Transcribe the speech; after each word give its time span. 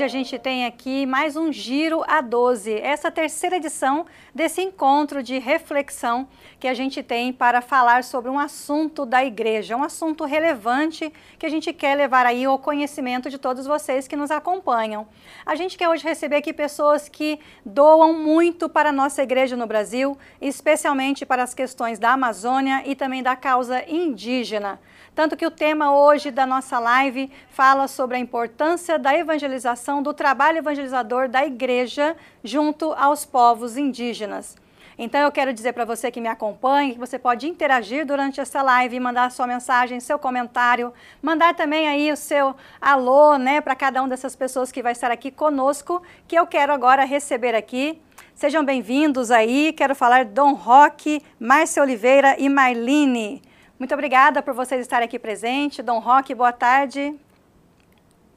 Hoje 0.00 0.06
a 0.06 0.08
gente 0.08 0.38
tem 0.38 0.64
aqui 0.64 1.04
mais 1.04 1.36
um 1.36 1.52
Giro 1.52 2.02
a 2.08 2.22
12, 2.22 2.72
essa 2.72 3.10
terceira 3.10 3.56
edição 3.56 4.06
desse 4.34 4.62
encontro 4.62 5.22
de 5.22 5.38
reflexão 5.38 6.26
que 6.58 6.66
a 6.66 6.72
gente 6.72 7.02
tem 7.02 7.34
para 7.34 7.60
falar 7.60 8.02
sobre 8.02 8.30
um 8.30 8.38
assunto 8.38 9.04
da 9.04 9.22
igreja, 9.22 9.76
um 9.76 9.84
assunto 9.84 10.24
relevante 10.24 11.12
que 11.38 11.44
a 11.44 11.50
gente 11.50 11.70
quer 11.74 11.94
levar 11.96 12.24
aí 12.24 12.46
ao 12.46 12.58
conhecimento 12.58 13.28
de 13.28 13.36
todos 13.36 13.66
vocês 13.66 14.08
que 14.08 14.16
nos 14.16 14.30
acompanham. 14.30 15.06
A 15.44 15.54
gente 15.54 15.76
quer 15.76 15.90
hoje 15.90 16.02
receber 16.02 16.36
aqui 16.36 16.54
pessoas 16.54 17.06
que 17.06 17.38
doam 17.62 18.14
muito 18.14 18.70
para 18.70 18.88
a 18.88 18.92
nossa 18.92 19.22
igreja 19.22 19.54
no 19.54 19.66
Brasil, 19.66 20.16
especialmente 20.40 21.26
para 21.26 21.42
as 21.42 21.52
questões 21.52 21.98
da 21.98 22.12
Amazônia 22.12 22.82
e 22.86 22.94
também 22.94 23.22
da 23.22 23.36
causa 23.36 23.84
indígena. 23.86 24.80
Tanto 25.20 25.36
que 25.36 25.44
o 25.44 25.50
tema 25.50 25.94
hoje 25.94 26.30
da 26.30 26.46
nossa 26.46 26.78
live 26.78 27.30
fala 27.50 27.86
sobre 27.86 28.16
a 28.16 28.18
importância 28.18 28.98
da 28.98 29.14
evangelização, 29.14 30.02
do 30.02 30.14
trabalho 30.14 30.56
evangelizador 30.56 31.28
da 31.28 31.44
igreja 31.44 32.16
junto 32.42 32.94
aos 32.94 33.26
povos 33.26 33.76
indígenas. 33.76 34.56
Então 34.98 35.20
eu 35.20 35.30
quero 35.30 35.52
dizer 35.52 35.74
para 35.74 35.84
você 35.84 36.10
que 36.10 36.22
me 36.22 36.28
acompanha 36.28 36.94
que 36.94 36.98
você 36.98 37.18
pode 37.18 37.46
interagir 37.46 38.06
durante 38.06 38.40
essa 38.40 38.62
live, 38.62 38.98
mandar 38.98 39.30
sua 39.30 39.46
mensagem, 39.46 40.00
seu 40.00 40.18
comentário, 40.18 40.90
mandar 41.20 41.54
também 41.54 41.86
aí 41.86 42.10
o 42.10 42.16
seu 42.16 42.56
alô, 42.80 43.36
né, 43.36 43.60
para 43.60 43.76
cada 43.76 44.00
uma 44.00 44.08
dessas 44.08 44.34
pessoas 44.34 44.72
que 44.72 44.82
vai 44.82 44.92
estar 44.92 45.10
aqui 45.10 45.30
conosco, 45.30 46.00
que 46.26 46.34
eu 46.34 46.46
quero 46.46 46.72
agora 46.72 47.04
receber 47.04 47.54
aqui. 47.54 48.00
Sejam 48.34 48.64
bem-vindos 48.64 49.30
aí. 49.30 49.74
Quero 49.74 49.94
falar 49.94 50.24
Dom 50.24 50.54
Roque, 50.54 51.22
Márcia 51.38 51.82
Oliveira 51.82 52.36
e 52.38 52.48
Marlene. 52.48 53.49
Muito 53.80 53.94
obrigada 53.94 54.42
por 54.42 54.52
vocês 54.52 54.82
estarem 54.82 55.06
aqui 55.06 55.18
presentes. 55.18 55.82
Dom 55.82 56.00
Roque, 56.00 56.34
boa 56.34 56.52
tarde. 56.52 57.14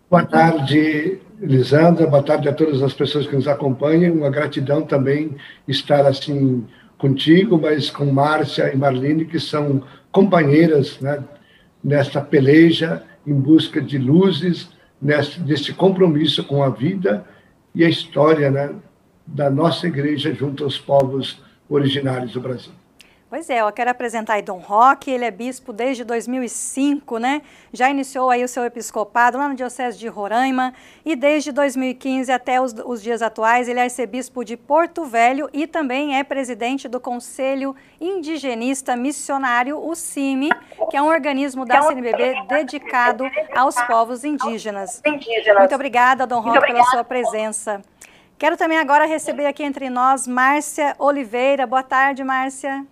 Boa 0.10 0.26
tarde, 0.26 1.20
Lisandra. 1.38 2.08
Boa 2.08 2.24
tarde 2.24 2.48
a 2.48 2.54
todas 2.54 2.82
as 2.82 2.94
pessoas 2.94 3.28
que 3.28 3.36
nos 3.36 3.46
acompanham. 3.46 4.16
Uma 4.16 4.30
gratidão 4.30 4.84
também 4.84 5.36
estar 5.68 6.06
assim 6.06 6.66
contigo, 6.98 7.60
mas 7.62 7.90
com 7.90 8.06
Márcia 8.06 8.74
e 8.74 8.78
Marlene, 8.78 9.26
que 9.26 9.38
são 9.38 9.84
companheiras 10.14 11.02
né, 11.02 11.22
nesta 11.84 12.22
peleja 12.22 13.04
em 13.28 13.34
busca 13.34 13.82
de 13.82 13.98
luzes, 13.98 14.70
nesse, 15.02 15.42
nesse 15.42 15.74
compromisso 15.74 16.46
com 16.46 16.64
a 16.64 16.70
vida 16.70 17.26
e 17.76 17.84
a 17.84 17.90
história 17.90 18.50
né, 18.50 18.74
da 19.28 19.50
nossa 19.50 19.88
igreja 19.88 20.34
junto 20.34 20.64
aos 20.64 20.78
povos 20.78 21.44
originários 21.68 22.32
do 22.32 22.40
Brasil. 22.40 22.72
Pois 23.34 23.50
é, 23.50 23.62
eu 23.62 23.72
quero 23.72 23.90
apresentar 23.90 24.36
aí 24.36 24.44
Dom 24.44 24.60
Roque, 24.60 25.10
ele 25.10 25.26
é 25.26 25.32
bispo 25.32 25.74
desde 25.74 26.04
2005, 26.04 27.18
né? 27.18 27.42
Já 27.72 27.90
iniciou 27.90 28.30
aí 28.30 28.44
o 28.44 28.48
seu 28.48 28.64
episcopado 28.64 29.40
lá 29.40 29.50
no 29.50 29.56
Diocese 29.56 29.98
de 29.98 30.08
Roraima 30.08 30.72
e 31.04 31.16
desde 31.16 31.52
2015 31.52 32.32
até 32.32 32.62
os, 32.62 32.76
os 32.86 33.02
dias 33.02 33.24
atuais 33.24 33.68
ele 33.68 33.80
é 33.80 33.84
arcebispo 33.86 34.44
de 34.44 34.56
Porto 34.56 35.04
Velho 35.06 35.50
e 35.52 35.66
também 35.66 36.16
é 36.16 36.24
presidente 36.24 36.88
do 36.88 37.00
Conselho 37.00 37.76
Indigenista 38.00 38.96
Missionário, 38.96 39.84
o 39.84 39.96
CIMI, 39.96 40.52
que 40.92 40.96
é 40.96 41.02
um 41.02 41.08
organismo 41.08 41.66
da 41.66 41.82
CNBB 41.82 42.36
dedicado 42.48 43.26
aos 43.56 43.74
povos 43.88 44.24
indígenas. 44.24 45.02
Muito 45.58 45.74
obrigada, 45.74 46.28
Dom 46.28 46.40
Roque, 46.40 46.68
pela 46.68 46.84
sua 46.84 47.04
presença. 47.04 47.82
Quero 48.38 48.56
também 48.56 48.78
agora 48.78 49.08
receber 49.08 49.48
aqui 49.48 49.64
entre 49.64 49.90
nós 49.90 50.28
Márcia 50.28 50.96
Oliveira. 51.00 51.66
Boa 51.66 51.82
tarde, 51.82 52.24
Márcia. 52.24 52.86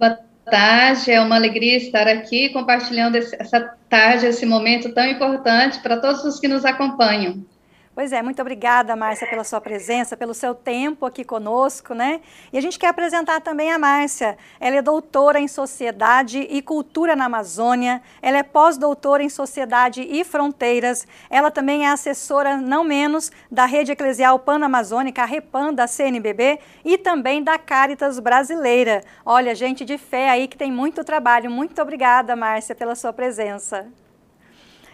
Boa 0.00 0.18
tarde, 0.46 1.10
é 1.10 1.20
uma 1.20 1.36
alegria 1.36 1.76
estar 1.76 2.08
aqui 2.08 2.48
compartilhando 2.54 3.16
essa 3.16 3.76
tarde, 3.86 4.24
esse 4.24 4.46
momento 4.46 4.94
tão 4.94 5.04
importante 5.04 5.78
para 5.80 5.98
todos 5.98 6.24
os 6.24 6.40
que 6.40 6.48
nos 6.48 6.64
acompanham. 6.64 7.44
Pois 7.92 8.12
é, 8.12 8.22
muito 8.22 8.40
obrigada, 8.40 8.94
Márcia, 8.94 9.26
pela 9.26 9.42
sua 9.42 9.60
presença, 9.60 10.16
pelo 10.16 10.32
seu 10.32 10.54
tempo 10.54 11.04
aqui 11.04 11.24
conosco, 11.24 11.92
né? 11.92 12.20
E 12.52 12.56
a 12.56 12.60
gente 12.60 12.78
quer 12.78 12.86
apresentar 12.86 13.40
também 13.40 13.72
a 13.72 13.80
Márcia. 13.80 14.38
Ela 14.60 14.76
é 14.76 14.82
doutora 14.82 15.40
em 15.40 15.48
Sociedade 15.48 16.38
e 16.38 16.62
Cultura 16.62 17.16
na 17.16 17.24
Amazônia, 17.24 18.00
ela 18.22 18.38
é 18.38 18.44
pós-doutora 18.44 19.24
em 19.24 19.28
Sociedade 19.28 20.02
e 20.08 20.22
Fronteiras, 20.22 21.04
ela 21.28 21.50
também 21.50 21.84
é 21.84 21.90
assessora, 21.90 22.56
não 22.56 22.84
menos, 22.84 23.32
da 23.50 23.66
Rede 23.66 23.90
Eclesial 23.90 24.38
Pan-Amazônica, 24.38 25.20
a 25.20 25.26
REPAN 25.26 25.74
da 25.74 25.88
CNBB, 25.88 26.60
e 26.84 26.96
também 26.96 27.42
da 27.42 27.58
Caritas 27.58 28.20
Brasileira. 28.20 29.02
Olha, 29.26 29.52
gente 29.52 29.84
de 29.84 29.98
fé 29.98 30.30
aí 30.30 30.46
que 30.46 30.56
tem 30.56 30.70
muito 30.70 31.02
trabalho. 31.02 31.50
Muito 31.50 31.82
obrigada, 31.82 32.36
Márcia, 32.36 32.74
pela 32.74 32.94
sua 32.94 33.12
presença. 33.12 33.88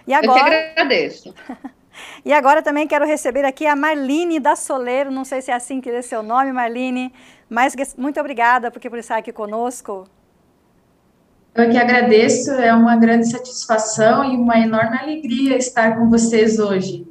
E 0.07 0.15
agora... 0.15 0.41
Eu 0.41 0.45
que 0.45 0.81
agradeço. 0.81 1.35
E 2.25 2.33
agora 2.33 2.63
também 2.63 2.87
quero 2.87 3.07
receber 3.07 3.45
aqui 3.45 3.67
a 3.67 3.77
Marlene 3.77 4.41
da 4.41 4.57
Soleiro, 4.57 5.11
não 5.11 5.25
sei 5.25 5.43
se 5.43 5.51
é 5.51 5.55
assim 5.55 5.81
que 5.81 5.91
é 5.91 6.03
seu 6.03 6.23
nome, 6.23 6.53
Marlene, 6.53 7.13
mas 7.49 7.75
muito 7.97 8.19
obrigada 8.21 8.71
porque 8.71 8.91
por 8.91 8.99
estar 8.99 9.17
aqui 9.17 9.33
conosco. 9.33 10.07
Eu 11.55 11.71
que 11.71 11.79
agradeço, 11.79 12.53
é 12.53 12.73
uma 12.75 12.97
grande 12.97 13.31
satisfação 13.31 14.23
e 14.25 14.37
uma 14.37 14.59
enorme 14.59 14.99
alegria 14.99 15.57
estar 15.57 15.97
com 15.97 16.11
vocês 16.11 16.59
hoje. 16.59 17.07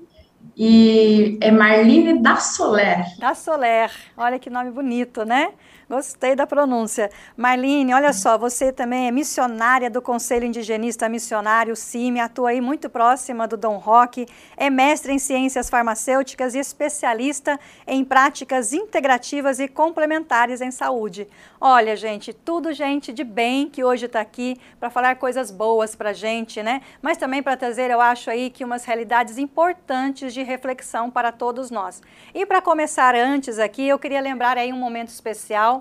E 0.55 1.37
é 1.41 1.51
Marlene 1.51 2.21
da 2.21 2.37
Soler. 2.37 3.03
Da 3.17 3.33
Soler, 3.33 3.91
olha 4.15 4.37
que 4.39 4.49
nome 4.49 4.71
bonito, 4.71 5.25
né? 5.25 5.49
Gostei 5.87 6.35
da 6.35 6.47
pronúncia. 6.47 7.11
Marlene, 7.37 7.93
olha 7.93 8.11
só, 8.11 8.39
você 8.39 8.71
também 8.71 9.07
é 9.07 9.11
missionária 9.11 9.87
do 9.87 10.01
Conselho 10.01 10.43
Indigenista 10.43 11.07
Missionário 11.07 11.75
CIMI, 11.75 12.21
atua 12.21 12.49
aí 12.49 12.59
muito 12.59 12.89
próxima 12.89 13.47
do 13.47 13.55
Dom 13.55 13.77
Roque, 13.77 14.25
é 14.57 14.67
mestre 14.67 15.13
em 15.13 15.19
ciências 15.19 15.69
farmacêuticas 15.69 16.55
e 16.55 16.59
especialista 16.59 17.59
em 17.85 18.03
práticas 18.03 18.73
integrativas 18.73 19.59
e 19.59 19.67
complementares 19.67 20.59
em 20.59 20.71
saúde. 20.71 21.27
Olha, 21.61 21.95
gente, 21.95 22.33
tudo 22.33 22.73
gente 22.73 23.13
de 23.13 23.23
bem 23.23 23.69
que 23.69 23.83
hoje 23.83 24.07
está 24.07 24.21
aqui 24.21 24.59
para 24.79 24.89
falar 24.89 25.17
coisas 25.17 25.51
boas 25.51 25.95
para 25.95 26.13
gente, 26.13 26.63
né? 26.63 26.81
Mas 26.99 27.17
também 27.17 27.43
para 27.43 27.55
trazer, 27.55 27.91
eu 27.91 28.01
acho 28.01 28.31
aí 28.31 28.49
que 28.49 28.65
umas 28.65 28.85
realidades 28.85 29.37
importantes 29.37 30.33
de 30.33 30.41
reflexão 30.41 31.11
para 31.11 31.31
todos 31.31 31.69
nós. 31.69 32.01
E 32.33 32.43
para 32.43 32.59
começar 32.59 33.13
antes 33.13 33.59
aqui, 33.59 33.87
eu 33.87 33.99
queria 33.99 34.19
lembrar 34.19 34.57
aí 34.57 34.73
um 34.73 34.77
momento 34.77 35.09
especial 35.09 35.74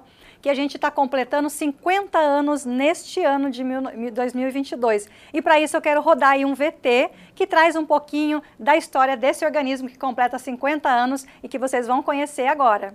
que 0.44 0.50
a 0.50 0.54
gente 0.54 0.76
está 0.76 0.90
completando 0.90 1.48
50 1.48 2.18
anos 2.18 2.66
neste 2.66 3.24
ano 3.24 3.50
de 3.50 3.64
2022. 4.10 5.08
E 5.32 5.40
para 5.40 5.58
isso 5.58 5.74
eu 5.74 5.80
quero 5.80 6.02
rodar 6.02 6.32
aí 6.32 6.44
um 6.44 6.52
VT 6.52 7.10
que 7.34 7.46
traz 7.46 7.74
um 7.76 7.86
pouquinho 7.86 8.42
da 8.58 8.76
história 8.76 9.16
desse 9.16 9.42
organismo 9.42 9.88
que 9.88 9.96
completa 9.96 10.38
50 10.38 10.86
anos 10.86 11.24
e 11.42 11.48
que 11.48 11.58
vocês 11.58 11.86
vão 11.86 12.02
conhecer 12.02 12.46
agora. 12.46 12.94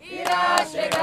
Irá 0.00 0.64
chegar 0.64 0.95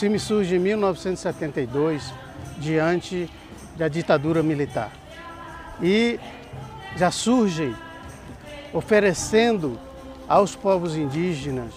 CIMI 0.00 0.18
surge 0.18 0.56
em 0.56 0.58
1972, 0.58 2.14
diante 2.56 3.30
da 3.76 3.86
ditadura 3.86 4.42
militar. 4.42 4.90
E 5.82 6.18
já 6.96 7.10
surge 7.10 7.76
oferecendo 8.72 9.78
aos 10.26 10.56
povos 10.56 10.96
indígenas 10.96 11.74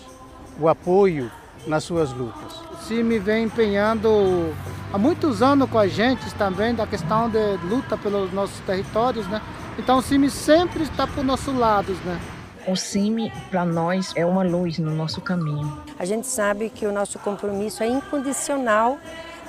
o 0.58 0.70
apoio 0.70 1.30
nas 1.68 1.84
suas 1.84 2.14
lutas. 2.14 2.62
O 2.72 2.78
CIMI 2.86 3.20
vem 3.20 3.44
empenhando 3.44 4.54
há 4.94 4.98
muitos 4.98 5.42
anos 5.42 5.70
com 5.70 5.78
a 5.78 5.88
gente 5.88 6.34
também 6.36 6.74
da 6.74 6.88
questão 6.88 7.30
de 7.30 7.58
luta 7.68 7.98
pelos 7.98 8.32
nossos 8.32 8.58
territórios, 8.62 9.28
né? 9.28 9.42
Então 9.78 9.98
o 9.98 10.02
CIMI 10.02 10.30
sempre 10.30 10.84
está 10.84 11.06
por 11.06 11.26
nosso 11.26 11.52
lado, 11.52 11.92
né? 12.06 12.18
O 12.66 12.78
CIMI, 12.78 13.30
para 13.52 13.66
nós, 13.66 14.14
é 14.16 14.26
uma 14.26 14.42
luz 14.42 14.80
no 14.80 14.96
nosso 14.96 15.20
caminho. 15.20 15.78
A 16.00 16.06
gente 16.06 16.28
sabe 16.28 16.70
que 16.70 16.86
o 16.86 16.94
nosso 16.94 17.20
compromisso 17.20 17.84
é 17.84 17.88
incondicional 17.88 18.98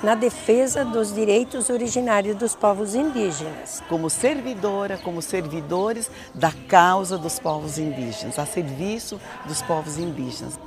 na 0.03 0.15
defesa 0.15 0.83
dos 0.83 1.13
direitos 1.13 1.69
originários 1.69 2.35
dos 2.35 2.53
povos 2.53 2.93
indígenas. 2.93 3.81
Como 3.87 4.09
servidora, 4.09 4.97
como 4.97 5.21
servidores 5.21 6.11
da 6.33 6.51
causa 6.67 7.17
dos 7.17 7.39
povos 7.39 7.77
indígenas, 7.77 8.37
a 8.37 8.45
serviço 8.45 9.19
dos 9.45 9.61
povos 9.61 9.97
indígenas. 9.97 10.59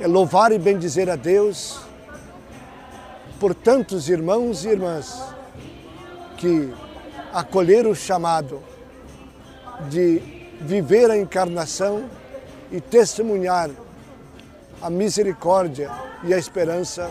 É 0.00 0.06
louvar 0.06 0.52
e 0.52 0.58
bendizer 0.58 1.10
a 1.10 1.16
Deus 1.16 1.80
por 3.38 3.54
tantos 3.54 4.08
irmãos 4.08 4.64
e 4.64 4.70
irmãs 4.70 5.22
que 6.38 6.72
acolheram 7.30 7.90
o 7.90 7.94
chamado 7.94 8.62
de 9.90 10.33
viver 10.64 11.10
a 11.10 11.16
encarnação 11.16 12.04
e 12.72 12.80
testemunhar 12.80 13.70
a 14.80 14.90
misericórdia 14.90 15.90
e 16.24 16.34
a 16.34 16.38
esperança 16.38 17.10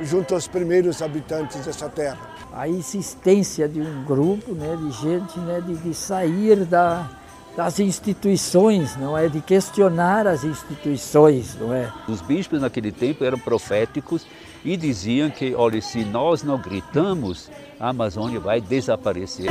junto 0.00 0.34
aos 0.34 0.46
primeiros 0.46 1.02
habitantes 1.02 1.64
dessa 1.64 1.88
terra. 1.88 2.18
a 2.52 2.66
insistência 2.68 3.68
de 3.68 3.80
um 3.80 4.04
grupo 4.04 4.52
né, 4.52 4.76
de 4.76 4.90
gente 4.92 5.38
né, 5.40 5.60
de, 5.60 5.74
de 5.76 5.94
sair 5.94 6.64
da, 6.64 7.08
das 7.56 7.78
instituições, 7.78 8.96
não 8.96 9.16
é? 9.16 9.28
De 9.28 9.40
questionar 9.40 10.26
as 10.26 10.44
instituições, 10.44 11.56
não 11.60 11.72
é? 11.72 11.92
Os 12.08 12.20
bispos 12.20 12.60
naquele 12.60 12.90
tempo 12.90 13.24
eram 13.24 13.38
proféticos 13.38 14.26
e 14.64 14.76
diziam 14.76 15.30
que, 15.30 15.54
olha, 15.54 15.80
se 15.80 16.04
nós 16.04 16.42
não 16.42 16.58
gritamos, 16.58 17.50
a 17.78 17.90
Amazônia 17.90 18.40
vai 18.40 18.60
desaparecer. 18.60 19.48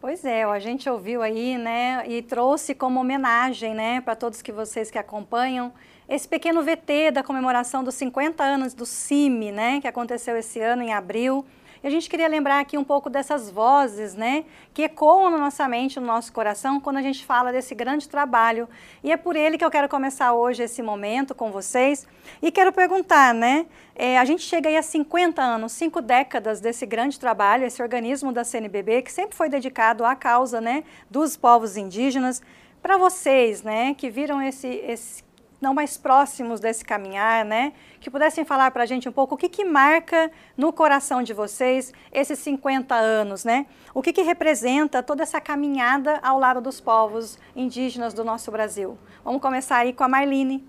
Pois 0.00 0.24
é, 0.24 0.42
a 0.42 0.58
gente 0.58 0.88
ouviu 0.88 1.22
aí, 1.22 1.56
né, 1.58 2.02
e 2.08 2.22
trouxe 2.22 2.74
como 2.74 2.98
homenagem, 2.98 3.74
né, 3.74 4.00
para 4.00 4.16
todos 4.16 4.40
que 4.42 4.50
vocês 4.50 4.90
que 4.90 4.98
acompanham, 4.98 5.72
esse 6.08 6.26
pequeno 6.26 6.62
VT 6.62 7.10
da 7.12 7.22
comemoração 7.22 7.84
dos 7.84 7.94
50 7.94 8.42
anos 8.42 8.74
do 8.74 8.86
CIMI, 8.86 9.52
né, 9.52 9.80
que 9.80 9.86
aconteceu 9.86 10.36
esse 10.36 10.60
ano 10.60 10.82
em 10.82 10.92
abril. 10.92 11.44
E 11.82 11.86
a 11.86 11.90
gente 11.90 12.08
queria 12.08 12.28
lembrar 12.28 12.60
aqui 12.60 12.76
um 12.76 12.84
pouco 12.84 13.08
dessas 13.08 13.50
vozes, 13.50 14.14
né, 14.14 14.44
que 14.74 14.82
ecoam 14.82 15.30
na 15.30 15.38
nossa 15.38 15.68
mente, 15.68 16.00
no 16.00 16.06
nosso 16.06 16.32
coração, 16.32 16.80
quando 16.80 16.96
a 16.96 17.02
gente 17.02 17.24
fala 17.24 17.52
desse 17.52 17.74
grande 17.74 18.08
trabalho. 18.08 18.68
E 19.02 19.12
é 19.12 19.16
por 19.16 19.36
ele 19.36 19.56
que 19.56 19.64
eu 19.64 19.70
quero 19.70 19.88
começar 19.88 20.32
hoje 20.32 20.62
esse 20.62 20.82
momento 20.82 21.34
com 21.34 21.52
vocês. 21.52 22.06
E 22.42 22.50
quero 22.50 22.72
perguntar, 22.72 23.32
né, 23.32 23.66
é, 23.94 24.18
a 24.18 24.24
gente 24.24 24.42
chega 24.42 24.68
aí 24.68 24.76
a 24.76 24.82
50 24.82 25.40
anos, 25.40 25.72
cinco 25.72 26.00
décadas 26.00 26.60
desse 26.60 26.86
grande 26.86 27.18
trabalho, 27.18 27.64
esse 27.64 27.82
organismo 27.82 28.32
da 28.32 28.44
CNBB, 28.44 29.02
que 29.02 29.12
sempre 29.12 29.36
foi 29.36 29.48
dedicado 29.48 30.04
à 30.04 30.16
causa, 30.16 30.60
né, 30.60 30.84
dos 31.10 31.36
povos 31.36 31.76
indígenas. 31.76 32.42
Para 32.82 32.96
vocês, 32.96 33.62
né, 33.62 33.94
que 33.94 34.08
viram 34.08 34.40
esse, 34.40 34.68
esse 34.68 35.27
não 35.60 35.74
mais 35.74 35.96
próximos 35.96 36.60
desse 36.60 36.84
caminhar, 36.84 37.44
né? 37.44 37.72
Que 38.00 38.10
pudessem 38.10 38.44
falar 38.44 38.70
para 38.70 38.84
a 38.84 38.86
gente 38.86 39.08
um 39.08 39.12
pouco 39.12 39.34
o 39.34 39.38
que, 39.38 39.48
que 39.48 39.64
marca 39.64 40.30
no 40.56 40.72
coração 40.72 41.22
de 41.22 41.32
vocês 41.32 41.92
esses 42.12 42.38
50 42.38 42.94
anos, 42.94 43.44
né? 43.44 43.66
O 43.92 44.00
que, 44.00 44.12
que 44.12 44.22
representa 44.22 45.02
toda 45.02 45.22
essa 45.22 45.40
caminhada 45.40 46.18
ao 46.22 46.38
lado 46.38 46.60
dos 46.60 46.80
povos 46.80 47.38
indígenas 47.56 48.14
do 48.14 48.24
nosso 48.24 48.50
Brasil. 48.50 48.96
Vamos 49.24 49.42
começar 49.42 49.78
aí 49.78 49.92
com 49.92 50.04
a 50.04 50.08
Marlene. 50.08 50.64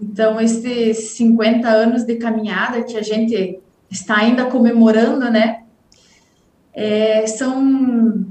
Então, 0.00 0.40
esses 0.40 1.10
50 1.10 1.68
anos 1.68 2.04
de 2.04 2.16
caminhada 2.16 2.82
que 2.82 2.96
a 2.96 3.02
gente 3.02 3.60
está 3.90 4.16
ainda 4.16 4.46
comemorando, 4.46 5.30
né? 5.30 5.64
É, 6.72 7.26
são 7.26 8.26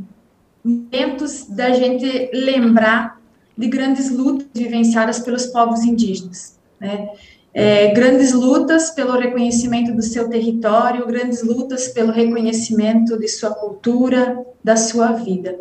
momentos 0.64 1.48
da 1.48 1.72
gente 1.72 2.30
lembrar 2.34 3.20
de 3.58 3.68
grandes 3.68 4.10
lutas 4.10 4.48
vivenciadas 4.54 5.20
pelos 5.20 5.48
povos 5.48 5.84
indígenas, 5.84 6.58
né? 6.80 7.10
É, 7.52 7.92
grandes 7.94 8.32
lutas 8.32 8.92
pelo 8.92 9.18
reconhecimento 9.18 9.92
do 9.94 10.04
seu 10.04 10.30
território, 10.30 11.08
grandes 11.08 11.44
lutas 11.44 11.88
pelo 11.88 12.12
reconhecimento 12.12 13.18
de 13.18 13.28
sua 13.28 13.50
cultura, 13.50 14.46
da 14.64 14.78
sua 14.78 15.14
vida. 15.14 15.60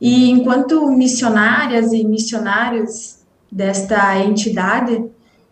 E 0.00 0.30
enquanto 0.30 0.90
missionárias 0.92 1.92
e 1.92 2.04
missionários 2.04 3.18
desta 3.50 4.16
entidade, 4.18 5.04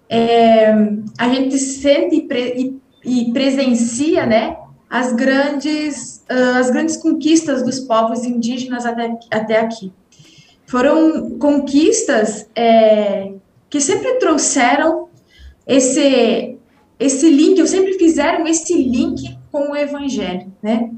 é, 0.09 0.73
a 1.19 1.29
gente 1.29 1.59
sente 1.59 2.17
e, 2.17 2.21
pre, 2.23 2.81
e, 3.05 3.23
e 3.23 3.33
presencia, 3.33 4.25
né, 4.25 4.57
as 4.89 5.13
grandes, 5.13 6.25
uh, 6.31 6.59
as 6.59 6.71
grandes 6.71 6.97
conquistas 6.97 7.63
dos 7.63 7.81
povos 7.81 8.25
indígenas 8.25 8.87
até, 8.87 9.19
até 9.31 9.61
aqui. 9.61 9.93
Foram 10.67 11.39
conquistas 11.39 12.49
é, 12.55 13.33
que 13.71 13.81
sempre 13.81 14.15
trouxeram 14.15 15.09
esse, 15.67 16.57
esse 16.99 17.31
link, 17.31 17.61
ou 17.61 17.67
sempre 17.67 17.95
fizeram 17.95 18.47
esse 18.47 18.75
link 18.75 19.39
com 19.53 19.71
o 19.71 19.77
evangelho, 19.77 20.53
né? 20.63 20.91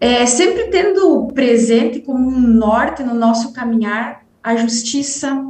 É, 0.00 0.26
sempre 0.26 0.64
tendo 0.68 1.26
presente 1.34 2.00
como 2.00 2.28
um 2.28 2.40
norte 2.40 3.02
no 3.02 3.14
nosso 3.14 3.52
caminhar 3.52 4.24
a 4.42 4.54
justiça, 4.54 5.44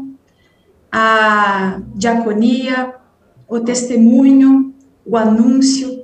a 0.91 1.83
diaconia, 1.95 2.95
o 3.47 3.61
testemunho, 3.61 4.75
o 5.05 5.17
anúncio, 5.17 5.98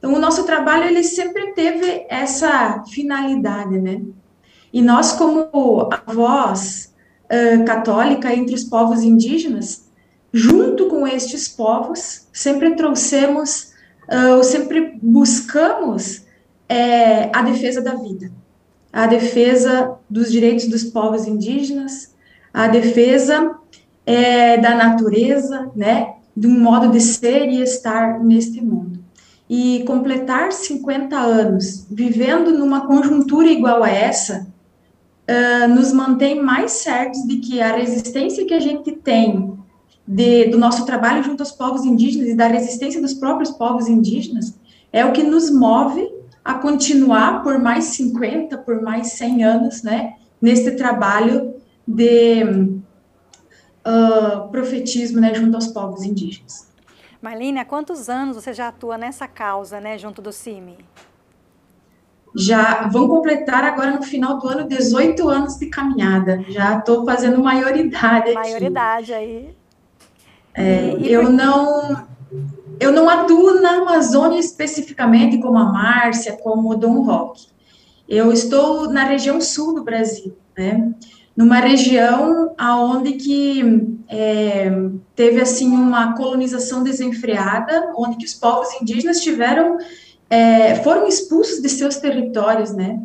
então, 0.00 0.14
o 0.14 0.18
nosso 0.18 0.44
trabalho, 0.44 0.84
ele 0.84 1.04
sempre 1.04 1.52
teve 1.52 2.06
essa 2.08 2.82
finalidade, 2.90 3.78
né? 3.78 4.00
E 4.72 4.80
nós, 4.80 5.12
como 5.12 5.90
a 5.92 6.10
voz 6.10 6.94
uh, 7.26 7.64
católica 7.66 8.34
entre 8.34 8.54
os 8.54 8.64
povos 8.64 9.02
indígenas, 9.02 9.90
junto 10.32 10.88
com 10.88 11.06
estes 11.06 11.48
povos, 11.48 12.26
sempre 12.32 12.74
trouxemos, 12.76 13.74
uh, 14.08 14.42
sempre 14.42 14.98
buscamos 15.02 16.28
a 17.32 17.42
defesa 17.42 17.82
da 17.82 17.96
vida, 17.96 18.30
a 18.92 19.04
defesa 19.04 19.96
dos 20.08 20.30
direitos 20.30 20.68
dos 20.68 20.84
povos 20.84 21.26
indígenas, 21.26 22.14
a 22.54 22.68
defesa 22.68 23.56
da 24.62 24.76
natureza, 24.76 25.68
né? 25.74 26.14
De 26.36 26.46
um 26.46 26.60
modo 26.60 26.92
de 26.92 27.00
ser 27.00 27.48
e 27.48 27.60
estar 27.60 28.22
neste 28.22 28.60
mundo 28.60 28.99
e 29.50 29.82
completar 29.84 30.52
50 30.52 31.18
anos 31.18 31.84
vivendo 31.90 32.56
numa 32.56 32.86
conjuntura 32.86 33.48
igual 33.48 33.82
a 33.82 33.90
essa, 33.90 34.46
uh, 35.28 35.68
nos 35.68 35.92
mantém 35.92 36.40
mais 36.40 36.70
certos 36.70 37.26
de 37.26 37.38
que 37.38 37.60
a 37.60 37.74
resistência 37.74 38.46
que 38.46 38.54
a 38.54 38.60
gente 38.60 38.92
tem 38.92 39.58
de, 40.06 40.44
do 40.50 40.56
nosso 40.56 40.86
trabalho 40.86 41.24
junto 41.24 41.42
aos 41.42 41.50
povos 41.50 41.84
indígenas 41.84 42.28
e 42.28 42.36
da 42.36 42.46
resistência 42.46 43.02
dos 43.02 43.12
próprios 43.12 43.50
povos 43.50 43.88
indígenas 43.88 44.54
é 44.92 45.04
o 45.04 45.10
que 45.10 45.24
nos 45.24 45.50
move 45.50 46.08
a 46.44 46.54
continuar 46.54 47.42
por 47.42 47.58
mais 47.58 47.86
50, 47.86 48.56
por 48.58 48.80
mais 48.80 49.08
100 49.14 49.42
anos, 49.42 49.82
né, 49.82 50.14
nesse 50.40 50.76
trabalho 50.76 51.56
de 51.86 52.44
uh, 53.84 54.48
profetismo, 54.52 55.20
né, 55.20 55.34
junto 55.34 55.56
aos 55.56 55.66
povos 55.66 56.04
indígenas. 56.04 56.69
Marlene, 57.20 57.58
há 57.58 57.64
quantos 57.64 58.08
anos 58.08 58.36
você 58.36 58.52
já 58.52 58.68
atua 58.68 58.96
nessa 58.96 59.28
causa, 59.28 59.80
né, 59.80 59.98
junto 59.98 60.22
do 60.22 60.32
CIMI? 60.32 60.78
Já 62.34 62.88
vão 62.88 63.08
completar 63.08 63.64
agora 63.64 63.90
no 63.90 64.02
final 64.02 64.38
do 64.38 64.48
ano 64.48 64.68
18 64.68 65.28
anos 65.28 65.58
de 65.58 65.66
caminhada. 65.66 66.44
Já 66.48 66.78
estou 66.78 67.04
fazendo 67.04 67.42
maioridade. 67.42 68.32
Maioridade 68.32 69.12
aí. 69.12 69.54
É, 70.54 70.96
e, 70.98 71.12
eu 71.12 71.30
não 71.30 72.06
eu 72.78 72.92
não 72.92 73.08
atuo 73.08 73.60
na 73.60 73.76
Amazônia 73.76 74.38
especificamente 74.38 75.38
como 75.38 75.58
a 75.58 75.64
Márcia, 75.64 76.36
como 76.36 76.70
o 76.70 76.76
Dom 76.76 77.02
Roque. 77.02 77.48
Eu 78.08 78.32
estou 78.32 78.90
na 78.90 79.04
região 79.04 79.40
sul 79.40 79.74
do 79.74 79.84
Brasil, 79.84 80.36
né? 80.56 80.92
Numa 81.36 81.56
região 81.56 82.54
aonde 82.58 83.12
que 83.12 83.98
é, 84.08 84.70
teve 85.14 85.40
assim 85.40 85.68
uma 85.68 86.14
colonização 86.14 86.82
desenfreada, 86.82 87.92
onde 87.96 88.16
que 88.16 88.26
os 88.26 88.34
povos 88.34 88.68
indígenas 88.80 89.20
tiveram 89.20 89.78
é, 90.28 90.76
foram 90.76 91.08
expulsos 91.08 91.60
de 91.60 91.68
seus 91.68 91.96
territórios, 91.96 92.72
né? 92.72 93.02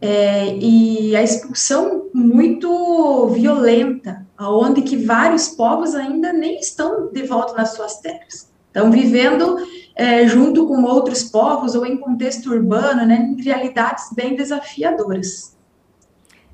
É, 0.00 0.54
e 0.56 1.16
a 1.16 1.22
expulsão 1.24 2.08
muito 2.14 3.26
violenta, 3.30 4.24
aonde 4.36 4.82
que 4.82 4.96
vários 4.96 5.48
povos 5.48 5.96
ainda 5.96 6.32
nem 6.32 6.60
estão 6.60 7.10
de 7.12 7.24
volta 7.24 7.54
nas 7.54 7.74
suas 7.74 7.98
terras, 7.98 8.48
estão 8.68 8.92
vivendo 8.92 9.56
é, 9.96 10.24
junto 10.28 10.68
com 10.68 10.84
outros 10.84 11.24
povos 11.24 11.74
ou 11.74 11.84
em 11.84 11.96
contexto 11.96 12.48
urbano, 12.50 13.04
né? 13.04 13.16
Em 13.16 13.42
realidades 13.42 14.04
bem 14.14 14.36
desafiadoras. 14.36 15.57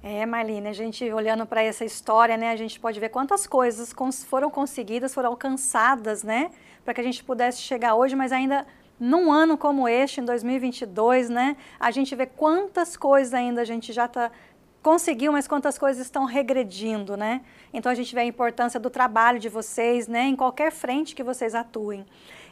É, 0.06 0.26
Marlene, 0.26 0.68
a 0.68 0.72
gente 0.74 1.10
olhando 1.10 1.46
para 1.46 1.62
essa 1.62 1.82
história, 1.82 2.36
né, 2.36 2.50
a 2.50 2.56
gente 2.56 2.78
pode 2.78 3.00
ver 3.00 3.08
quantas 3.08 3.46
coisas 3.46 3.90
foram 4.28 4.50
conseguidas, 4.50 5.14
foram 5.14 5.30
alcançadas, 5.30 6.22
né, 6.22 6.50
para 6.84 6.92
que 6.92 7.00
a 7.00 7.04
gente 7.04 7.24
pudesse 7.24 7.62
chegar 7.62 7.94
hoje, 7.94 8.14
mas 8.14 8.30
ainda 8.30 8.66
num 9.00 9.32
ano 9.32 9.56
como 9.56 9.88
este, 9.88 10.20
em 10.20 10.24
2022, 10.26 11.30
né, 11.30 11.56
a 11.80 11.90
gente 11.90 12.14
vê 12.14 12.26
quantas 12.26 12.98
coisas 12.98 13.32
ainda 13.32 13.62
a 13.62 13.64
gente 13.64 13.94
já 13.94 14.06
tá, 14.06 14.30
conseguiu, 14.82 15.32
mas 15.32 15.48
quantas 15.48 15.78
coisas 15.78 16.04
estão 16.04 16.26
regredindo, 16.26 17.16
né? 17.16 17.40
Então 17.72 17.90
a 17.90 17.94
gente 17.94 18.14
vê 18.14 18.20
a 18.20 18.26
importância 18.26 18.78
do 18.78 18.90
trabalho 18.90 19.38
de 19.38 19.48
vocês, 19.48 20.06
né, 20.06 20.24
em 20.24 20.36
qualquer 20.36 20.70
frente 20.70 21.14
que 21.14 21.22
vocês 21.22 21.54
atuem. 21.54 22.04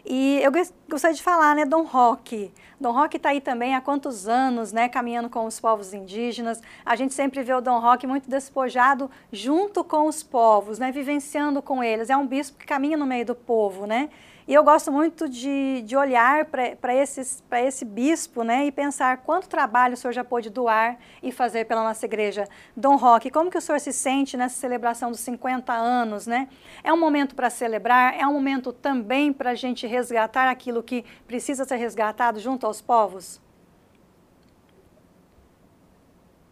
E 0.04 0.40
eu 0.42 0.50
gostaria 0.88 1.14
de 1.14 1.22
falar, 1.22 1.54
né, 1.54 1.64
Dom 1.64 1.82
Roque. 1.82 2.52
Dom 2.80 2.90
Roque 2.90 3.16
está 3.16 3.28
aí 3.28 3.40
também 3.40 3.76
há 3.76 3.80
quantos 3.80 4.26
anos, 4.26 4.72
né, 4.72 4.88
caminhando 4.88 5.30
com 5.30 5.46
os 5.46 5.60
povos 5.60 5.94
indígenas. 5.94 6.60
A 6.84 6.96
gente 6.96 7.14
sempre 7.14 7.42
vê 7.42 7.54
o 7.54 7.60
Dom 7.60 7.78
Roque 7.78 8.06
muito 8.06 8.28
despojado 8.28 9.08
junto 9.30 9.84
com 9.84 10.08
os 10.08 10.22
povos, 10.22 10.80
né, 10.80 10.90
vivenciando 10.90 11.62
com 11.62 11.84
eles. 11.84 12.10
É 12.10 12.16
um 12.16 12.26
bispo 12.26 12.58
que 12.58 12.66
caminha 12.66 12.96
no 12.96 13.06
meio 13.06 13.24
do 13.24 13.34
povo, 13.34 13.86
né? 13.86 14.10
E 14.46 14.54
eu 14.54 14.64
gosto 14.64 14.90
muito 14.90 15.28
de, 15.28 15.82
de 15.82 15.96
olhar 15.96 16.46
para 16.46 16.94
esse 16.94 17.84
bispo 17.84 18.42
né, 18.42 18.66
e 18.66 18.72
pensar 18.72 19.18
quanto 19.18 19.48
trabalho 19.48 19.94
o 19.94 19.96
senhor 19.96 20.12
já 20.12 20.24
pôde 20.24 20.50
doar 20.50 20.98
e 21.22 21.30
fazer 21.30 21.64
pela 21.66 21.84
nossa 21.84 22.04
igreja. 22.06 22.48
Dom 22.76 22.96
Roque, 22.96 23.30
como 23.30 23.50
que 23.50 23.58
o 23.58 23.60
senhor 23.60 23.78
se 23.78 23.92
sente 23.92 24.36
nessa 24.36 24.56
celebração 24.56 25.10
dos 25.10 25.20
50 25.20 25.72
anos? 25.72 26.26
Né? 26.26 26.48
É 26.82 26.92
um 26.92 26.98
momento 26.98 27.36
para 27.36 27.48
celebrar, 27.50 28.18
é 28.18 28.26
um 28.26 28.32
momento 28.32 28.72
também 28.72 29.32
para 29.32 29.50
a 29.50 29.54
gente 29.54 29.86
resgatar 29.86 30.48
aquilo 30.50 30.82
que 30.82 31.04
precisa 31.26 31.64
ser 31.64 31.76
resgatado 31.76 32.40
junto 32.40 32.66
aos 32.66 32.80
povos? 32.80 33.40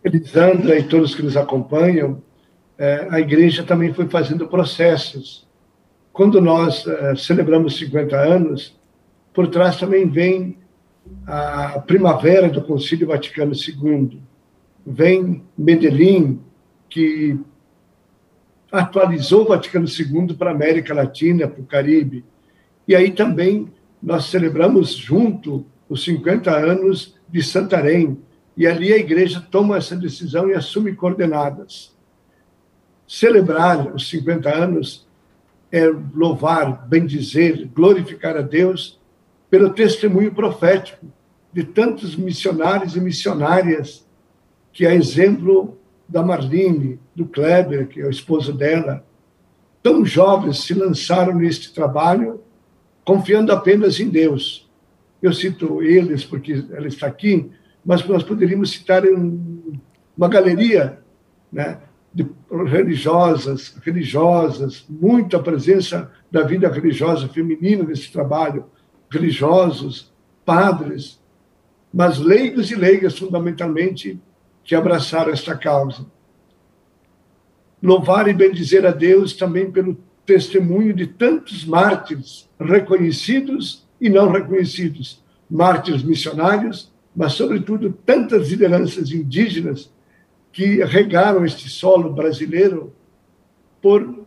Elisandra 0.04 0.78
e 0.78 0.84
todos 0.84 1.14
que 1.14 1.22
nos 1.22 1.36
acompanham, 1.36 2.22
é, 2.78 3.08
a 3.10 3.20
igreja 3.20 3.62
também 3.62 3.92
foi 3.92 4.08
fazendo 4.08 4.48
processos. 4.48 5.49
Quando 6.12 6.40
nós 6.40 6.86
é, 6.86 7.14
celebramos 7.16 7.76
50 7.76 8.16
anos, 8.16 8.78
por 9.32 9.48
trás 9.48 9.78
também 9.78 10.08
vem 10.08 10.58
a 11.26 11.78
primavera 11.80 12.48
do 12.48 12.62
Concílio 12.62 13.06
Vaticano 13.06 13.52
II. 13.54 14.20
Vem 14.84 15.42
Medellín, 15.56 16.40
que 16.88 17.38
atualizou 18.70 19.42
o 19.42 19.48
Vaticano 19.48 19.86
II 19.86 20.34
para 20.34 20.50
a 20.50 20.54
América 20.54 20.94
Latina, 20.94 21.46
para 21.46 21.60
o 21.60 21.66
Caribe. 21.66 22.24
E 22.86 22.94
aí 22.94 23.10
também 23.12 23.70
nós 24.02 24.26
celebramos 24.26 24.94
junto 24.94 25.64
os 25.88 26.04
50 26.04 26.50
anos 26.50 27.16
de 27.28 27.42
Santarém, 27.42 28.18
e 28.56 28.66
ali 28.66 28.92
a 28.92 28.96
igreja 28.96 29.44
toma 29.50 29.76
essa 29.76 29.96
decisão 29.96 30.48
e 30.48 30.54
assume 30.54 30.94
coordenadas. 30.94 31.96
Celebrar 33.06 33.94
os 33.94 34.08
50 34.08 34.54
anos 34.54 35.06
é 35.72 35.84
louvar, 36.14 36.86
bendizer, 36.88 37.68
glorificar 37.74 38.36
a 38.36 38.42
Deus 38.42 38.98
pelo 39.48 39.70
testemunho 39.70 40.32
profético 40.32 41.06
de 41.52 41.64
tantos 41.64 42.16
missionários 42.16 42.96
e 42.96 43.00
missionárias, 43.00 44.06
que 44.72 44.86
é 44.86 44.94
exemplo 44.94 45.78
da 46.08 46.22
Marlene, 46.22 46.98
do 47.14 47.26
Kleber, 47.26 47.88
que 47.88 48.00
é 48.00 48.06
o 48.06 48.10
esposo 48.10 48.52
dela, 48.52 49.04
tão 49.82 50.04
jovens 50.04 50.64
se 50.64 50.74
lançaram 50.74 51.34
neste 51.34 51.72
trabalho, 51.72 52.40
confiando 53.04 53.52
apenas 53.52 53.98
em 53.98 54.08
Deus. 54.08 54.68
Eu 55.22 55.32
cito 55.32 55.82
eles 55.82 56.24
porque 56.24 56.64
ela 56.72 56.86
está 56.86 57.06
aqui, 57.06 57.50
mas 57.84 58.06
nós 58.06 58.22
poderíamos 58.22 58.70
citar 58.70 59.02
uma 60.16 60.28
galeria 60.28 60.98
né, 61.52 61.78
de 62.12 62.26
religiosas, 62.66 63.76
religiosas, 63.84 64.84
muita 64.88 65.38
presença 65.40 66.10
da 66.30 66.42
vida 66.42 66.68
religiosa 66.68 67.28
feminina 67.28 67.84
nesse 67.84 68.10
trabalho, 68.10 68.66
religiosos, 69.08 70.12
padres, 70.44 71.20
mas 71.92 72.18
leigos 72.18 72.70
e 72.70 72.74
leigas, 72.74 73.18
fundamentalmente, 73.18 74.20
que 74.64 74.74
abraçaram 74.74 75.32
esta 75.32 75.56
causa. 75.56 76.06
Louvar 77.82 78.28
e 78.28 78.34
bendizer 78.34 78.84
a 78.86 78.90
Deus 78.90 79.32
também 79.32 79.70
pelo 79.70 79.96
testemunho 80.26 80.92
de 80.92 81.06
tantos 81.06 81.64
mártires 81.64 82.48
reconhecidos 82.58 83.86
e 84.00 84.08
não 84.08 84.30
reconhecidos, 84.30 85.22
mártires 85.50 86.02
missionários, 86.02 86.92
mas, 87.14 87.32
sobretudo, 87.32 87.92
tantas 88.06 88.50
lideranças 88.50 89.10
indígenas 89.10 89.90
que 90.52 90.84
regaram 90.84 91.44
este 91.44 91.68
solo 91.68 92.12
brasileiro 92.12 92.92
por 93.80 94.26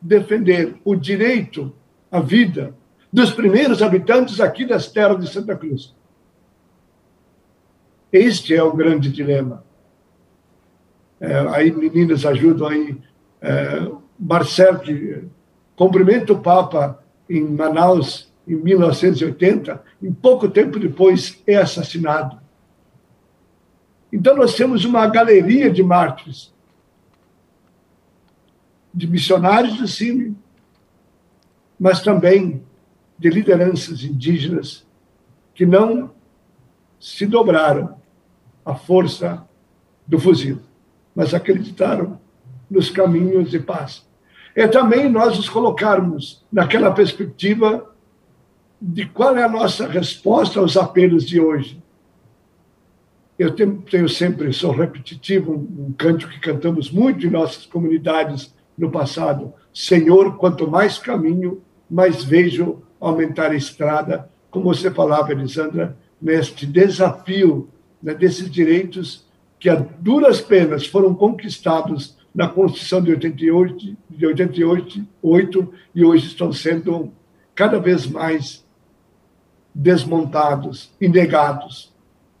defender 0.00 0.74
o 0.84 0.94
direito 0.96 1.72
à 2.10 2.20
vida 2.20 2.74
dos 3.12 3.30
primeiros 3.30 3.82
habitantes 3.82 4.40
aqui 4.40 4.64
das 4.64 4.90
terras 4.90 5.20
de 5.20 5.30
Santa 5.30 5.54
Cruz. 5.54 5.94
Este 8.12 8.54
é 8.54 8.62
o 8.62 8.74
grande 8.74 9.10
dilema. 9.10 9.64
É, 11.20 11.38
aí, 11.50 11.70
meninas, 11.70 12.26
ajudam 12.26 12.68
aí. 12.68 12.98
É, 13.40 13.90
que 14.84 15.24
cumprimenta 15.76 16.32
o 16.32 16.40
Papa 16.40 17.02
em 17.28 17.42
Manaus 17.42 18.32
em 18.46 18.56
1980, 18.56 19.82
em 20.02 20.12
pouco 20.12 20.48
tempo 20.48 20.78
depois 20.78 21.42
é 21.46 21.56
assassinado. 21.56 22.41
Então, 24.12 24.36
nós 24.36 24.54
temos 24.54 24.84
uma 24.84 25.06
galeria 25.06 25.70
de 25.70 25.82
mártires, 25.82 26.52
de 28.94 29.06
missionários 29.06 29.78
do 29.78 29.88
CIMI, 29.88 30.36
mas 31.80 32.02
também 32.02 32.62
de 33.18 33.30
lideranças 33.30 34.04
indígenas 34.04 34.86
que 35.54 35.64
não 35.64 36.12
se 37.00 37.26
dobraram 37.26 37.96
à 38.64 38.74
força 38.74 39.46
do 40.06 40.18
fuzil, 40.18 40.60
mas 41.14 41.34
acreditaram 41.34 42.20
nos 42.70 42.90
caminhos 42.90 43.50
de 43.50 43.58
paz. 43.58 44.06
É 44.54 44.68
também 44.68 45.08
nós 45.08 45.36
nos 45.36 45.48
colocarmos 45.48 46.44
naquela 46.52 46.92
perspectiva 46.92 47.90
de 48.80 49.06
qual 49.06 49.36
é 49.36 49.42
a 49.42 49.48
nossa 49.48 49.86
resposta 49.86 50.60
aos 50.60 50.76
apelos 50.76 51.26
de 51.26 51.40
hoje. 51.40 51.81
Eu 53.42 53.50
tenho, 53.50 53.82
tenho 53.90 54.08
sempre, 54.08 54.52
sou 54.52 54.70
repetitivo, 54.70 55.52
um, 55.52 55.92
canto 55.98 56.28
que 56.28 56.38
cantamos 56.38 56.92
muito 56.92 57.26
em 57.26 57.30
nossas 57.30 57.66
comunidades 57.66 58.54
no 58.78 58.88
passado. 58.88 59.52
Senhor, 59.74 60.36
quanto 60.36 60.70
mais 60.70 60.96
caminho, 60.96 61.60
mais 61.90 62.22
vejo 62.22 62.84
aumentar 63.00 63.50
a 63.50 63.56
estrada, 63.56 64.30
como 64.48 64.72
você 64.72 64.92
falava, 64.92 65.32
Elisandra, 65.32 65.96
neste 66.20 66.64
desafio 66.64 67.68
né, 68.00 68.14
desses 68.14 68.48
direitos 68.48 69.26
que 69.58 69.68
a 69.68 69.74
duras 69.74 70.40
penas 70.40 70.86
foram 70.86 71.12
conquistados 71.12 72.16
na 72.32 72.46
Constituição 72.46 73.02
de 73.02 73.10
88, 73.10 73.96
de 74.08 74.24
88 74.24 75.74
e 75.96 76.04
hoje 76.04 76.28
estão 76.28 76.52
sendo 76.52 77.10
cada 77.56 77.80
vez 77.80 78.06
mais 78.06 78.64
desmontados 79.74 80.92
e 81.00 81.08
negados. 81.08 81.92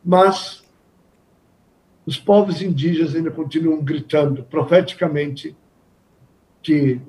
Mas 0.04 0.61
os 2.04 2.18
povos 2.18 2.60
indígenas 2.60 3.14
ainda 3.14 3.30
continuam 3.30 3.82
gritando 3.82 4.42
profeticamente 4.42 5.56
que 6.62 7.00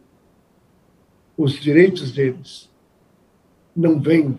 os 1.38 1.53
direitos 1.53 2.12
deles 2.12 2.69
não 3.75 4.00
vêm 4.00 4.38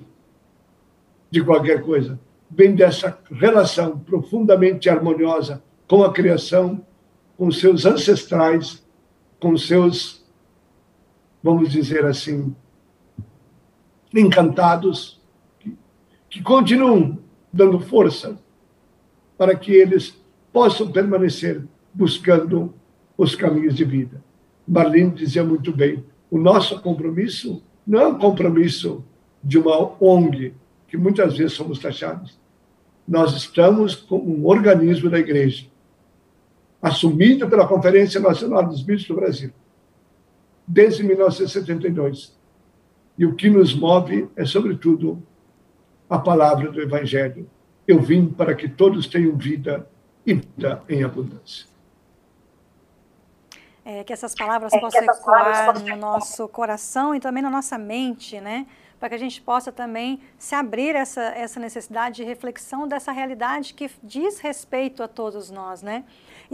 de 1.31 1.43
qualquer 1.43 1.83
coisa, 1.83 2.19
vem 2.49 2.75
dessa 2.75 3.19
relação 3.31 3.99
profundamente 3.99 4.89
harmoniosa 4.89 5.63
com 5.89 6.05
a 6.05 6.13
criação, 6.13 6.87
com 7.37 7.51
seus 7.51 7.85
ancestrais, 7.85 8.85
com 9.41 9.57
seus, 9.57 10.25
vamos 11.43 11.71
dizer 11.71 12.05
assim, 12.05 12.55
encantados 14.15 15.21
que 16.31 16.41
continuam 16.43 17.19
dando 17.53 17.81
força 17.81 18.39
para 19.37 19.57
que 19.57 19.73
eles 19.73 20.17
possam 20.55 20.93
permanecer 20.93 21.65
buscando 21.93 22.73
os 23.19 23.35
caminhos 23.35 23.75
de 23.75 23.85
vida. 23.85 24.23
Marlene 24.67 25.11
dizia 25.11 25.43
muito 25.43 25.73
bem: 25.73 26.05
o 26.31 26.39
nosso 26.39 26.81
compromisso 26.81 27.61
não 27.85 28.01
é 28.01 28.07
um 28.07 28.19
compromisso 28.19 29.05
de 29.43 29.59
uma 29.59 29.93
ONG, 30.01 30.55
que 30.87 30.97
muitas 30.97 31.37
vezes 31.37 31.55
somos 31.55 31.81
taxados. 31.81 32.39
Nós 33.07 33.35
estamos 33.35 33.97
como 33.97 34.33
um 34.33 34.47
organismo 34.47 35.11
da 35.11 35.19
igreja, 35.19 35.67
assumido 36.81 37.49
pela 37.49 37.67
Conferência 37.67 38.21
Nacional 38.21 38.65
dos 38.65 38.81
Bispos 38.81 39.09
do 39.09 39.17
Brasil, 39.17 39.51
desde 40.67 41.03
1972. 41.03 42.39
E 43.19 43.27
o 43.27 43.35
que 43.35 43.51
nos 43.51 43.75
move 43.75 44.29
é, 44.37 44.45
sobretudo, 44.45 45.21
a 46.09 46.19
palavra 46.19 46.71
do 46.71 46.81
Evangelho. 46.81 47.51
Eu 47.87 48.01
vim 48.01 48.27
para 48.27 48.55
que 48.55 48.69
todos 48.69 49.07
tenham 49.07 49.37
vida 49.37 49.87
e 50.27 50.35
vida 50.35 50.83
em 50.89 51.03
abundância. 51.03 51.67
É, 53.85 54.03
que 54.03 54.13
essas 54.13 54.35
palavras 54.35 54.73
é, 54.73 54.81
possam 54.81 55.03
essas 55.03 55.19
ecoar 55.19 55.45
palavras 55.45 55.83
no 55.83 55.97
nosso 55.97 56.49
coração 56.49 57.15
e 57.15 57.21
também 57.21 57.43
na 57.43 57.51
nossa 57.51 57.77
mente, 57.77 58.41
né? 58.41 58.67
Para 58.99 59.11
que 59.11 59.15
a 59.15 59.19
gente 59.19 59.43
possa 59.43 59.71
também 59.71 60.21
se 60.39 60.55
abrir 60.55 60.97
essa, 60.97 61.21
essa 61.21 61.61
necessidade 61.61 62.17
de 62.17 62.25
reflexão 62.25 62.89
dessa 62.89 63.13
realidade 63.13 63.75
que 63.75 63.91
diz 64.03 64.41
respeito 64.41 65.03
a 65.03 65.09
todos 65.09 65.51
nós, 65.51 65.83
né? 65.83 66.05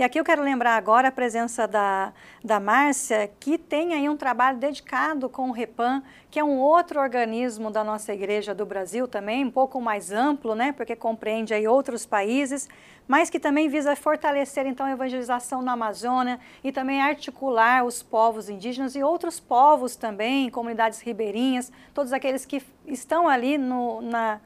E 0.00 0.02
aqui 0.02 0.19
eu 0.19 0.25
quero 0.25 0.42
lembrar 0.42 0.76
agora 0.76 1.09
a 1.09 1.12
presença 1.12 1.69
da, 1.69 2.14
da 2.42 2.59
Márcia, 2.59 3.30
que 3.38 3.59
tem 3.59 3.92
aí 3.92 4.09
um 4.09 4.16
trabalho 4.16 4.57
dedicado 4.57 5.28
com 5.28 5.50
o 5.50 5.52
REPAM, 5.52 6.02
que 6.30 6.38
é 6.38 6.42
um 6.42 6.59
outro 6.59 6.99
organismo 6.99 7.71
da 7.71 7.85
nossa 7.85 8.11
igreja 8.14 8.54
do 8.54 8.64
Brasil 8.64 9.07
também, 9.07 9.45
um 9.45 9.50
pouco 9.50 9.78
mais 9.78 10.11
amplo, 10.11 10.54
né, 10.54 10.73
porque 10.73 10.97
compreende 10.97 11.52
aí 11.52 11.69
outros 11.69 12.07
países, 12.07 12.66
mas 13.07 13.28
que 13.28 13.38
também 13.38 13.69
visa 13.69 13.95
fortalecer 13.95 14.64
então 14.64 14.87
a 14.87 14.92
evangelização 14.92 15.61
na 15.61 15.73
Amazônia 15.73 16.40
e 16.64 16.73
também 16.73 17.02
articular 17.02 17.85
os 17.85 18.02
povos 18.02 18.49
indígenas 18.49 18.97
e 18.97 19.02
outros 19.02 19.38
povos 19.38 19.97
também, 19.97 20.49
comunidades 20.49 21.02
ribeirinhas, 21.02 21.71
todos 21.92 22.14
aqueles 22.14 22.47
que 22.47 22.62
estão 22.87 23.28
ali 23.28 23.59
no, 23.59 24.00
na, 24.00 24.40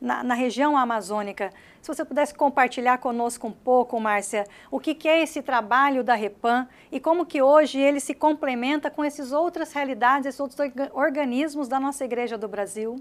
na, 0.00 0.22
na, 0.22 0.34
região 0.34 0.76
amazônica. 0.76 1.52
Se 1.82 1.88
você 1.88 2.04
pudesse 2.04 2.34
compartilhar 2.34 2.98
conosco 2.98 3.46
um 3.46 3.52
pouco, 3.52 4.00
Márcia, 4.00 4.44
o 4.70 4.80
que, 4.80 4.94
que, 4.94 5.08
é 5.08 5.22
esse 5.22 5.42
trabalho 5.42 6.02
da 6.02 6.14
Repam 6.14 6.66
e 6.90 6.98
como 6.98 7.26
que 7.26 7.42
hoje 7.42 7.78
ele 7.78 8.00
se 8.00 8.14
complementa 8.14 8.90
com 8.90 9.04
essas 9.04 9.32
outras 9.32 9.72
realidades, 9.72 10.26
esses 10.26 10.40
outros 10.40 10.58
organismos 10.92 11.68
da 11.68 11.78
nossa 11.78 12.04
Igreja 12.04 12.38
do 12.38 12.48
Brasil? 12.48 12.96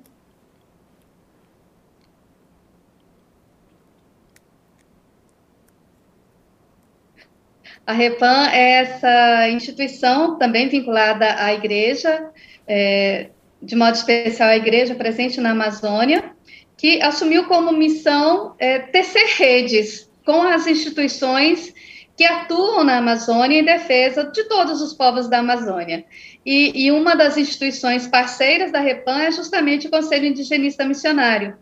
A 7.89 7.91
Repam 7.91 8.47
é 8.51 8.81
essa 8.81 9.49
instituição 9.49 10.37
também 10.37 10.69
vinculada 10.69 11.43
à 11.43 11.51
igreja, 11.55 12.29
é, 12.67 13.29
de 13.59 13.75
modo 13.75 13.95
especial 13.95 14.49
à 14.49 14.55
igreja 14.55 14.93
presente 14.93 15.41
na 15.41 15.49
Amazônia, 15.49 16.35
que 16.79 17.01
assumiu 17.01 17.43
como 17.43 17.73
missão 17.73 18.55
é, 18.57 18.79
tecer 18.79 19.25
redes 19.37 20.09
com 20.25 20.41
as 20.41 20.65
instituições 20.65 21.73
que 22.15 22.23
atuam 22.23 22.85
na 22.85 22.97
Amazônia 22.97 23.59
em 23.59 23.65
defesa 23.65 24.23
de 24.23 24.45
todos 24.45 24.81
os 24.81 24.93
povos 24.93 25.27
da 25.27 25.39
Amazônia. 25.39 26.05
E, 26.45 26.85
e 26.85 26.91
uma 26.91 27.15
das 27.15 27.37
instituições 27.37 28.07
parceiras 28.07 28.71
da 28.71 28.79
Repam 28.79 29.19
é 29.19 29.29
justamente 29.29 29.87
o 29.87 29.89
Conselho 29.89 30.25
Indigenista 30.25 30.85
Missionário. 30.85 31.57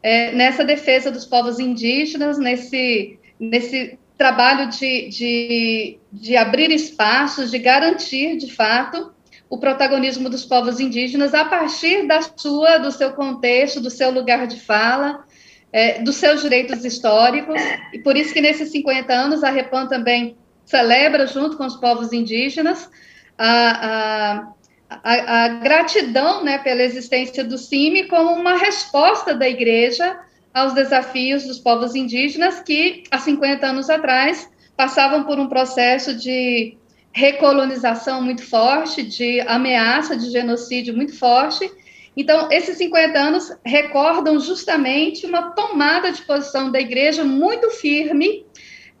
É, 0.00 0.30
nessa 0.32 0.64
defesa 0.64 1.10
dos 1.10 1.24
povos 1.24 1.58
indígenas, 1.58 2.38
nesse, 2.38 3.18
nesse 3.38 3.98
trabalho 4.16 4.68
de, 4.68 5.08
de, 5.08 5.98
de 6.12 6.36
abrir 6.36 6.70
espaços, 6.70 7.50
de 7.50 7.58
garantir, 7.58 8.36
de 8.36 8.52
fato, 8.52 9.12
o 9.52 9.58
protagonismo 9.58 10.30
dos 10.30 10.46
povos 10.46 10.80
indígenas 10.80 11.34
a 11.34 11.44
partir 11.44 12.06
da 12.06 12.22
sua, 12.22 12.78
do 12.78 12.90
seu 12.90 13.12
contexto, 13.12 13.82
do 13.82 13.90
seu 13.90 14.10
lugar 14.10 14.46
de 14.46 14.58
fala, 14.58 15.26
é, 15.70 16.00
dos 16.00 16.16
seus 16.16 16.40
direitos 16.40 16.86
históricos, 16.86 17.60
e 17.92 17.98
por 17.98 18.16
isso 18.16 18.32
que 18.32 18.40
nesses 18.40 18.72
50 18.72 19.12
anos 19.12 19.44
a 19.44 19.50
Repam 19.50 19.86
também 19.86 20.38
celebra, 20.64 21.26
junto 21.26 21.58
com 21.58 21.66
os 21.66 21.76
povos 21.76 22.14
indígenas, 22.14 22.88
a, 23.36 24.48
a, 24.88 25.00
a, 25.04 25.44
a 25.44 25.48
gratidão 25.48 26.42
né, 26.42 26.56
pela 26.56 26.82
existência 26.82 27.44
do 27.44 27.58
CIMI 27.58 28.04
como 28.04 28.32
uma 28.32 28.56
resposta 28.56 29.34
da 29.34 29.46
igreja 29.46 30.18
aos 30.54 30.72
desafios 30.72 31.44
dos 31.44 31.58
povos 31.58 31.94
indígenas 31.94 32.60
que, 32.60 33.02
há 33.10 33.18
50 33.18 33.66
anos 33.66 33.90
atrás, 33.90 34.50
passavam 34.74 35.24
por 35.24 35.38
um 35.38 35.46
processo 35.46 36.14
de 36.14 36.78
recolonização 37.14 38.22
muito 38.22 38.42
forte, 38.42 39.02
de 39.02 39.40
ameaça 39.42 40.16
de 40.16 40.30
genocídio 40.30 40.94
muito 40.94 41.16
forte. 41.18 41.70
Então, 42.16 42.48
esses 42.50 42.76
50 42.76 43.18
anos 43.18 43.52
recordam 43.64 44.38
justamente 44.38 45.26
uma 45.26 45.52
tomada 45.52 46.12
de 46.12 46.22
posição 46.22 46.70
da 46.70 46.80
igreja 46.80 47.24
muito 47.24 47.70
firme, 47.70 48.44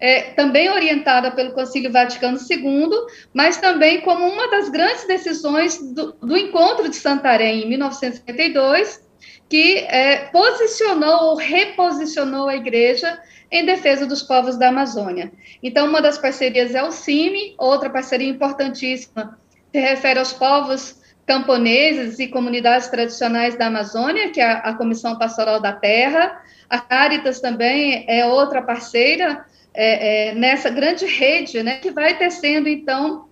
é, 0.00 0.32
também 0.32 0.68
orientada 0.68 1.30
pelo 1.30 1.52
Concílio 1.52 1.92
Vaticano 1.92 2.38
II, 2.38 2.90
mas 3.32 3.58
também 3.58 4.00
como 4.00 4.26
uma 4.26 4.50
das 4.50 4.68
grandes 4.68 5.06
decisões 5.06 5.78
do, 5.92 6.12
do 6.20 6.36
encontro 6.36 6.88
de 6.88 6.96
Santarém, 6.96 7.64
em 7.64 7.68
1952, 7.68 9.00
que 9.48 9.78
é, 9.78 10.28
posicionou 10.32 11.30
ou 11.30 11.36
reposicionou 11.36 12.48
a 12.48 12.56
igreja 12.56 13.20
em 13.50 13.66
defesa 13.66 14.06
dos 14.06 14.22
povos 14.22 14.56
da 14.56 14.68
Amazônia. 14.68 15.30
Então, 15.62 15.86
uma 15.86 16.00
das 16.00 16.16
parcerias 16.16 16.74
é 16.74 16.82
o 16.82 16.90
CIMI, 16.90 17.54
outra 17.58 17.90
parceria 17.90 18.28
importantíssima 18.28 19.38
se 19.70 19.78
refere 19.80 20.18
aos 20.18 20.32
povos 20.32 21.00
camponeses 21.26 22.18
e 22.18 22.28
comunidades 22.28 22.88
tradicionais 22.88 23.56
da 23.56 23.66
Amazônia, 23.66 24.30
que 24.30 24.40
é 24.40 24.50
a 24.50 24.74
Comissão 24.74 25.18
Pastoral 25.18 25.60
da 25.60 25.72
Terra. 25.72 26.42
A 26.68 26.78
Caritas 26.78 27.40
também 27.40 28.04
é 28.08 28.26
outra 28.26 28.60
parceira 28.60 29.44
é, 29.74 30.30
é, 30.30 30.34
nessa 30.34 30.68
grande 30.68 31.06
rede, 31.06 31.62
né, 31.62 31.76
que 31.76 31.90
vai 31.90 32.18
tecendo, 32.18 32.68
então, 32.68 33.28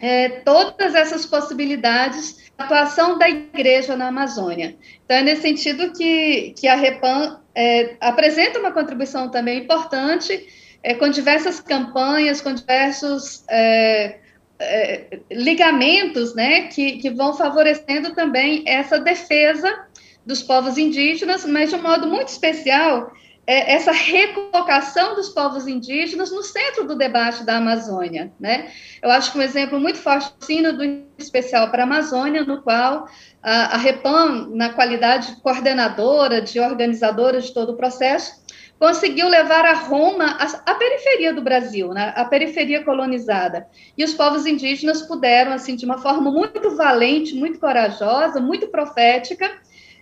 é, 0.00 0.28
todas 0.28 0.94
essas 0.94 1.26
possibilidades 1.26 2.36
de 2.36 2.52
atuação 2.58 3.18
da 3.18 3.28
igreja 3.28 3.96
na 3.96 4.08
Amazônia. 4.08 4.76
Então, 5.04 5.18
é 5.18 5.22
nesse 5.22 5.42
sentido 5.42 5.92
que, 5.92 6.54
que 6.58 6.66
a 6.66 6.74
Repam 6.74 7.38
é, 7.54 7.96
apresenta 8.00 8.58
uma 8.58 8.72
contribuição 8.72 9.28
também 9.28 9.60
importante, 9.60 10.48
é, 10.82 10.94
com 10.94 11.08
diversas 11.08 11.60
campanhas, 11.60 12.40
com 12.40 12.54
diversos 12.54 13.44
é, 13.48 14.18
é, 14.58 15.20
ligamentos, 15.30 16.34
né, 16.34 16.68
que, 16.68 16.92
que 16.92 17.10
vão 17.10 17.34
favorecendo 17.34 18.14
também 18.14 18.64
essa 18.66 18.98
defesa 18.98 19.86
dos 20.24 20.42
povos 20.42 20.78
indígenas, 20.78 21.44
mas 21.44 21.70
de 21.70 21.76
um 21.76 21.82
modo 21.82 22.06
muito 22.06 22.28
especial, 22.28 23.12
é, 23.46 23.74
essa 23.74 23.92
recolocação 23.92 25.14
dos 25.14 25.30
povos 25.30 25.66
indígenas 25.66 26.30
no 26.30 26.42
centro 26.42 26.86
do 26.86 26.94
debate 26.94 27.44
da 27.44 27.56
Amazônia. 27.56 28.32
Né? 28.38 28.70
Eu 29.02 29.10
acho 29.10 29.32
que 29.32 29.38
um 29.38 29.42
exemplo 29.42 29.80
muito 29.80 29.98
forte 29.98 30.32
do 30.38 30.44
Sínodo 30.44 30.84
Especial 31.18 31.70
para 31.70 31.82
a 31.82 31.86
Amazônia, 31.86 32.44
no 32.44 32.62
qual 32.62 33.08
a, 33.42 33.74
a 33.74 33.76
Repam, 33.76 34.50
na 34.54 34.70
qualidade 34.70 35.34
de 35.34 35.40
coordenadora, 35.40 36.40
de 36.40 36.60
organizadora 36.60 37.40
de 37.40 37.52
todo 37.52 37.72
o 37.72 37.76
processo, 37.76 38.40
conseguiu 38.78 39.28
levar 39.28 39.64
a 39.66 39.74
Roma 39.74 40.38
a 40.64 40.74
periferia 40.74 41.34
do 41.34 41.42
Brasil, 41.42 41.92
né? 41.92 42.14
a 42.16 42.24
periferia 42.24 42.82
colonizada. 42.82 43.66
E 43.96 44.04
os 44.04 44.14
povos 44.14 44.46
indígenas 44.46 45.02
puderam, 45.02 45.52
assim, 45.52 45.76
de 45.76 45.84
uma 45.84 45.98
forma 45.98 46.30
muito 46.30 46.76
valente, 46.76 47.34
muito 47.34 47.58
corajosa, 47.58 48.40
muito 48.40 48.68
profética, 48.68 49.50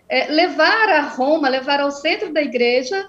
é, 0.09 0.27
levar 0.27 0.89
a 0.91 1.01
Roma, 1.01 1.49
levar 1.49 1.81
ao 1.81 1.91
centro 1.91 2.33
da 2.33 2.41
igreja 2.41 3.09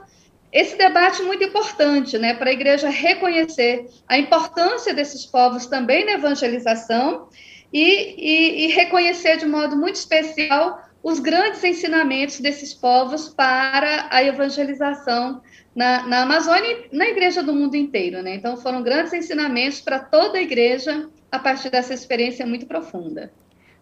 esse 0.52 0.76
debate 0.78 1.22
é 1.22 1.26
muito 1.26 1.44
importante, 1.44 2.18
né, 2.18 2.34
para 2.34 2.50
a 2.50 2.54
igreja 2.54 2.90
reconhecer 2.90 3.88
a 4.08 4.18
importância 4.18 4.94
desses 4.94 5.26
povos 5.26 5.68
também 5.68 6.06
na 6.06 6.14
evangelização 6.14 7.30
e, 7.72 8.16
e, 8.18 8.66
e 8.66 8.68
reconhecer 8.68 9.38
de 9.38 9.46
modo 9.46 9.76
muito 9.76 9.96
especial 9.96 10.84
os 11.04 11.20
grandes 11.20 11.64
ensinamentos 11.64 12.40
desses 12.40 12.74
povos 12.74 13.30
para 13.30 14.08
a 14.10 14.24
evangelização 14.24 15.42
na, 15.76 16.06
na 16.06 16.24
Amazônia 16.24 16.88
e 16.92 16.98
na 16.98 17.08
igreja 17.08 17.42
do 17.42 17.54
mundo 17.54 17.76
inteiro, 17.76 18.22
né? 18.22 18.36
Então, 18.36 18.58
foram 18.58 18.84
grandes 18.84 19.14
ensinamentos 19.14 19.80
para 19.80 20.00
toda 20.00 20.38
a 20.38 20.42
igreja 20.42 21.08
a 21.32 21.40
partir 21.40 21.70
dessa 21.70 21.94
experiência 21.94 22.46
muito 22.46 22.66
profunda. 22.66 23.32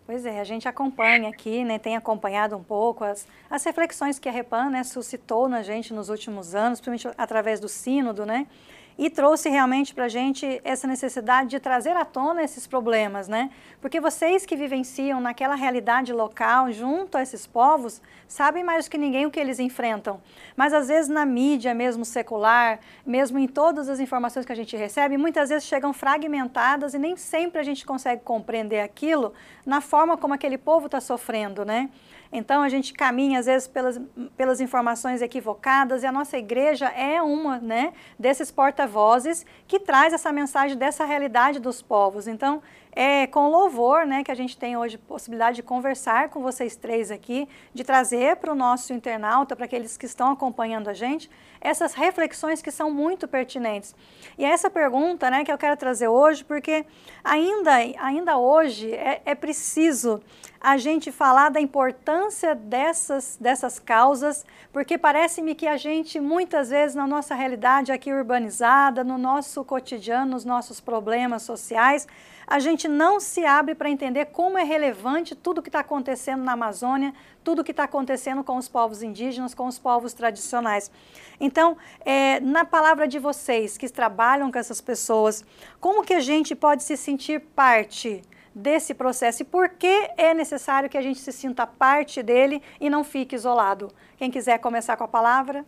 Pois 0.07 0.25
é, 0.25 0.39
a 0.39 0.43
gente 0.45 0.69
acompanha 0.69 1.27
aqui, 1.27 1.65
né, 1.65 1.77
tem 1.77 1.97
acompanhado 1.97 2.55
um 2.55 2.63
pouco 2.63 3.03
as, 3.03 3.27
as 3.49 3.61
reflexões 3.65 4.17
que 4.17 4.29
a 4.29 4.31
Repan 4.31 4.69
né, 4.69 4.81
suscitou 4.85 5.49
na 5.49 5.61
gente 5.61 5.93
nos 5.93 6.07
últimos 6.07 6.55
anos, 6.55 6.79
principalmente 6.79 7.21
através 7.21 7.59
do 7.59 7.67
sínodo, 7.67 8.25
né? 8.25 8.47
E 8.97 9.09
trouxe 9.09 9.49
realmente 9.49 9.93
para 9.93 10.05
a 10.05 10.09
gente 10.09 10.59
essa 10.63 10.87
necessidade 10.87 11.49
de 11.49 11.59
trazer 11.59 11.95
à 11.95 12.03
tona 12.03 12.43
esses 12.43 12.65
problemas, 12.65 13.27
né? 13.27 13.51
Porque 13.79 13.99
vocês 13.99 14.45
que 14.45 14.55
vivenciam 14.55 15.21
naquela 15.21 15.53
realidade 15.55 16.11
local, 16.11 16.71
junto 16.71 17.17
a 17.17 17.21
esses 17.21 17.45
povos, 17.45 18.01
sabem 18.27 18.63
mais 18.63 18.85
do 18.85 18.91
que 18.91 18.97
ninguém 18.97 19.25
o 19.25 19.31
que 19.31 19.39
eles 19.39 19.59
enfrentam. 19.59 20.19
Mas 20.55 20.73
às 20.73 20.87
vezes 20.87 21.09
na 21.09 21.25
mídia, 21.25 21.75
mesmo 21.75 22.03
secular, 22.03 22.79
mesmo 23.05 23.37
em 23.37 23.47
todas 23.47 23.87
as 23.87 23.99
informações 23.99 24.45
que 24.45 24.51
a 24.51 24.55
gente 24.55 24.75
recebe, 24.75 25.17
muitas 25.17 25.49
vezes 25.49 25.67
chegam 25.67 25.93
fragmentadas 25.93 26.93
e 26.93 26.97
nem 26.99 27.15
sempre 27.15 27.61
a 27.61 27.63
gente 27.63 27.85
consegue 27.85 28.23
compreender 28.23 28.79
aquilo 28.79 29.33
na 29.65 29.79
forma 29.79 30.17
como 30.17 30.33
aquele 30.33 30.57
povo 30.57 30.87
está 30.87 30.99
sofrendo, 30.99 31.63
né? 31.63 31.89
Então 32.31 32.61
a 32.61 32.69
gente 32.69 32.93
caminha 32.93 33.39
às 33.39 33.45
vezes 33.45 33.67
pelas, 33.67 33.99
pelas 34.35 34.59
informações 34.59 35.21
equivocadas 35.21 36.03
e 36.03 36.05
a 36.05 36.11
nossa 36.11 36.37
igreja 36.37 36.87
é 36.87 37.21
uma 37.21 37.59
né, 37.59 37.93
desses 38.17 38.51
porta-vozes 38.51 39.45
que 39.67 39.79
traz 39.79 40.13
essa 40.13 40.31
mensagem 40.31 40.77
dessa 40.77 41.05
realidade 41.05 41.59
dos 41.59 41.81
povos. 41.81 42.27
Então 42.27 42.61
é 42.99 43.27
com 43.27 43.47
louvor 43.49 44.07
né, 44.07 44.23
que 44.23 44.31
a 44.31 44.35
gente 44.35 44.57
tem 44.57 44.75
hoje 44.75 44.97
possibilidade 44.97 45.57
de 45.57 45.61
conversar 45.61 46.29
com 46.29 46.41
vocês 46.41 46.75
três 46.75 47.11
aqui, 47.11 47.47
de 47.71 47.83
trazer 47.83 48.37
para 48.37 48.51
o 48.51 48.55
nosso 48.55 48.91
internauta, 48.91 49.55
para 49.55 49.65
aqueles 49.65 49.95
que 49.95 50.07
estão 50.07 50.31
acompanhando 50.31 50.89
a 50.89 50.95
gente, 50.95 51.29
essas 51.61 51.93
reflexões 51.93 52.59
que 52.59 52.71
são 52.71 52.89
muito 52.89 53.27
pertinentes. 53.27 53.95
E 54.35 54.43
é 54.43 54.49
essa 54.49 54.67
pergunta 54.67 55.29
né, 55.29 55.45
que 55.45 55.51
eu 55.51 55.59
quero 55.59 55.77
trazer 55.77 56.07
hoje, 56.07 56.43
porque 56.43 56.87
ainda, 57.23 57.75
ainda 57.99 58.39
hoje 58.39 58.91
é, 58.91 59.21
é 59.23 59.35
preciso 59.35 60.19
a 60.67 60.75
gente 60.75 61.13
falar 61.13 61.47
da 61.47 61.61
importância 61.61 62.53
dessas, 62.53 63.37
dessas 63.39 63.79
causas, 63.79 64.45
porque 64.73 64.97
parece-me 64.97 65.55
que 65.55 65.65
a 65.65 65.77
gente, 65.77 66.19
muitas 66.19 66.71
vezes, 66.71 66.93
na 66.93 67.07
nossa 67.07 67.33
realidade 67.33 67.89
aqui 67.89 68.11
urbanizada, 68.11 69.01
no 69.01 69.17
nosso 69.17 69.63
cotidiano, 69.63 70.31
nos 70.31 70.43
nossos 70.43 70.81
problemas 70.81 71.43
sociais, 71.43 72.05
a 72.45 72.59
gente 72.59 72.85
não 72.85 73.17
se 73.17 73.45
abre 73.45 73.75
para 73.75 73.89
entender 73.89 74.25
como 74.25 74.57
é 74.57 74.63
relevante 74.65 75.35
tudo 75.35 75.61
que 75.61 75.69
está 75.69 75.79
acontecendo 75.79 76.43
na 76.43 76.51
Amazônia, 76.51 77.13
tudo 77.45 77.63
que 77.63 77.71
está 77.71 77.85
acontecendo 77.85 78.43
com 78.43 78.57
os 78.57 78.67
povos 78.67 79.01
indígenas, 79.01 79.53
com 79.53 79.67
os 79.67 79.79
povos 79.79 80.11
tradicionais. 80.11 80.91
Então, 81.39 81.77
é, 82.03 82.41
na 82.41 82.65
palavra 82.65 83.07
de 83.07 83.19
vocês 83.19 83.77
que 83.77 83.87
trabalham 83.87 84.51
com 84.51 84.59
essas 84.59 84.81
pessoas, 84.81 85.45
como 85.79 86.03
que 86.03 86.13
a 86.13 86.19
gente 86.19 86.53
pode 86.53 86.83
se 86.83 86.97
sentir 86.97 87.39
parte 87.55 88.21
desse 88.57 88.93
processo 88.93 89.43
e 89.43 89.45
por 89.45 89.69
que 89.69 90.09
é 90.17 90.33
necessário 90.33 90.89
que 90.89 90.97
a 90.97 91.01
gente 91.01 91.19
se 91.19 91.31
sinta 91.31 91.67
parte 91.67 92.23
dele 92.23 92.61
e 92.81 92.89
não 92.89 93.03
fique 93.03 93.35
isolado? 93.35 93.89
Quem 94.17 94.31
quiser 94.31 94.57
começar 94.57 94.97
com 94.97 95.03
a 95.03 95.07
palavra? 95.07 95.63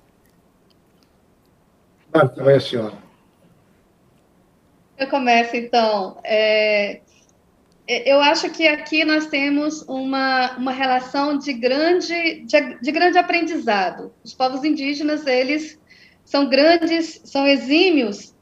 Marta, 2.13 2.43
vai 2.43 2.55
a 2.55 2.59
senhora. 2.59 2.97
Eu 4.97 5.07
começo, 5.07 5.55
então. 5.55 6.17
É, 6.23 7.01
eu 7.87 8.19
acho 8.21 8.49
que 8.49 8.67
aqui 8.67 9.05
nós 9.05 9.27
temos 9.27 9.83
uma, 9.83 10.57
uma 10.57 10.71
relação 10.71 11.37
de 11.37 11.53
grande, 11.53 12.41
de, 12.41 12.79
de 12.81 12.91
grande 12.91 13.17
aprendizado. 13.17 14.11
Os 14.23 14.33
povos 14.33 14.63
indígenas, 14.63 15.25
eles 15.27 15.79
são 16.25 16.49
grandes, 16.49 17.21
são 17.23 17.47
exímios, 17.47 18.35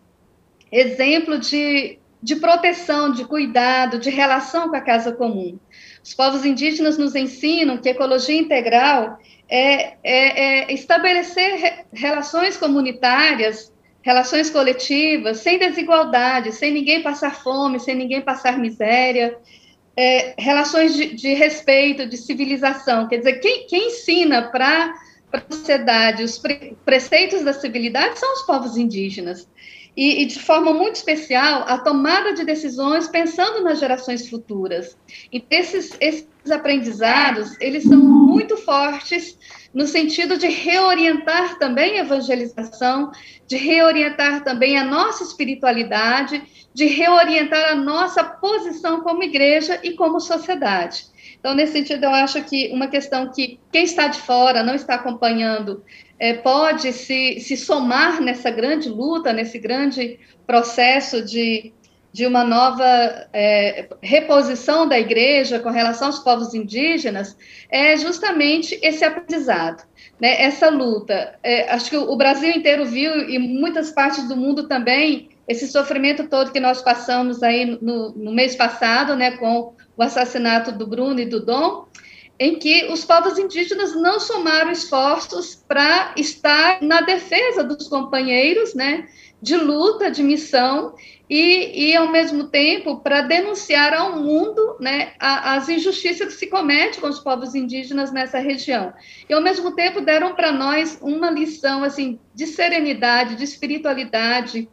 exemplo 0.71 1.37
de 1.37 1.99
de 2.21 2.35
proteção, 2.37 3.11
de 3.11 3.25
cuidado, 3.25 3.99
de 3.99 4.09
relação 4.09 4.69
com 4.69 4.75
a 4.75 4.81
casa 4.81 5.11
comum. 5.11 5.59
Os 6.03 6.13
povos 6.13 6.45
indígenas 6.45 6.97
nos 6.97 7.15
ensinam 7.15 7.77
que 7.77 7.89
ecologia 7.89 8.39
integral 8.39 9.19
é, 9.49 9.93
é, 10.03 10.63
é 10.63 10.73
estabelecer 10.73 11.55
re, 11.55 11.85
relações 11.93 12.57
comunitárias, 12.57 13.71
relações 14.01 14.49
coletivas, 14.49 15.39
sem 15.39 15.59
desigualdade, 15.59 16.51
sem 16.53 16.71
ninguém 16.71 17.03
passar 17.03 17.35
fome, 17.35 17.79
sem 17.79 17.95
ninguém 17.95 18.21
passar 18.21 18.57
miséria, 18.57 19.37
é, 19.95 20.33
relações 20.37 20.95
de, 20.95 21.13
de, 21.13 21.33
respeito, 21.33 22.07
de 22.07 22.17
civilização. 22.17 23.07
Quer 23.07 23.17
dizer, 23.17 23.33
quem, 23.39 23.67
quem 23.67 23.87
ensina 23.87 24.43
para 24.43 24.93
a 25.33 25.41
sociedade 25.53 26.23
os 26.23 26.37
pre, 26.37 26.77
preceitos 26.85 27.43
da 27.43 27.53
civilidade 27.53 28.17
são 28.17 28.33
os 28.33 28.43
povos 28.43 28.77
indígenas 28.77 29.47
e, 29.97 30.21
e, 30.21 30.25
de 30.27 30.39
forma 30.39 30.71
muito 30.71 30.97
especial, 30.97 31.63
a 31.67 31.79
tomada 31.79 32.31
de 32.31 32.45
decisões 32.45 33.07
pensando 33.07 33.63
nas 33.63 33.79
gerações 33.79 34.29
futuras. 34.29 34.95
E 35.33 35.43
esses, 35.49 35.97
esses 35.99 36.27
aprendizados, 36.51 37.59
eles 37.59 37.83
são 37.83 37.97
muito 37.97 38.55
fortes 38.57 39.35
no 39.73 39.87
sentido 39.87 40.37
de 40.37 40.47
reorientar 40.47 41.57
também 41.57 41.99
a 41.99 42.03
evangelização, 42.03 43.11
de 43.47 43.57
reorientar 43.57 44.43
também 44.43 44.77
a 44.77 44.83
nossa 44.83 45.23
espiritualidade, 45.23 46.43
de 46.75 46.85
reorientar 46.85 47.71
a 47.71 47.75
nossa 47.75 48.23
posição 48.23 49.01
como 49.01 49.23
igreja 49.23 49.79
e 49.83 49.93
como 49.93 50.19
sociedade. 50.19 51.05
Então, 51.39 51.55
nesse 51.55 51.73
sentido, 51.73 52.03
eu 52.03 52.11
acho 52.11 52.43
que 52.43 52.69
uma 52.71 52.87
questão 52.87 53.31
que 53.31 53.59
quem 53.71 53.83
está 53.83 54.07
de 54.07 54.19
fora, 54.19 54.63
não 54.63 54.75
está 54.75 54.95
acompanhando 54.95 55.83
é, 56.19 56.33
pode 56.33 56.91
se, 56.93 57.39
se 57.39 57.55
somar 57.55 58.21
nessa 58.21 58.49
grande 58.49 58.89
luta, 58.89 59.33
nesse 59.33 59.59
grande 59.59 60.19
processo 60.45 61.23
de, 61.23 61.73
de 62.11 62.25
uma 62.25 62.43
nova 62.43 63.27
é, 63.31 63.87
reposição 64.01 64.87
da 64.87 64.99
igreja 64.99 65.59
com 65.59 65.69
relação 65.69 66.07
aos 66.07 66.19
povos 66.19 66.53
indígenas, 66.53 67.37
é 67.69 67.95
justamente 67.97 68.79
esse 68.81 69.05
aprendizado, 69.05 69.83
né, 70.19 70.41
essa 70.41 70.69
luta. 70.69 71.37
É, 71.43 71.69
acho 71.71 71.89
que 71.89 71.97
o 71.97 72.15
Brasil 72.15 72.49
inteiro 72.49 72.85
viu, 72.85 73.29
e 73.29 73.37
muitas 73.37 73.91
partes 73.91 74.27
do 74.27 74.35
mundo 74.35 74.67
também, 74.67 75.29
esse 75.47 75.67
sofrimento 75.67 76.27
todo 76.27 76.51
que 76.51 76.59
nós 76.59 76.81
passamos 76.81 77.43
aí 77.43 77.77
no, 77.79 78.09
no 78.09 78.33
mês 78.33 78.55
passado, 78.55 79.15
né, 79.15 79.31
com 79.37 79.73
o 79.95 80.03
assassinato 80.03 80.71
do 80.71 80.87
Bruno 80.87 81.19
e 81.19 81.25
do 81.25 81.45
Dom, 81.45 81.87
em 82.39 82.59
que 82.59 82.85
os 82.91 83.03
povos 83.03 83.37
indígenas 83.37 83.95
não 83.95 84.19
somaram 84.19 84.71
esforços 84.71 85.55
para 85.67 86.13
estar 86.15 86.81
na 86.81 87.01
defesa 87.01 87.63
dos 87.63 87.87
companheiros, 87.87 88.75
né, 88.75 89.07
de 89.41 89.55
luta, 89.55 90.09
de 90.09 90.23
missão, 90.23 90.93
e, 91.29 91.89
e 91.89 91.95
ao 91.95 92.09
mesmo 92.09 92.45
tempo 92.45 92.99
para 92.99 93.21
denunciar 93.21 93.93
ao 93.93 94.17
mundo 94.17 94.77
né, 94.79 95.13
a, 95.19 95.55
as 95.55 95.67
injustiças 95.67 96.27
que 96.33 96.39
se 96.39 96.47
cometem 96.47 97.01
com 97.01 97.07
os 97.07 97.19
povos 97.19 97.53
indígenas 97.53 98.11
nessa 98.11 98.39
região. 98.39 98.93
E 99.29 99.33
ao 99.33 99.41
mesmo 99.41 99.75
tempo 99.75 99.99
deram 99.99 100.33
para 100.35 100.51
nós 100.51 100.97
uma 101.01 101.29
lição 101.29 101.83
assim 101.83 102.19
de 102.33 102.47
serenidade, 102.47 103.35
de 103.35 103.43
espiritualidade, 103.43 104.69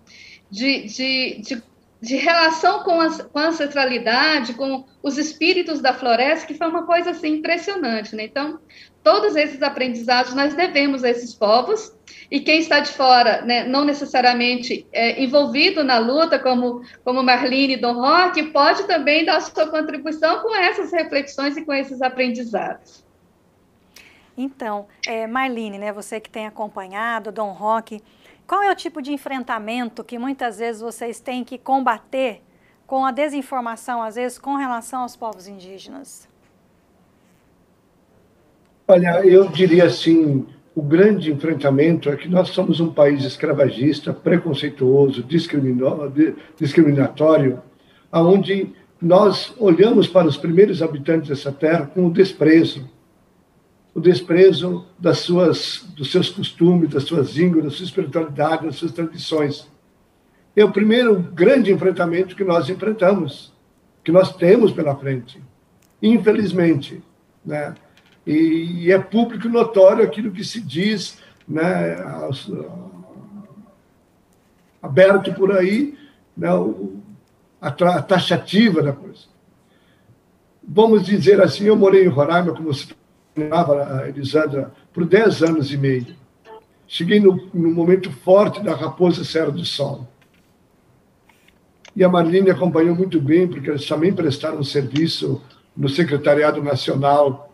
de, 0.51 0.85
de, 0.85 1.41
de 1.43 1.63
de 2.05 2.17
relação 2.17 2.83
com 2.83 3.01
a, 3.01 3.25
com 3.25 3.39
a, 3.39 3.47
ancestralidade, 3.47 4.53
com 4.53 4.85
os 5.03 5.17
espíritos 5.17 5.81
da 5.81 5.95
floresta, 5.95 6.47
que 6.47 6.53
foi 6.53 6.67
uma 6.67 6.85
coisa 6.85 7.13
assim 7.13 7.37
impressionante, 7.37 8.15
né? 8.15 8.25
Então, 8.25 8.61
todos 9.03 9.35
esses 9.35 9.63
aprendizados 9.63 10.35
nós 10.35 10.53
devemos 10.53 11.03
a 11.03 11.09
esses 11.09 11.35
povos, 11.35 11.95
e 12.31 12.41
quem 12.41 12.59
está 12.59 12.81
de 12.81 12.91
fora, 12.91 13.41
né, 13.43 13.65
não 13.65 13.87
necessariamente 13.87 14.87
é, 14.93 15.23
envolvido 15.23 15.83
na 15.83 15.97
luta, 15.97 16.39
como, 16.39 16.83
como 17.03 17.23
Marlene 17.23 17.75
e 17.75 17.81
Dom 17.81 17.95
Roque, 17.95 18.43
pode 18.45 18.85
também 18.85 19.25
dar 19.25 19.41
sua 19.41 19.67
contribuição 19.67 20.41
com 20.41 20.55
essas 20.55 20.93
reflexões 20.93 21.57
e 21.57 21.65
com 21.65 21.73
esses 21.73 22.03
aprendizados. 22.03 23.03
Então, 24.37 24.87
é, 25.07 25.27
Marlene, 25.27 25.79
né, 25.79 25.91
você 25.91 26.21
que 26.21 26.29
tem 26.29 26.47
acompanhado 26.47 27.33
Dom 27.33 27.53
Roque, 27.53 28.03
qual 28.47 28.63
é 28.63 28.71
o 28.71 28.77
tipo 28.77 29.01
de 29.01 29.13
enfrentamento 29.13 30.05
que 30.05 30.19
muitas 30.19 30.59
vezes 30.59 30.81
vocês 30.81 31.21
têm 31.21 31.45
que 31.45 31.59
combater 31.59 32.43
com 32.87 33.05
a 33.05 33.11
desinformação, 33.11 34.03
às 34.03 34.17
vezes, 34.17 34.39
com 34.39 34.57
relação 34.57 35.01
aos 35.03 35.17
povos 35.17 35.49
indígenas? 35.49 36.29
Olha, 38.87 39.25
eu 39.25 39.49
diria 39.49 39.87
assim, 39.87 40.47
o 40.75 40.83
grande 40.83 41.33
enfrentamento 41.33 42.11
é 42.11 42.17
que 42.17 42.29
nós 42.29 42.49
somos 42.49 42.81
um 42.81 42.93
país 42.93 43.25
escravagista, 43.25 44.13
preconceituoso, 44.13 45.25
discriminatório, 46.59 47.63
aonde 48.13 48.75
nós 49.01 49.55
olhamos 49.59 50.07
para 50.07 50.27
os 50.27 50.37
primeiros 50.37 50.83
habitantes 50.83 51.29
dessa 51.29 51.51
terra 51.51 51.87
com 51.87 52.11
desprezo, 52.11 52.89
o 53.95 54.01
desprezo 54.01 54.85
das 54.99 55.19
suas, 55.19 55.85
dos 55.95 56.11
seus 56.11 56.29
costumes, 56.29 56.91
das 56.91 57.05
suas 57.05 57.39
ínguas, 57.39 57.65
da 57.65 57.71
sua 57.71 57.85
espiritualidade, 57.85 58.67
das 58.67 58.77
suas 58.77 58.93
tradições. 58.93 59.71
É 60.57 60.65
o 60.65 60.73
primeiro 60.73 61.17
grande 61.19 61.73
enfrentamento 61.73 62.35
que 62.35 62.43
nós 62.43 62.69
enfrentamos, 62.69 63.53
que 64.03 64.11
nós 64.11 64.35
temos 64.37 64.73
pela 64.73 64.97
frente, 64.97 65.41
infelizmente, 66.03 67.03
né? 67.45 67.75
E, 68.27 68.87
e 68.87 68.93
é 68.93 68.99
público 68.99 69.49
notório 69.49 70.03
aquilo 70.03 70.33
que 70.33 70.43
se 70.43 70.61
diz, 70.61 71.19
né? 71.47 71.97
Aberto 74.83 75.33
por 75.35 75.57
aí, 75.57 75.97
né? 76.37 76.49
a, 77.61 77.71
taxativa 78.03 78.83
da 78.83 78.93
coisa. 78.93 79.23
Vamos 80.67 81.05
dizer 81.05 81.41
assim, 81.41 81.65
eu 81.65 81.77
morei 81.77 82.05
em 82.05 82.09
Roraima, 82.09 82.55
como 82.55 82.71
você 83.37 84.01
a 84.01 84.09
Elisandra 84.09 84.73
por 84.93 85.05
10 85.05 85.43
anos 85.43 85.73
e 85.73 85.77
meio. 85.77 86.15
Cheguei 86.87 87.19
no, 87.19 87.49
no 87.53 87.71
momento 87.71 88.11
forte 88.11 88.63
da 88.63 88.75
Raposa 88.75 89.25
Serra 89.25 89.51
do 89.51 89.65
Sol. 89.65 90.07
E 91.97 92.03
a 92.05 92.09
Marlene 92.09 92.51
acompanhou 92.51 92.95
muito 92.95 93.21
bem, 93.21 93.47
porque 93.47 93.71
eles 93.71 93.87
também 93.87 94.13
prestaram 94.13 94.63
serviço 94.63 95.43
no 95.77 95.89
Secretariado 95.89 96.63
Nacional. 96.63 97.53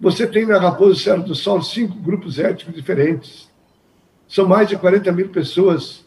Você 0.00 0.26
tem 0.26 0.46
na 0.46 0.58
Raposa 0.58 0.98
Serra 0.98 1.22
do 1.22 1.34
Sol 1.34 1.62
cinco 1.62 1.96
grupos 1.98 2.38
étnicos 2.38 2.74
diferentes. 2.74 3.50
São 4.26 4.46
mais 4.46 4.68
de 4.68 4.76
40 4.76 5.12
mil 5.12 5.28
pessoas. 5.28 6.04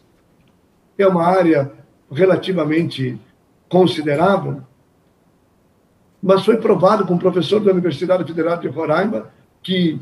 É 0.96 1.06
uma 1.06 1.24
área 1.24 1.72
relativamente 2.10 3.18
considerável, 3.68 4.62
mas 6.22 6.44
foi 6.44 6.56
provado 6.56 7.06
com 7.06 7.14
um 7.14 7.18
professor 7.18 7.60
da 7.60 7.72
Universidade 7.72 8.24
Federal 8.24 8.58
de 8.58 8.68
Roraima 8.68 9.30
que 9.62 10.00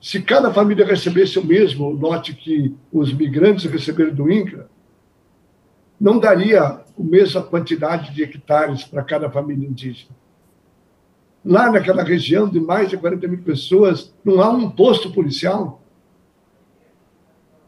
se 0.00 0.20
cada 0.20 0.52
família 0.52 0.84
recebesse 0.84 1.38
o 1.38 1.44
mesmo 1.44 1.88
lote 1.88 2.34
que 2.34 2.74
os 2.92 3.12
migrantes 3.12 3.64
receberam 3.64 4.14
do 4.14 4.30
INCRA, 4.30 4.68
não 5.98 6.18
daria 6.18 6.62
a 6.62 6.82
mesma 6.98 7.42
quantidade 7.42 8.12
de 8.12 8.22
hectares 8.22 8.84
para 8.84 9.02
cada 9.02 9.30
família 9.30 9.66
indígena. 9.66 10.10
Lá 11.44 11.70
naquela 11.70 12.02
região 12.02 12.48
de 12.48 12.60
mais 12.60 12.90
de 12.90 12.96
40 12.96 13.28
mil 13.28 13.42
pessoas, 13.42 14.12
não 14.24 14.42
há 14.42 14.50
um 14.50 14.70
posto 14.70 15.10
policial. 15.10 15.82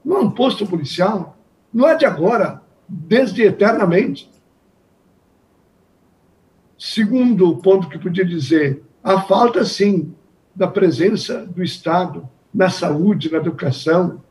Não 0.05 0.17
há 0.17 0.21
um 0.21 0.31
posto 0.31 0.67
policial. 0.67 1.39
Não 1.73 1.89
é 1.89 1.95
de 1.95 2.05
agora, 2.05 2.63
desde 2.89 3.43
eternamente. 3.43 4.31
Segundo 6.79 7.57
ponto 7.57 7.89
que 7.89 7.99
podia 7.99 8.25
dizer, 8.25 8.83
a 9.03 9.21
falta, 9.23 9.65
sim, 9.65 10.15
da 10.55 10.67
presença 10.67 11.47
do 11.47 11.63
Estado 11.63 12.29
na 12.53 12.71
saúde, 12.71 13.31
na 13.31 13.39
educação, 13.39 14.23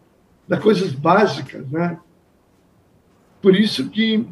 das 0.48 0.62
coisas 0.62 0.92
básicas, 0.92 1.70
né? 1.70 2.00
Por 3.42 3.56
isso 3.56 3.90
que 3.90 4.28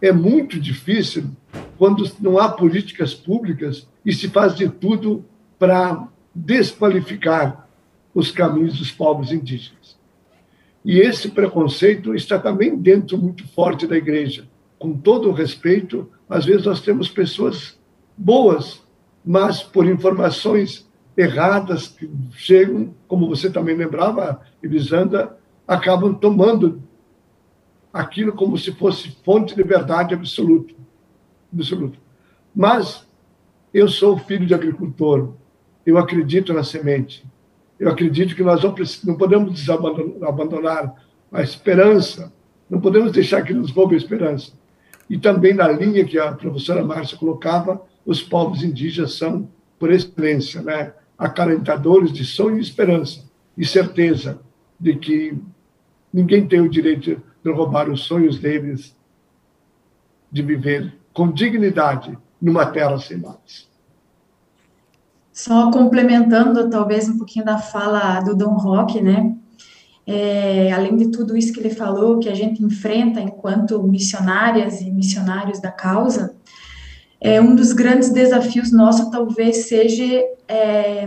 é 0.00 0.12
muito 0.12 0.58
difícil 0.58 1.30
quando 1.76 2.10
não 2.20 2.38
há 2.38 2.48
políticas 2.48 3.14
públicas 3.14 3.88
e 4.04 4.12
se 4.12 4.28
faz 4.28 4.54
de 4.54 4.68
tudo 4.68 5.24
para 5.58 6.08
desqualificar 6.34 7.68
os 8.14 8.30
caminhos 8.30 8.78
dos 8.78 8.90
povos 8.90 9.32
indígenas. 9.32 9.96
E 10.84 10.98
esse 10.98 11.28
preconceito 11.28 12.14
está 12.14 12.38
também 12.38 12.76
dentro 12.76 13.18
muito 13.18 13.46
forte 13.48 13.86
da 13.86 13.96
igreja. 13.96 14.48
Com 14.78 14.96
todo 14.96 15.28
o 15.28 15.32
respeito, 15.32 16.10
às 16.28 16.44
vezes 16.44 16.66
nós 16.66 16.80
temos 16.80 17.08
pessoas 17.08 17.78
boas, 18.16 18.82
mas 19.24 19.62
por 19.62 19.86
informações 19.86 20.88
erradas 21.16 21.88
que 21.88 22.08
chegam, 22.32 22.94
como 23.06 23.28
você 23.28 23.50
também 23.50 23.76
lembrava, 23.76 24.40
Elisanda, 24.62 25.36
acabam 25.66 26.14
tomando 26.14 26.82
aquilo 27.92 28.32
como 28.32 28.56
se 28.56 28.72
fosse 28.72 29.10
fonte 29.24 29.56
de 29.56 29.62
verdade 29.62 30.14
absoluta. 30.14 30.74
absoluta. 31.52 31.98
Mas 32.54 33.06
eu 33.72 33.88
sou 33.88 34.18
filho 34.18 34.46
de 34.46 34.54
agricultor, 34.54 35.34
eu 35.84 35.98
acredito 35.98 36.52
na 36.52 36.62
semente, 36.62 37.24
eu 37.78 37.88
acredito 37.88 38.34
que 38.34 38.42
nós 38.42 38.62
não 39.04 39.16
podemos 39.16 39.68
abandonar 39.70 40.94
a 41.32 41.42
esperança, 41.42 42.32
não 42.68 42.80
podemos 42.80 43.12
deixar 43.12 43.42
que 43.42 43.54
nos 43.54 43.70
roube 43.70 43.94
a 43.94 43.98
esperança. 43.98 44.52
E 45.08 45.18
também 45.18 45.54
na 45.54 45.68
linha 45.68 46.04
que 46.04 46.18
a 46.18 46.32
professora 46.32 46.84
Márcia 46.84 47.16
colocava, 47.16 47.82
os 48.04 48.22
povos 48.22 48.62
indígenas 48.62 49.14
são, 49.14 49.48
por 49.78 49.90
excelência, 49.90 50.60
né, 50.60 50.92
acalentadores 51.16 52.12
de 52.12 52.24
sonho 52.24 52.58
e 52.58 52.62
esperança 52.62 53.24
e 53.56 53.64
certeza 53.64 54.40
de 54.78 54.94
que 54.94 55.36
ninguém 56.12 56.46
tem 56.46 56.60
o 56.60 56.68
direito 56.68 57.20
de 57.42 57.50
roubar 57.50 57.90
os 57.90 58.02
sonhos 58.02 58.38
deles 58.38 58.96
de 60.30 60.42
viver 60.42 60.94
com 61.12 61.30
dignidade 61.32 62.16
numa 62.40 62.66
terra 62.66 62.98
sem 62.98 63.16
mais. 63.16 63.68
Só 65.32 65.70
complementando 65.70 66.68
talvez 66.68 67.08
um 67.08 67.16
pouquinho 67.16 67.44
da 67.44 67.58
fala 67.58 68.20
do 68.20 68.36
Dom 68.36 68.54
Roque, 68.54 69.00
né? 69.00 69.36
É, 70.10 70.72
além 70.72 70.96
de 70.96 71.08
tudo 71.08 71.36
isso 71.36 71.52
que 71.52 71.60
ele 71.60 71.68
falou, 71.68 72.18
que 72.18 72.30
a 72.30 72.34
gente 72.34 72.64
enfrenta 72.64 73.20
enquanto 73.20 73.82
missionárias 73.82 74.80
e 74.80 74.90
missionários 74.90 75.60
da 75.60 75.70
causa, 75.70 76.34
é, 77.20 77.38
um 77.42 77.54
dos 77.54 77.74
grandes 77.74 78.08
desafios 78.08 78.72
nossos 78.72 79.10
talvez 79.10 79.68
seja 79.68 80.24
é, 80.48 81.06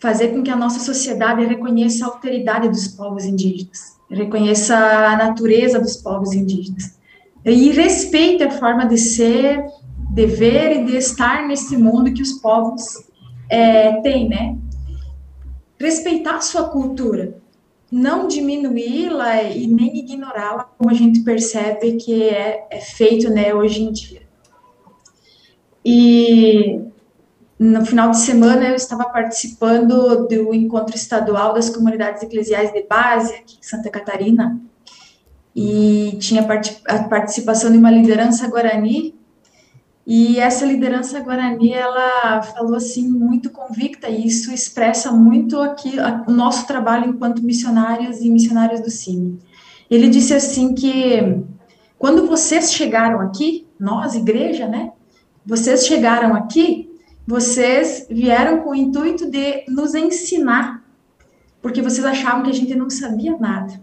fazer 0.00 0.30
com 0.30 0.42
que 0.42 0.50
a 0.50 0.56
nossa 0.56 0.80
sociedade 0.80 1.44
reconheça 1.44 2.04
a 2.04 2.08
alteridade 2.08 2.68
dos 2.68 2.88
povos 2.88 3.24
indígenas, 3.24 3.98
reconheça 4.10 4.76
a 4.76 5.16
natureza 5.16 5.78
dos 5.78 5.96
povos 5.96 6.32
indígenas 6.32 6.98
e 7.44 7.70
respeite 7.70 8.42
a 8.42 8.50
forma 8.50 8.84
de 8.84 8.98
ser, 8.98 9.64
de 10.12 10.26
ver 10.26 10.80
e 10.80 10.84
de 10.86 10.96
estar 10.96 11.46
nesse 11.46 11.76
mundo 11.76 12.12
que 12.12 12.22
os 12.22 12.32
povos 12.32 12.82
é, 13.48 14.00
têm, 14.00 14.28
né? 14.28 14.58
Respeitar 15.78 16.36
a 16.36 16.40
sua 16.40 16.68
cultura, 16.70 17.43
não 17.94 18.26
diminuí-la 18.26 19.44
e 19.44 19.68
nem 19.68 19.98
ignorá-la, 19.98 20.64
como 20.64 20.90
a 20.90 20.94
gente 20.94 21.20
percebe 21.20 21.92
que 21.92 22.24
é, 22.24 22.66
é, 22.68 22.80
feito 22.80 23.30
né, 23.30 23.54
hoje 23.54 23.82
em 23.82 23.92
dia. 23.92 24.22
E 25.84 26.80
no 27.56 27.86
final 27.86 28.10
de 28.10 28.18
semana 28.18 28.64
eu 28.70 28.74
estava 28.74 29.04
participando 29.04 30.26
do 30.26 30.52
encontro 30.52 30.96
estadual 30.96 31.54
das 31.54 31.70
comunidades 31.70 32.20
eclesiais 32.20 32.72
de 32.72 32.82
base 32.82 33.32
aqui 33.32 33.58
em 33.60 33.62
Santa 33.62 33.88
Catarina, 33.88 34.60
e 35.54 36.18
tinha 36.18 36.42
a 36.42 37.04
participação 37.04 37.70
de 37.70 37.78
uma 37.78 37.92
liderança 37.92 38.48
guarani 38.48 39.14
e 40.06 40.38
essa 40.38 40.66
liderança 40.66 41.18
guarani 41.20 41.72
ela 41.72 42.42
falou 42.42 42.76
assim 42.76 43.08
muito 43.08 43.50
convicta 43.50 44.08
e 44.08 44.26
isso 44.26 44.52
expressa 44.52 45.10
muito 45.10 45.58
aqui 45.60 45.96
o 46.26 46.30
nosso 46.30 46.66
trabalho 46.66 47.08
enquanto 47.08 47.42
missionários 47.42 48.20
e 48.20 48.30
missionários 48.30 48.80
do 48.82 48.90
CIMI. 48.90 49.38
Ele 49.90 50.08
disse 50.08 50.34
assim 50.34 50.74
que 50.74 51.42
quando 51.98 52.26
vocês 52.26 52.72
chegaram 52.72 53.20
aqui, 53.20 53.66
nós 53.80 54.14
igreja, 54.14 54.66
né? 54.66 54.92
Vocês 55.44 55.86
chegaram 55.86 56.34
aqui, 56.34 56.90
vocês 57.26 58.06
vieram 58.10 58.60
com 58.60 58.70
o 58.70 58.74
intuito 58.74 59.30
de 59.30 59.64
nos 59.68 59.94
ensinar, 59.94 60.84
porque 61.62 61.80
vocês 61.80 62.04
achavam 62.04 62.42
que 62.42 62.50
a 62.50 62.54
gente 62.54 62.74
não 62.74 62.90
sabia 62.90 63.38
nada. 63.38 63.80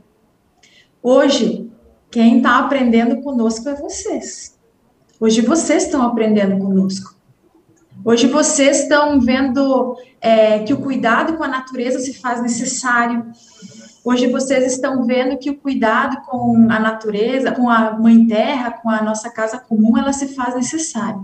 Hoje, 1.02 1.68
quem 2.12 2.38
está 2.38 2.60
aprendendo 2.60 3.22
conosco 3.24 3.68
é 3.70 3.74
vocês. 3.74 4.56
Hoje 5.22 5.42
vocês 5.42 5.84
estão 5.84 6.02
aprendendo 6.02 6.58
conosco. 6.58 7.14
Hoje 8.04 8.26
vocês 8.26 8.80
estão 8.80 9.22
vendo 9.22 9.96
é, 10.20 10.58
que 10.64 10.74
o 10.74 10.82
cuidado 10.82 11.38
com 11.38 11.44
a 11.44 11.48
natureza 11.48 12.00
se 12.00 12.16
faz 12.16 12.42
necessário. 12.42 13.28
Hoje 14.04 14.26
vocês 14.32 14.66
estão 14.74 15.06
vendo 15.06 15.38
que 15.38 15.52
o 15.52 15.58
cuidado 15.60 16.24
com 16.26 16.66
a 16.72 16.80
natureza, 16.80 17.52
com 17.52 17.70
a 17.70 17.92
mãe 17.92 18.26
terra, 18.26 18.72
com 18.72 18.90
a 18.90 19.04
nossa 19.04 19.30
casa 19.30 19.60
comum, 19.60 19.96
ela 19.96 20.12
se 20.12 20.30
faz 20.30 20.56
necessário. 20.56 21.24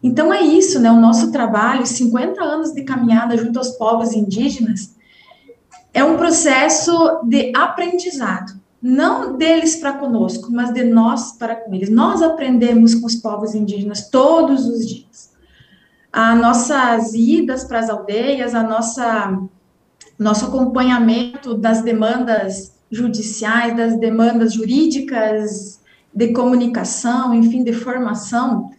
Então 0.00 0.32
é 0.32 0.40
isso, 0.40 0.78
né? 0.78 0.92
O 0.92 1.00
nosso 1.00 1.32
trabalho, 1.32 1.84
50 1.84 2.40
anos 2.40 2.72
de 2.72 2.84
caminhada 2.84 3.36
junto 3.36 3.58
aos 3.58 3.70
povos 3.70 4.12
indígenas, 4.12 4.94
é 5.92 6.04
um 6.04 6.16
processo 6.16 7.20
de 7.24 7.50
aprendizado 7.56 8.62
não 8.86 9.38
deles 9.38 9.76
para 9.76 9.94
conosco, 9.94 10.52
mas 10.52 10.70
de 10.70 10.84
nós 10.84 11.32
para 11.38 11.56
com 11.56 11.72
eles. 11.72 11.88
Nós 11.88 12.20
aprendemos 12.20 12.94
com 12.94 13.06
os 13.06 13.14
povos 13.14 13.54
indígenas 13.54 14.10
todos 14.10 14.66
os 14.66 14.86
dias. 14.86 15.32
As 16.12 16.38
nossas 16.38 17.14
idas 17.14 17.64
para 17.64 17.78
as 17.78 17.88
aldeias, 17.88 18.54
a 18.54 18.62
nossa 18.62 19.40
nosso 20.18 20.44
acompanhamento 20.44 21.54
das 21.54 21.80
demandas 21.80 22.74
judiciais, 22.90 23.74
das 23.74 23.98
demandas 23.98 24.52
jurídicas, 24.52 25.80
de 26.14 26.32
comunicação, 26.34 27.32
enfim, 27.32 27.64
de 27.64 27.72
formação, 27.72 28.70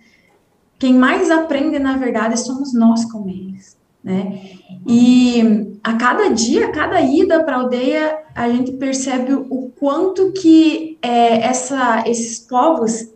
quem 0.77 0.93
mais 0.93 1.31
aprende, 1.31 1.79
na 1.79 1.97
verdade, 1.97 2.39
somos 2.39 2.75
nós 2.75 3.03
com 3.11 3.27
eles, 3.27 3.75
né? 4.05 4.39
E 4.87 5.77
a 5.83 5.93
cada 5.93 6.29
dia, 6.29 6.67
a 6.67 6.71
cada 6.71 7.01
ida 7.01 7.43
para 7.43 7.55
a 7.55 7.59
aldeia, 7.61 8.19
a 8.35 8.47
gente 8.47 8.73
percebe 8.73 9.33
o 9.33 9.71
quanto 9.75 10.31
que 10.31 10.99
é, 11.01 11.41
essa, 11.41 12.03
esses 12.07 12.37
povos 12.37 13.09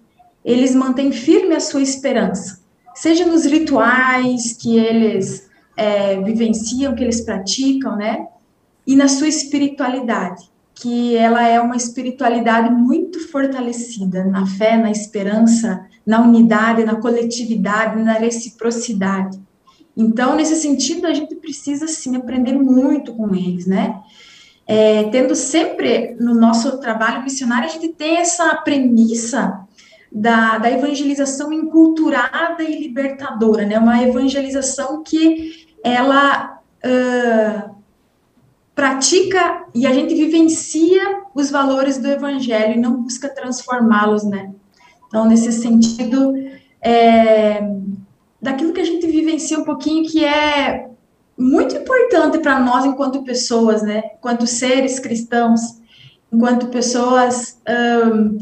eles 0.44 0.74
mantêm 0.74 1.12
firme 1.12 1.56
a 1.56 1.60
sua 1.60 1.84
esperança, 1.84 2.60
seja 2.96 3.24
nos 3.26 3.46
rituais 3.46 4.54
que 4.54 4.80
eles 4.80 5.48
é, 5.78 6.20
vivenciam, 6.22 6.96
que 6.96 7.04
eles 7.04 7.22
praticam, 7.22 7.96
né? 7.96 8.28
E 8.88 8.96
na 8.96 9.08
sua 9.08 9.28
espiritualidade, 9.28 10.50
que 10.74 11.16
ela 11.16 11.48
é 11.48 11.60
uma 11.60 11.76
espiritualidade 11.76 12.74
muito 12.74 13.28
fortalecida 13.30 14.24
na 14.24 14.48
fé, 14.48 14.76
na 14.76 14.90
esperança, 14.90 15.86
na 16.06 16.22
unidade, 16.22 16.84
na 16.84 16.96
coletividade, 16.96 18.02
na 18.02 18.14
reciprocidade. 18.14 19.40
Então, 20.00 20.34
nesse 20.34 20.56
sentido, 20.56 21.06
a 21.06 21.14
gente 21.14 21.36
precisa, 21.36 21.86
sim, 21.86 22.16
aprender 22.16 22.54
muito 22.54 23.14
com 23.14 23.36
eles, 23.36 23.68
né? 23.68 24.02
É, 24.66 25.04
tendo 25.10 25.36
sempre 25.36 26.16
no 26.18 26.34
nosso 26.34 26.80
trabalho 26.80 27.22
missionário, 27.22 27.68
a 27.68 27.72
gente 27.72 27.90
tem 27.90 28.16
essa 28.16 28.56
premissa 28.56 29.68
da, 30.10 30.58
da 30.58 30.72
evangelização 30.72 31.52
enculturada 31.52 32.64
e 32.64 32.80
libertadora, 32.80 33.66
né? 33.66 33.78
Uma 33.78 34.02
evangelização 34.02 35.04
que 35.04 35.68
ela 35.84 36.62
uh, 36.86 37.76
pratica 38.74 39.66
e 39.76 39.86
a 39.86 39.92
gente 39.92 40.16
vivencia 40.16 41.24
os 41.36 41.52
valores 41.52 41.98
do 41.98 42.08
evangelho 42.08 42.76
e 42.76 42.80
não 42.80 43.04
busca 43.04 43.28
transformá-los, 43.28 44.24
né? 44.24 44.54
Então, 45.08 45.26
nesse 45.28 45.52
sentido, 45.52 46.34
é, 46.82 47.62
daquilo 48.42 48.74
que 48.74 48.82
a 48.82 48.86
gente 48.86 49.06
vivencia 49.08 49.60
um 49.60 49.64
pouquinho 49.64 50.10
que 50.10 50.24
é 50.24 50.90
muito 51.38 51.76
importante 51.76 52.40
para 52.40 52.60
nós 52.60 52.86
enquanto 52.86 53.24
pessoas, 53.24 53.82
né? 53.82 54.04
Enquanto 54.18 54.46
seres 54.46 55.00
cristãos, 55.00 55.80
enquanto 56.32 56.68
pessoas 56.68 57.60
um, 58.14 58.38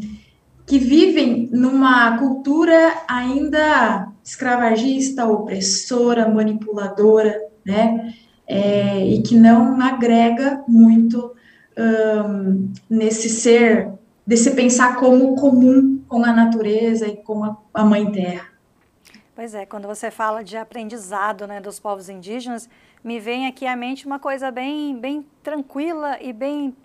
que 0.66 0.80
vivem 0.80 1.48
numa 1.52 2.18
cultura 2.18 2.94
ainda 3.08 4.12
escravagista, 4.24 5.26
opressora, 5.26 6.28
manipuladora, 6.28 7.40
né? 7.66 8.14
É, 8.48 9.06
e 9.06 9.22
que 9.22 9.36
não 9.36 9.80
agrega 9.82 10.64
muito 10.68 11.34
um, 11.78 12.72
nesse 12.90 13.30
ser, 13.30 13.90
desse 14.26 14.52
pensar 14.52 14.96
como 14.96 15.36
comum 15.36 16.02
com 16.08 16.24
a 16.24 16.34
natureza 16.34 17.08
e 17.08 17.18
com 17.18 17.44
a, 17.44 17.58
a 17.74 17.86
mãe 17.86 18.10
terra. 18.12 18.57
Pois 19.38 19.54
é, 19.54 19.68
quando 19.68 19.88
você 19.88 20.10
fala 20.10 20.44
de 20.44 20.58
aprendizado 20.58 21.46
né, 21.46 21.62
dos 21.62 21.80
povos 21.80 22.10
indígenas, 22.10 22.68
me 23.04 23.20
vem 23.20 23.46
aqui 23.46 23.68
à 23.68 23.76
mente 23.76 24.08
uma 24.08 24.18
coisa 24.18 24.50
bem, 24.50 25.00
bem 25.00 25.24
tranquila 25.44 26.18
e 26.20 26.34
bem 26.34 26.76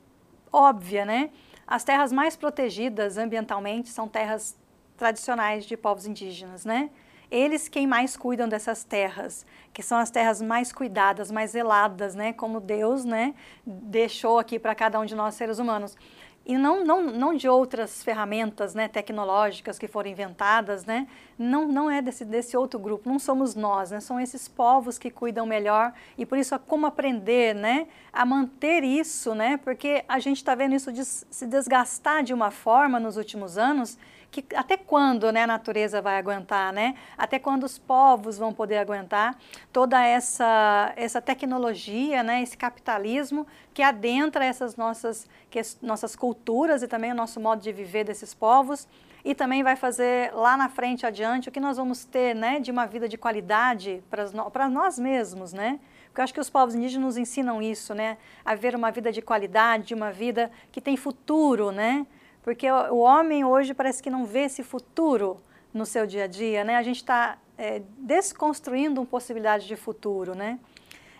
óbvia, 0.53 1.07
né? 1.07 1.31
As 1.67 1.83
terras 1.83 2.13
mais 2.13 2.37
protegidas 2.37 3.17
ambientalmente 3.17 3.89
são 3.89 4.07
terras 4.07 4.55
tradicionais 4.99 5.65
de 5.65 5.79
povos 5.79 6.05
indígenas, 6.05 6.67
né? 6.67 6.91
Eles 7.31 7.71
quem 7.71 7.87
mais 7.87 8.19
cuidam 8.19 8.47
dessas 8.47 8.85
terras, 8.85 9.47
que 9.73 9.83
são 9.83 9.97
as 9.97 10.11
terras 10.11 10.43
mais 10.43 10.75
cuidadas, 10.75 11.31
mais 11.31 11.53
zeladas, 11.53 12.15
né? 12.15 12.35
Como 12.35 12.61
Deus, 12.61 13.03
né? 13.03 13.35
Deixou 13.65 14.39
aqui 14.39 14.59
para 14.59 14.75
cada 14.75 15.01
um 15.01 15.07
de 15.07 15.15
nós 15.15 15.37
seres 15.37 15.59
humanos 15.59 15.97
e 16.45 16.59
não, 16.59 16.85
não, 16.85 17.03
não 17.03 17.35
de 17.35 17.49
outras 17.49 18.03
ferramentas 18.03 18.75
né, 18.75 18.89
tecnológicas 18.89 19.79
que 19.79 19.87
foram 19.87 20.11
inventadas, 20.11 20.85
né, 20.85 21.07
não, 21.39 21.69
não 21.69 21.91
é 21.91 22.03
desse, 22.03 22.25
desse 22.25 22.57
outro 22.57 22.79
grupo, 22.79 23.09
não 23.09 23.19
somos 23.19 23.55
nós, 23.55 23.91
né, 23.91 24.01
são 24.01 24.19
esses 24.19 24.49
povos 24.49 24.99
que 24.99 25.11
cuidam 25.11 25.47
melhor 25.47 25.93
e 26.19 26.27
por 26.27 26.39
isso 26.39 26.59
como 26.61 26.87
aprender 26.87 27.55
né, 27.55 27.87
a 28.13 28.25
manter 28.25 28.83
isso, 28.83 29.35
né, 29.35 29.57
porque 29.59 30.05
a 30.09 30.19
gente 30.19 30.39
está 30.39 30.55
vendo 30.55 30.75
isso 30.75 30.93
de, 30.93 31.05
se 31.05 31.47
desgastar 31.47 32.23
de 32.23 32.35
uma 32.35 32.51
forma 32.51 32.99
nos 32.99 33.17
últimos 33.17 33.57
anos 33.57 33.97
que 34.33 34.57
até 34.57 34.79
quando 34.79 35.31
né, 35.31 35.43
a 35.43 35.47
natureza 35.47 36.01
vai 36.01 36.17
aguentar, 36.17 36.73
né? 36.73 36.95
Até 37.19 37.39
quando 37.39 37.65
os 37.65 37.79
povos 37.79 38.39
vão 38.39 38.51
poder 38.51 38.79
aguentar 38.79 39.39
toda 39.71 40.03
essa, 40.03 40.91
essa 40.97 41.21
tecnologia, 41.21 42.23
né, 42.23 42.43
esse 42.43 42.57
capitalismo 42.57 43.47
que 43.75 43.83
adentra 43.83 44.43
essas 44.43 44.75
nossas, 44.75 45.29
que, 45.51 45.61
nossas 45.83 46.17
culturas 46.17 46.83
e 46.83 46.89
também 46.89 47.13
o 47.13 47.15
nosso 47.15 47.39
modo 47.39 47.61
de 47.61 47.71
viver 47.73 48.05
desses 48.05 48.33
povos 48.33 48.89
e 49.23 49.35
também 49.35 49.63
vai 49.63 49.77
fazer 49.77 50.33
lá 50.33 50.57
na 50.57 50.71
frente 50.71 51.05
adiante 51.05 51.51
o 51.51 51.53
que 51.53 51.61
nós 51.61 51.77
vamos 51.77 52.07
ter 52.07 52.35
né, 52.35 52.59
de 52.59 52.71
uma 52.71 52.87
vida 52.87 53.07
de 53.07 53.19
qualidade 53.19 54.03
para 54.51 54.69
nós 54.69 54.99
mesmos, 54.99 55.53
né? 55.53 55.79
Porque 56.07 56.21
eu 56.21 56.25
acho 56.25 56.35
que 56.35 56.41
os 56.41 56.51
povos 56.51 56.75
indígenas 56.75 57.05
nos 57.07 57.17
ensinam 57.17 57.63
isso, 57.63 57.95
né? 57.95 58.17
A 58.45 58.55
ver 58.55 58.75
uma 58.75 58.91
vida 58.91 59.13
de 59.13 59.23
qualidade, 59.23 59.95
uma 59.95 60.11
vida 60.11 60.51
que 60.71 60.81
tem 60.81 60.97
futuro, 60.97 61.71
né? 61.71 62.07
Porque 62.43 62.71
o 62.71 62.99
homem 62.99 63.45
hoje 63.45 63.73
parece 63.73 64.03
que 64.03 64.11
não 64.11 64.25
vê 64.25 64.41
esse 64.41 64.63
futuro 64.63 65.41
no 65.73 65.87
seu 65.87 66.07
dia 66.07 66.25
a 66.25 66.27
dia, 66.27 66.65
né? 66.65 66.77
A 66.77 66.83
gente 66.83 66.97
está 66.97 67.39
é, 67.57 67.83
desconstruindo 67.99 69.01
uma 69.01 69.07
possibilidade 69.07 69.67
de 69.67 69.77
futuro, 69.77 70.35
né? 70.35 70.59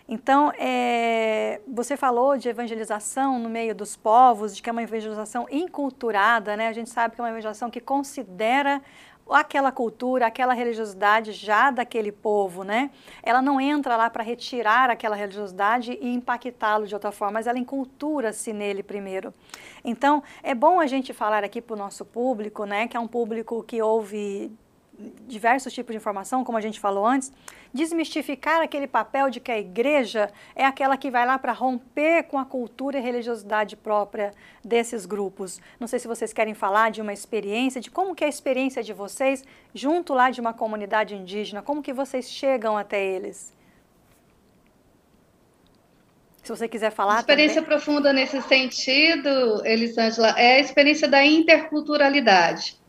Então, 0.07 0.51
é, 0.57 1.61
você 1.65 1.95
falou 1.95 2.37
de 2.37 2.49
evangelização 2.49 3.39
no 3.39 3.49
meio 3.49 3.73
dos 3.73 3.95
povos, 3.95 4.53
de 4.53 4.61
que 4.61 4.69
é 4.69 4.73
uma 4.73 4.83
evangelização 4.83 5.47
inculturada, 5.49 6.57
né? 6.57 6.67
A 6.67 6.73
gente 6.73 6.89
sabe 6.89 7.15
que 7.15 7.21
é 7.21 7.23
uma 7.23 7.29
evangelização 7.29 7.71
que 7.71 7.79
considera 7.79 8.81
aquela 9.29 9.71
cultura, 9.71 10.27
aquela 10.27 10.53
religiosidade 10.53 11.31
já 11.31 11.71
daquele 11.71 12.11
povo, 12.11 12.63
né? 12.63 12.91
Ela 13.21 13.41
não 13.41 13.59
entra 13.59 13.95
lá 13.95 14.09
para 14.09 14.23
retirar 14.23 14.89
aquela 14.89 15.15
religiosidade 15.15 15.97
e 16.01 16.13
impactá-lo 16.13 16.85
de 16.85 16.93
outra 16.93 17.11
forma, 17.11 17.33
mas 17.33 17.47
ela 17.47 17.57
encultura-se 17.57 18.51
nele 18.53 18.83
primeiro. 18.83 19.33
Então, 19.83 20.23
é 20.41 20.53
bom 20.53 20.79
a 20.79 20.87
gente 20.87 21.13
falar 21.13 21.43
aqui 21.43 21.61
para 21.61 21.73
o 21.73 21.77
nosso 21.77 22.05
público, 22.05 22.65
né, 22.65 22.87
que 22.87 22.97
é 22.97 22.99
um 22.99 23.07
público 23.07 23.63
que 23.63 23.81
ouve 23.81 24.51
diversos 25.27 25.73
tipos 25.73 25.91
de 25.91 25.97
informação, 25.97 26.43
como 26.43 26.57
a 26.57 26.61
gente 26.61 26.79
falou 26.79 27.05
antes, 27.05 27.31
desmistificar 27.73 28.61
aquele 28.61 28.87
papel 28.87 29.29
de 29.29 29.39
que 29.39 29.51
a 29.51 29.57
igreja 29.57 30.31
é 30.55 30.63
aquela 30.65 30.95
que 30.97 31.09
vai 31.09 31.25
lá 31.25 31.37
para 31.39 31.51
romper 31.51 32.23
com 32.23 32.37
a 32.37 32.45
cultura 32.45 32.99
e 32.99 33.01
religiosidade 33.01 33.75
própria 33.75 34.31
desses 34.63 35.05
grupos. 35.05 35.59
Não 35.79 35.87
sei 35.87 35.99
se 35.99 36.07
vocês 36.07 36.31
querem 36.31 36.53
falar 36.53 36.91
de 36.91 37.01
uma 37.01 37.13
experiência, 37.13 37.81
de 37.81 37.89
como 37.89 38.15
que 38.15 38.23
é 38.23 38.27
a 38.27 38.29
experiência 38.29 38.83
de 38.83 38.93
vocês 38.93 39.43
junto 39.73 40.13
lá 40.13 40.29
de 40.29 40.39
uma 40.39 40.53
comunidade 40.53 41.15
indígena, 41.15 41.61
como 41.61 41.81
que 41.81 41.93
vocês 41.93 42.29
chegam 42.29 42.77
até 42.77 43.03
eles. 43.03 43.51
Se 46.43 46.49
você 46.49 46.67
quiser 46.67 46.91
falar. 46.91 47.15
A 47.15 47.19
experiência 47.19 47.61
também. 47.61 47.77
profunda 47.77 48.11
nesse 48.11 48.41
sentido, 48.41 49.65
Elisângela, 49.65 50.37
é 50.37 50.57
a 50.57 50.59
experiência 50.59 51.07
da 51.07 51.25
interculturalidade 51.25 52.82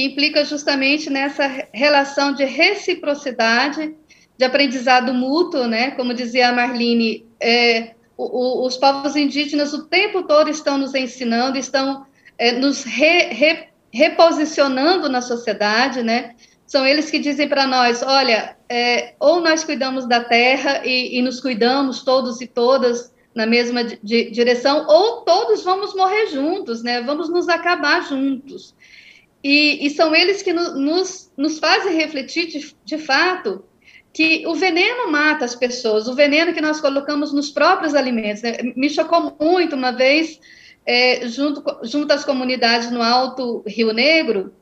que 0.00 0.06
implica 0.06 0.44
justamente 0.46 1.10
nessa 1.10 1.46
relação 1.74 2.32
de 2.32 2.44
reciprocidade, 2.44 3.94
de 4.38 4.44
aprendizado 4.44 5.12
mútuo, 5.12 5.66
né? 5.66 5.90
Como 5.90 6.14
dizia 6.14 6.48
a 6.48 6.52
Marlene, 6.52 7.26
é, 7.38 7.94
o, 8.16 8.62
o, 8.62 8.66
os 8.66 8.78
povos 8.78 9.14
indígenas 9.14 9.74
o 9.74 9.84
tempo 9.84 10.22
todo 10.22 10.48
estão 10.48 10.78
nos 10.78 10.94
ensinando, 10.94 11.58
estão 11.58 12.06
é, 12.38 12.52
nos 12.52 12.82
re, 12.84 13.24
re, 13.24 13.68
reposicionando 13.92 15.06
na 15.10 15.20
sociedade, 15.20 16.02
né? 16.02 16.34
São 16.66 16.86
eles 16.86 17.10
que 17.10 17.18
dizem 17.18 17.46
para 17.46 17.66
nós, 17.66 18.02
olha, 18.02 18.56
é, 18.70 19.14
ou 19.20 19.40
nós 19.40 19.64
cuidamos 19.64 20.08
da 20.08 20.24
terra 20.24 20.80
e, 20.82 21.18
e, 21.18 21.22
nos 21.22 21.40
cuidamos 21.40 22.02
todos 22.02 22.40
e 22.40 22.46
todas 22.46 23.12
na 23.34 23.44
mesma 23.44 23.84
di 23.84 24.30
direção, 24.30 24.86
ou 24.88 25.22
todos 25.22 25.62
vamos 25.62 25.94
morrer 25.94 26.28
juntos, 26.28 26.82
né? 26.82 27.02
Vamos 27.02 27.28
nos 27.28 27.48
acabar 27.48 28.02
juntos. 28.08 28.74
E, 29.42 29.86
e 29.86 29.90
são 29.90 30.14
eles 30.14 30.42
que 30.42 30.52
no, 30.52 30.78
nos, 30.78 31.32
nos 31.36 31.58
fazem 31.58 31.94
refletir 31.94 32.46
de, 32.46 32.74
de 32.84 32.98
fato 32.98 33.64
que 34.12 34.44
o 34.46 34.54
veneno 34.54 35.10
mata 35.10 35.44
as 35.44 35.54
pessoas, 35.54 36.08
o 36.08 36.14
veneno 36.14 36.52
que 36.52 36.60
nós 36.60 36.80
colocamos 36.80 37.32
nos 37.32 37.50
próprios 37.50 37.94
alimentos. 37.94 38.42
Né? 38.42 38.56
Me 38.76 38.90
chocou 38.90 39.36
muito 39.40 39.76
uma 39.76 39.92
vez, 39.92 40.40
é, 40.84 41.26
junto, 41.28 41.62
junto 41.84 42.12
às 42.12 42.24
comunidades 42.24 42.90
no 42.90 43.02
Alto 43.02 43.62
Rio 43.66 43.92
Negro, 43.92 44.52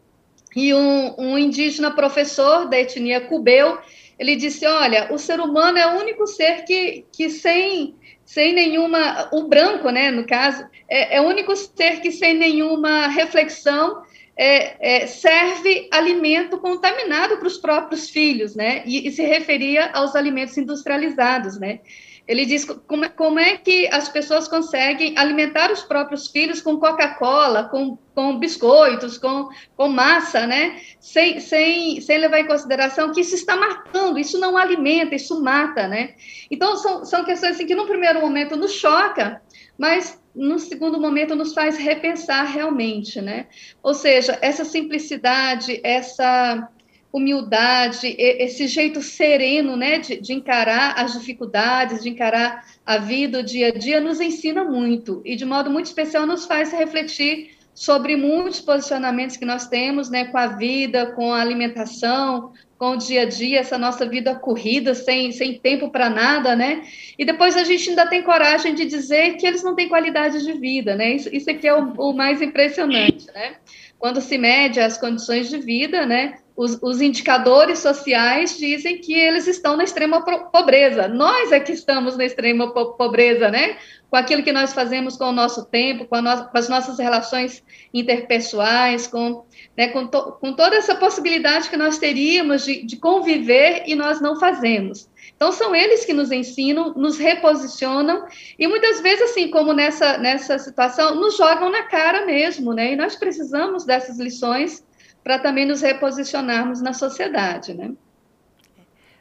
e 0.54 0.74
um, 0.74 1.14
um 1.18 1.38
indígena 1.38 1.90
professor 1.90 2.68
da 2.68 2.78
etnia 2.78 3.20
cubeu, 3.20 3.78
ele 4.18 4.34
disse, 4.34 4.66
olha, 4.66 5.08
o 5.12 5.18
ser 5.18 5.40
humano 5.40 5.78
é 5.78 5.86
o 5.94 6.00
único 6.00 6.26
ser 6.26 6.64
que, 6.64 7.04
que 7.12 7.30
sem, 7.30 7.94
sem 8.24 8.52
nenhuma, 8.52 9.28
o 9.32 9.44
branco, 9.44 9.90
né, 9.90 10.10
no 10.10 10.26
caso, 10.26 10.66
é, 10.88 11.16
é 11.16 11.20
o 11.20 11.28
único 11.28 11.54
ser 11.54 12.00
que 12.00 12.10
sem 12.10 12.34
nenhuma 12.34 13.06
reflexão 13.06 14.02
é, 14.38 15.02
é, 15.02 15.06
serve 15.08 15.88
alimento 15.90 16.58
contaminado 16.58 17.36
para 17.38 17.48
os 17.48 17.58
próprios 17.58 18.08
filhos, 18.08 18.54
né? 18.54 18.84
E, 18.86 19.08
e, 19.08 19.10
se 19.10 19.24
referia 19.24 19.90
aos 19.92 20.14
alimentos 20.14 20.56
industrializados, 20.56 21.58
né? 21.58 21.80
Ele 22.26 22.46
diz 22.46 22.64
como, 22.64 23.04
é, 23.04 23.08
como 23.08 23.40
é 23.40 23.56
que 23.56 23.88
as 23.88 24.08
pessoas 24.08 24.46
conseguem 24.46 25.18
alimentar 25.18 25.72
os 25.72 25.82
próprios 25.82 26.28
filhos 26.28 26.60
com 26.60 26.78
Coca-Cola, 26.78 27.64
com, 27.64 27.98
com 28.14 28.38
biscoitos, 28.38 29.18
com, 29.18 29.48
com 29.76 29.88
massa, 29.88 30.46
né? 30.46 30.80
Sem, 31.00 31.40
sem, 31.40 32.00
sem 32.00 32.18
levar 32.18 32.38
em 32.38 32.46
consideração 32.46 33.12
que 33.12 33.22
isso 33.22 33.34
está 33.34 33.56
matando, 33.56 34.20
isso 34.20 34.38
não 34.38 34.56
alimenta, 34.56 35.16
isso 35.16 35.42
mata, 35.42 35.88
né? 35.88 36.14
Então, 36.48 36.76
são, 36.76 37.04
são 37.04 37.24
questões 37.24 37.56
assim, 37.56 37.66
que, 37.66 37.74
no 37.74 37.86
primeiro 37.86 38.20
momento, 38.20 38.54
nos 38.54 38.72
choca, 38.72 39.42
mas 39.78 40.20
no 40.34 40.58
segundo 40.58 41.00
momento 41.00 41.36
nos 41.36 41.54
faz 41.54 41.78
repensar 41.78 42.44
realmente, 42.44 43.20
né? 43.20 43.46
Ou 43.82 43.94
seja, 43.94 44.36
essa 44.42 44.64
simplicidade, 44.64 45.80
essa 45.84 46.68
humildade, 47.12 48.14
esse 48.18 48.66
jeito 48.66 49.00
sereno, 49.00 49.76
né, 49.76 49.98
de, 49.98 50.20
de, 50.20 50.34
encarar 50.34 50.94
as 50.98 51.14
dificuldades, 51.14 52.02
de 52.02 52.10
encarar 52.10 52.66
a 52.84 52.98
vida, 52.98 53.40
o 53.40 53.42
dia 53.42 53.68
a 53.68 53.70
dia, 53.70 54.00
nos 54.00 54.20
ensina 54.20 54.62
muito 54.62 55.22
e 55.24 55.34
de 55.34 55.44
modo 55.44 55.70
muito 55.70 55.86
especial 55.86 56.26
nos 56.26 56.44
faz 56.44 56.70
refletir 56.70 57.56
sobre 57.72 58.14
muitos 58.14 58.60
posicionamentos 58.60 59.36
que 59.36 59.44
nós 59.46 59.68
temos, 59.68 60.10
né, 60.10 60.26
com 60.26 60.36
a 60.36 60.48
vida, 60.48 61.12
com 61.12 61.32
a 61.32 61.40
alimentação, 61.40 62.52
com 62.78 62.90
o 62.92 62.96
dia 62.96 63.22
a 63.22 63.24
dia, 63.24 63.58
essa 63.58 63.76
nossa 63.76 64.06
vida 64.06 64.36
corrida, 64.36 64.94
sem, 64.94 65.32
sem 65.32 65.58
tempo 65.58 65.90
para 65.90 66.08
nada, 66.08 66.54
né? 66.54 66.84
E 67.18 67.24
depois 67.24 67.56
a 67.56 67.64
gente 67.64 67.90
ainda 67.90 68.06
tem 68.06 68.22
coragem 68.22 68.72
de 68.72 68.84
dizer 68.84 69.36
que 69.36 69.44
eles 69.44 69.64
não 69.64 69.74
têm 69.74 69.88
qualidade 69.88 70.44
de 70.44 70.52
vida, 70.52 70.94
né? 70.94 71.10
Isso, 71.10 71.28
isso 71.34 71.50
aqui 71.50 71.66
é 71.66 71.74
o, 71.74 71.92
o 71.98 72.12
mais 72.12 72.40
impressionante, 72.40 73.26
né? 73.34 73.56
Quando 73.98 74.20
se 74.20 74.38
mede 74.38 74.78
as 74.78 74.96
condições 74.96 75.50
de 75.50 75.58
vida, 75.58 76.06
né? 76.06 76.38
Os, 76.56 76.78
os, 76.80 77.00
indicadores 77.00 77.80
sociais 77.80 78.56
dizem 78.56 78.98
que 78.98 79.12
eles 79.12 79.48
estão 79.48 79.76
na 79.76 79.82
extrema 79.82 80.22
pobreza. 80.50 81.08
Nós 81.08 81.50
é 81.50 81.58
que 81.58 81.72
estamos 81.72 82.16
na 82.16 82.24
extrema 82.24 82.72
pobreza, 82.72 83.50
né? 83.50 83.76
Com 84.10 84.16
aquilo 84.16 84.42
que 84.42 84.52
nós 84.52 84.72
fazemos 84.72 85.16
com 85.16 85.26
o 85.26 85.32
nosso 85.32 85.66
tempo, 85.66 86.06
com, 86.06 86.20
no, 86.20 86.48
com 86.48 86.58
as 86.58 86.68
nossas 86.68 86.98
relações 86.98 87.62
interpessoais, 87.92 89.06
com, 89.06 89.44
né, 89.76 89.88
com, 89.88 90.06
to, 90.06 90.32
com, 90.40 90.52
toda 90.54 90.76
essa 90.76 90.94
possibilidade 90.94 91.68
que 91.68 91.76
nós 91.76 91.98
teríamos 91.98 92.64
de, 92.64 92.82
de 92.84 92.96
conviver 92.96 93.84
e 93.86 93.94
nós 93.94 94.20
não 94.20 94.38
fazemos. 94.40 95.08
Então, 95.36 95.52
são 95.52 95.74
eles 95.74 96.04
que 96.04 96.12
nos 96.12 96.32
ensinam, 96.32 96.94
nos 96.94 97.18
reposicionam, 97.18 98.26
e 98.58 98.66
muitas 98.66 99.00
vezes, 99.00 99.30
assim 99.30 99.50
como 99.50 99.72
nessa, 99.72 100.18
nessa 100.18 100.58
situação, 100.58 101.14
nos 101.14 101.36
jogam 101.36 101.70
na 101.70 101.84
cara 101.84 102.26
mesmo, 102.26 102.72
né? 102.72 102.92
E 102.92 102.96
nós 102.96 103.14
precisamos 103.14 103.84
dessas 103.84 104.18
lições 104.18 104.84
para 105.22 105.38
também 105.38 105.66
nos 105.66 105.82
reposicionarmos 105.82 106.80
na 106.80 106.92
sociedade, 106.92 107.74
né? 107.74 107.92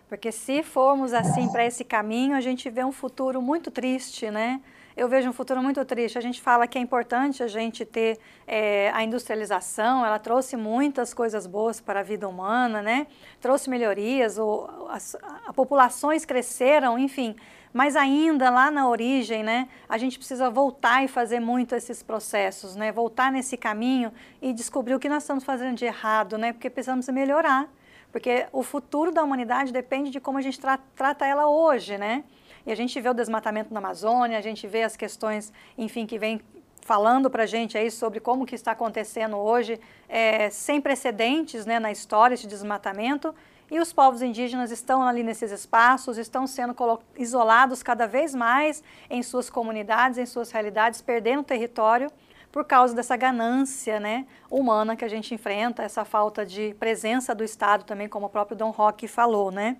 Porque 0.07 0.31
se 0.31 0.63
formos 0.63 1.13
assim 1.13 1.49
para 1.49 1.65
esse 1.65 1.83
caminho, 1.83 2.35
a 2.35 2.41
gente 2.41 2.69
vê 2.69 2.83
um 2.83 2.93
futuro 2.93 3.41
muito 3.41 3.69
triste, 3.69 4.31
né? 4.31 4.61
Eu 4.97 5.07
vejo 5.07 5.29
um 5.29 5.33
futuro 5.33 5.61
muito 5.61 5.85
triste. 5.85 6.17
A 6.17 6.21
gente 6.21 6.41
fala 6.41 6.65
que 6.65 6.75
é 6.75 6.81
importante 6.81 7.43
a 7.43 7.47
gente 7.47 7.85
ter 7.85 8.17
é, 8.47 8.89
a 8.95 9.03
industrialização, 9.03 10.03
ela 10.03 10.17
trouxe 10.17 10.57
muitas 10.57 11.13
coisas 11.13 11.45
boas 11.45 11.79
para 11.79 11.99
a 11.99 12.03
vida 12.03 12.27
humana, 12.27 12.81
né? 12.81 13.05
Trouxe 13.39 13.69
melhorias, 13.69 14.39
ou 14.39 14.87
as, 14.89 15.15
populações 15.53 16.25
cresceram, 16.25 16.97
enfim. 16.97 17.35
Mas 17.71 17.95
ainda 17.95 18.49
lá 18.49 18.71
na 18.71 18.89
origem, 18.89 19.43
né, 19.43 19.69
a 19.87 19.99
gente 19.99 20.17
precisa 20.17 20.49
voltar 20.49 21.03
e 21.03 21.07
fazer 21.07 21.39
muito 21.39 21.75
esses 21.75 22.01
processos, 22.01 22.75
né? 22.75 22.91
Voltar 22.91 23.31
nesse 23.31 23.55
caminho 23.55 24.11
e 24.41 24.51
descobrir 24.51 24.95
o 24.95 24.99
que 24.99 25.07
nós 25.07 25.21
estamos 25.21 25.43
fazendo 25.43 25.75
de 25.75 25.85
errado, 25.85 26.39
né? 26.39 26.53
Porque 26.53 26.71
precisamos 26.71 27.07
melhorar. 27.09 27.69
Porque 28.11 28.47
o 28.51 28.63
futuro 28.63 29.11
da 29.11 29.23
humanidade 29.23 29.71
depende 29.71 30.09
de 30.09 30.19
como 30.19 30.39
a 30.39 30.41
gente 30.41 30.59
tra 30.59 30.79
trata 30.95 31.23
ela 31.23 31.47
hoje, 31.47 31.99
né? 31.99 32.23
E 32.67 32.71
a 32.71 32.75
gente 32.75 32.99
vê 32.99 33.07
o 33.07 33.13
desmatamento 33.13 33.73
na 33.73 33.79
Amazônia, 33.79 34.37
a 34.37 34.41
gente 34.41 34.67
vê 34.67 34.83
as 34.83 34.97
questões, 34.97 35.53
enfim, 35.77 36.05
que 36.05 36.19
vem 36.19 36.41
falando 36.81 37.29
para 37.29 37.43
a 37.43 37.45
gente 37.45 37.77
aí 37.77 37.89
sobre 37.89 38.19
como 38.19 38.45
que 38.45 38.55
está 38.55 38.73
acontecendo 38.73 39.37
hoje, 39.37 39.79
é, 40.09 40.49
sem 40.49 40.81
precedentes 40.81 41.65
né, 41.65 41.79
na 41.79 41.93
história 41.93 42.33
esse 42.35 42.45
desmatamento, 42.45 43.33
e 43.71 43.79
os 43.79 43.93
povos 43.93 44.21
indígenas 44.21 44.69
estão 44.69 45.01
ali 45.01 45.23
nesses 45.23 45.49
espaços, 45.49 46.17
estão 46.17 46.45
sendo 46.45 46.75
isolados 47.17 47.81
cada 47.81 48.05
vez 48.05 48.35
mais 48.35 48.83
em 49.09 49.23
suas 49.23 49.49
comunidades, 49.49 50.17
em 50.17 50.25
suas 50.25 50.51
realidades, 50.51 51.01
perdendo 51.01 51.43
território 51.43 52.11
por 52.51 52.65
causa 52.65 52.93
dessa 52.93 53.15
ganância 53.15 53.97
né, 53.97 54.25
humana 54.51 54.93
que 54.93 55.05
a 55.05 55.09
gente 55.09 55.33
enfrenta, 55.33 55.83
essa 55.83 56.03
falta 56.03 56.45
de 56.45 56.73
presença 56.77 57.33
do 57.33 57.45
Estado 57.45 57.85
também, 57.85 58.09
como 58.09 58.25
o 58.25 58.29
próprio 58.29 58.57
Dom 58.57 58.71
Roque 58.71 59.07
falou, 59.07 59.51
né? 59.51 59.77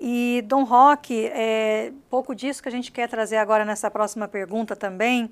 E 0.00 0.42
Dom 0.46 0.64
Roque, 0.64 1.26
é 1.26 1.92
pouco 2.10 2.34
disso 2.34 2.62
que 2.62 2.68
a 2.68 2.72
gente 2.72 2.90
quer 2.90 3.08
trazer 3.08 3.36
agora 3.36 3.64
nessa 3.64 3.90
próxima 3.90 4.26
pergunta 4.26 4.74
também, 4.74 5.30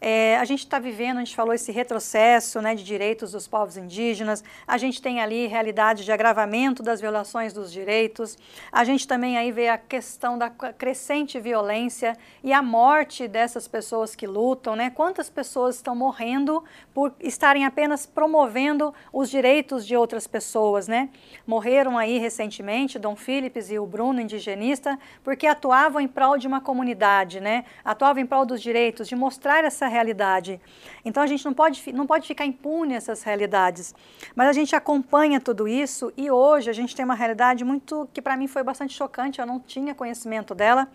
é, 0.00 0.36
a 0.38 0.44
gente 0.44 0.60
está 0.60 0.78
vivendo, 0.78 1.18
a 1.18 1.24
gente 1.24 1.34
falou 1.34 1.54
esse 1.54 1.72
retrocesso 1.72 2.60
né, 2.60 2.74
de 2.74 2.84
direitos 2.84 3.32
dos 3.32 3.48
povos 3.48 3.76
indígenas, 3.76 4.42
a 4.66 4.76
gente 4.76 5.00
tem 5.00 5.20
ali 5.20 5.46
realidade 5.46 6.04
de 6.04 6.12
agravamento 6.12 6.82
das 6.82 7.00
violações 7.00 7.52
dos 7.52 7.72
direitos, 7.72 8.36
a 8.70 8.84
gente 8.84 9.06
também 9.06 9.36
aí 9.36 9.50
vê 9.50 9.68
a 9.68 9.78
questão 9.78 10.36
da 10.36 10.50
crescente 10.50 11.40
violência 11.40 12.16
e 12.42 12.52
a 12.52 12.62
morte 12.62 13.28
dessas 13.28 13.68
pessoas 13.68 14.14
que 14.14 14.26
lutam, 14.26 14.76
né? 14.76 14.90
Quantas 14.90 15.30
pessoas 15.30 15.76
estão 15.76 15.94
morrendo 15.94 16.62
por 16.92 17.14
estarem 17.20 17.64
apenas 17.64 18.06
promovendo 18.06 18.94
os 19.12 19.30
direitos 19.30 19.86
de 19.86 19.96
outras 19.96 20.26
pessoas, 20.26 20.88
né? 20.88 21.08
Morreram 21.46 21.96
aí 21.98 22.18
recentemente 22.18 22.98
Dom 22.98 23.16
Philips 23.16 23.70
e 23.70 23.78
o 23.78 23.86
Bruno, 23.86 24.20
indigenista, 24.20 24.98
porque 25.22 25.46
atuavam 25.46 26.00
em 26.00 26.08
prol 26.08 26.36
de 26.36 26.46
uma 26.46 26.60
comunidade, 26.60 27.40
né? 27.40 27.64
Atuavam 27.84 28.22
em 28.22 28.26
prol 28.26 28.44
dos 28.44 28.60
direitos, 28.60 29.08
de 29.08 29.16
mostrar 29.16 29.64
essa 29.64 29.83
realidade. 29.88 30.60
Então 31.04 31.22
a 31.22 31.26
gente 31.26 31.44
não 31.44 31.52
pode, 31.52 31.92
não 31.92 32.06
pode 32.06 32.26
ficar 32.26 32.44
impune 32.44 32.94
a 32.94 32.96
essas 32.96 33.22
realidades. 33.22 33.94
Mas 34.34 34.48
a 34.48 34.52
gente 34.52 34.74
acompanha 34.74 35.40
tudo 35.40 35.66
isso 35.68 36.12
e 36.16 36.30
hoje 36.30 36.70
a 36.70 36.72
gente 36.72 36.94
tem 36.94 37.04
uma 37.04 37.14
realidade 37.14 37.64
muito 37.64 38.08
que 38.12 38.22
para 38.22 38.36
mim 38.36 38.46
foi 38.46 38.62
bastante 38.62 38.94
chocante, 38.94 39.40
eu 39.40 39.46
não 39.46 39.60
tinha 39.60 39.94
conhecimento 39.94 40.54
dela. 40.54 40.88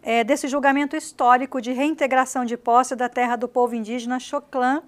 É, 0.00 0.22
desse 0.22 0.46
julgamento 0.46 0.94
histórico 0.96 1.60
de 1.60 1.72
reintegração 1.72 2.44
de 2.44 2.56
posse 2.56 2.94
da 2.94 3.08
terra 3.08 3.34
do 3.34 3.48
povo 3.48 3.74
indígena 3.74 4.20
Choclã, 4.20 4.80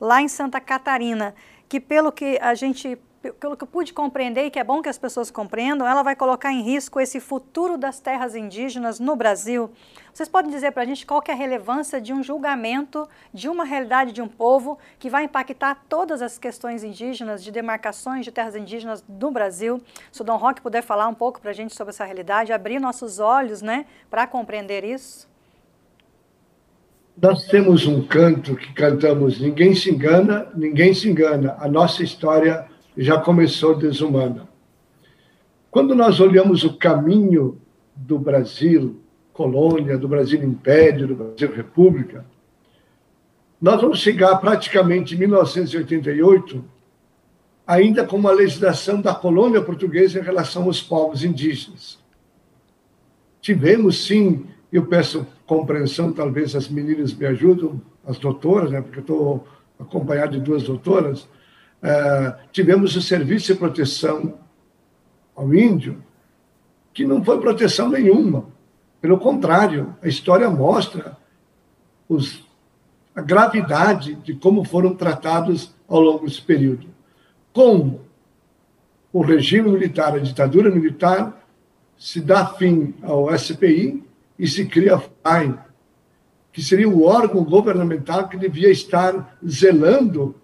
lá 0.00 0.20
em 0.20 0.26
Santa 0.26 0.60
Catarina, 0.60 1.34
que 1.68 1.78
pelo 1.78 2.10
que 2.10 2.36
a 2.42 2.52
gente 2.52 2.98
pelo 3.32 3.56
que 3.56 3.64
eu 3.64 3.68
pude 3.68 3.92
compreender, 3.92 4.46
e 4.46 4.50
que 4.50 4.58
é 4.58 4.64
bom 4.64 4.82
que 4.82 4.88
as 4.88 4.98
pessoas 4.98 5.30
compreendam, 5.30 5.86
ela 5.86 6.02
vai 6.02 6.16
colocar 6.16 6.52
em 6.52 6.62
risco 6.62 7.00
esse 7.00 7.20
futuro 7.20 7.76
das 7.76 8.00
terras 8.00 8.34
indígenas 8.34 8.98
no 8.98 9.14
Brasil. 9.16 9.70
Vocês 10.12 10.28
podem 10.28 10.50
dizer 10.50 10.72
para 10.72 10.82
a 10.82 10.86
gente 10.86 11.04
qual 11.04 11.22
é 11.28 11.32
a 11.32 11.34
relevância 11.34 12.00
de 12.00 12.12
um 12.12 12.22
julgamento 12.22 13.06
de 13.34 13.48
uma 13.48 13.64
realidade 13.64 14.12
de 14.12 14.22
um 14.22 14.28
povo 14.28 14.78
que 14.98 15.10
vai 15.10 15.24
impactar 15.24 15.84
todas 15.88 16.22
as 16.22 16.38
questões 16.38 16.82
indígenas, 16.82 17.44
de 17.44 17.50
demarcações 17.50 18.24
de 18.24 18.32
terras 18.32 18.56
indígenas 18.56 19.04
no 19.08 19.30
Brasil? 19.30 19.82
Se 20.10 20.22
o 20.22 20.24
Dom 20.24 20.36
Roque 20.36 20.62
puder 20.62 20.82
falar 20.82 21.06
um 21.08 21.14
pouco 21.14 21.40
para 21.40 21.50
a 21.50 21.54
gente 21.54 21.74
sobre 21.74 21.90
essa 21.90 22.04
realidade, 22.04 22.52
abrir 22.52 22.80
nossos 22.80 23.18
olhos 23.18 23.60
né, 23.60 23.84
para 24.08 24.26
compreender 24.26 24.84
isso. 24.84 25.28
Nós 27.20 27.46
temos 27.46 27.86
um 27.86 28.06
canto 28.06 28.54
que 28.56 28.74
cantamos: 28.74 29.40
ninguém 29.40 29.74
se 29.74 29.90
engana, 29.90 30.48
ninguém 30.54 30.92
se 30.92 31.08
engana. 31.08 31.56
A 31.58 31.66
nossa 31.66 32.02
história 32.02 32.66
já 32.96 33.20
começou 33.20 33.74
desumana. 33.74 34.48
Quando 35.70 35.94
nós 35.94 36.20
olhamos 36.20 36.64
o 36.64 36.76
caminho 36.76 37.60
do 37.94 38.18
Brasil 38.18 39.00
colônia, 39.32 39.98
do 39.98 40.08
Brasil 40.08 40.42
império, 40.42 41.08
do 41.08 41.14
Brasil 41.14 41.54
república, 41.54 42.24
nós 43.60 43.80
vamos 43.80 43.98
chegar 43.98 44.36
praticamente 44.36 45.14
em 45.14 45.18
1988 45.18 46.64
ainda 47.66 48.06
com 48.06 48.16
uma 48.16 48.30
legislação 48.30 49.00
da 49.00 49.14
colônia 49.14 49.60
portuguesa 49.60 50.18
em 50.18 50.22
relação 50.22 50.64
aos 50.64 50.80
povos 50.80 51.24
indígenas. 51.24 51.98
Tivemos, 53.40 54.06
sim, 54.06 54.46
eu 54.72 54.86
peço 54.86 55.26
compreensão, 55.46 56.12
talvez 56.12 56.54
as 56.54 56.68
meninas 56.68 57.12
me 57.12 57.26
ajudem, 57.26 57.80
as 58.06 58.18
doutoras, 58.18 58.70
né, 58.70 58.80
porque 58.80 59.00
estou 59.00 59.46
acompanhado 59.78 60.32
de 60.32 60.40
duas 60.40 60.62
doutoras, 60.62 61.28
Uh, 61.82 62.34
tivemos 62.52 62.96
o 62.96 63.02
serviço 63.02 63.52
de 63.52 63.58
proteção 63.58 64.38
ao 65.34 65.54
índio, 65.54 66.02
que 66.92 67.04
não 67.04 67.22
foi 67.22 67.38
proteção 67.38 67.88
nenhuma. 67.88 68.46
Pelo 69.00 69.18
contrário, 69.18 69.94
a 70.02 70.08
história 70.08 70.48
mostra 70.48 71.16
os, 72.08 72.42
a 73.14 73.20
gravidade 73.20 74.14
de 74.16 74.34
como 74.34 74.64
foram 74.64 74.94
tratados 74.94 75.74
ao 75.86 76.00
longo 76.00 76.24
desse 76.24 76.40
período. 76.40 76.88
Com 77.52 78.00
o 79.12 79.22
regime 79.22 79.70
militar, 79.70 80.14
a 80.14 80.18
ditadura 80.18 80.70
militar, 80.70 81.46
se 81.98 82.20
dá 82.20 82.46
fim 82.46 82.94
ao 83.02 83.36
SPI 83.38 84.02
e 84.38 84.46
se 84.46 84.66
cria 84.66 84.96
a 84.96 85.00
FAI, 85.00 85.58
que 86.52 86.62
seria 86.62 86.88
o 86.88 87.04
órgão 87.04 87.44
governamental 87.44 88.28
que 88.28 88.36
devia 88.36 88.70
estar 88.70 89.38
zelando 89.46 90.34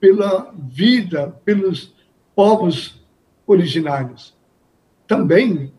pela 0.00 0.54
vida, 0.56 1.34
pelos 1.44 1.94
povos 2.34 3.00
originários. 3.46 4.36
Também 5.06 5.72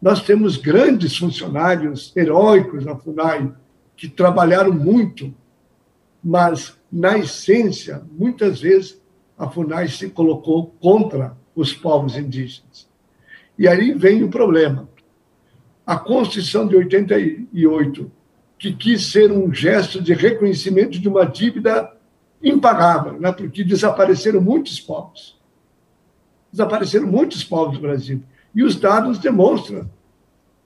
nós 0.00 0.22
temos 0.22 0.56
grandes 0.56 1.16
funcionários 1.16 2.12
heróicos 2.16 2.84
na 2.84 2.94
FUNAI 2.94 3.52
que 3.96 4.08
trabalharam 4.08 4.72
muito, 4.72 5.34
mas 6.22 6.78
na 6.90 7.18
essência, 7.18 8.02
muitas 8.12 8.60
vezes 8.60 9.00
a 9.36 9.48
FUNAI 9.48 9.88
se 9.88 10.10
colocou 10.10 10.74
contra 10.80 11.36
os 11.54 11.72
povos 11.72 12.16
indígenas. 12.16 12.88
E 13.58 13.66
aí 13.66 13.92
vem 13.92 14.22
o 14.22 14.30
problema. 14.30 14.88
A 15.84 15.96
Constituição 15.96 16.68
de 16.68 16.76
88, 16.76 18.12
que 18.56 18.72
quis 18.72 19.10
ser 19.10 19.32
um 19.32 19.52
gesto 19.52 20.00
de 20.00 20.12
reconhecimento 20.12 20.98
de 20.98 21.08
uma 21.08 21.24
dívida 21.24 21.92
impagável, 22.42 23.20
né? 23.20 23.32
porque 23.32 23.64
desapareceram 23.64 24.40
muitos 24.40 24.80
povos. 24.80 25.38
Desapareceram 26.50 27.06
muitos 27.06 27.44
povos 27.44 27.74
do 27.74 27.80
Brasil. 27.80 28.22
E 28.54 28.62
os 28.62 28.76
dados 28.76 29.18
demonstram, 29.18 29.90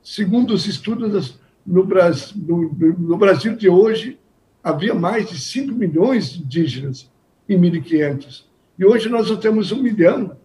segundo 0.02 0.52
os 0.52 0.66
estudos 0.66 1.38
no 1.66 1.84
Brasil, 1.84 2.36
no, 2.36 2.68
no 2.98 3.16
Brasil 3.16 3.56
de 3.56 3.68
hoje, 3.68 4.18
havia 4.62 4.94
mais 4.94 5.28
de 5.28 5.40
5 5.40 5.72
milhões 5.74 6.30
de 6.30 6.42
indígenas 6.42 7.10
em 7.48 7.58
1500. 7.58 8.48
E 8.78 8.84
hoje 8.84 9.08
nós 9.08 9.26
só 9.26 9.36
temos 9.36 9.72
um 9.72 9.82
milhão. 9.82 10.36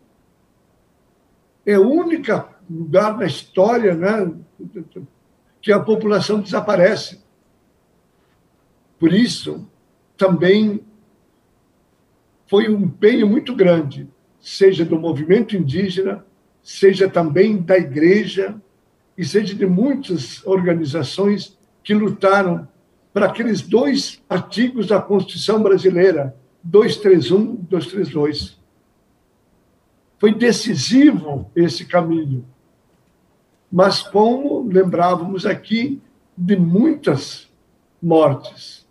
É 1.66 1.78
o 1.78 1.88
único 1.88 2.32
lugar 2.70 3.18
na 3.18 3.26
história 3.26 3.94
né, 3.94 4.34
que 5.62 5.72
a 5.72 5.80
população 5.80 6.40
desaparece. 6.40 7.22
Por 9.00 9.14
isso, 9.14 9.70
também 10.18 10.82
foi 12.48 12.70
um 12.70 12.82
empenho 12.82 13.28
muito 13.28 13.54
grande, 13.56 14.08
seja 14.40 14.86
do 14.86 14.98
movimento 14.98 15.56
indígena, 15.56 16.26
seja 16.64 17.10
também 17.10 17.58
da 17.58 17.78
igreja 17.78 18.60
e 19.18 19.26
seja 19.26 19.54
de 19.54 19.66
muitas 19.66 20.46
organizações 20.46 21.58
que 21.84 21.94
lutaram 21.94 22.68
para 23.14 23.28
aqueles 23.28 23.62
dois 23.62 24.22
artigos 24.30 24.88
da 24.88 25.02
Constituição 25.02 25.62
brasileira, 25.62 26.36
231 26.64 27.54
e 27.54 27.58
232. 27.58 28.58
Foi 30.20 30.34
decisivo 30.34 31.50
esse 31.56 31.86
caminho. 31.86 32.46
Mas 33.72 34.02
como 34.02 34.68
lembrávamos 34.68 35.46
aqui 35.46 36.02
de 36.38 36.56
muitas 36.56 37.52
mortes, 38.02 38.88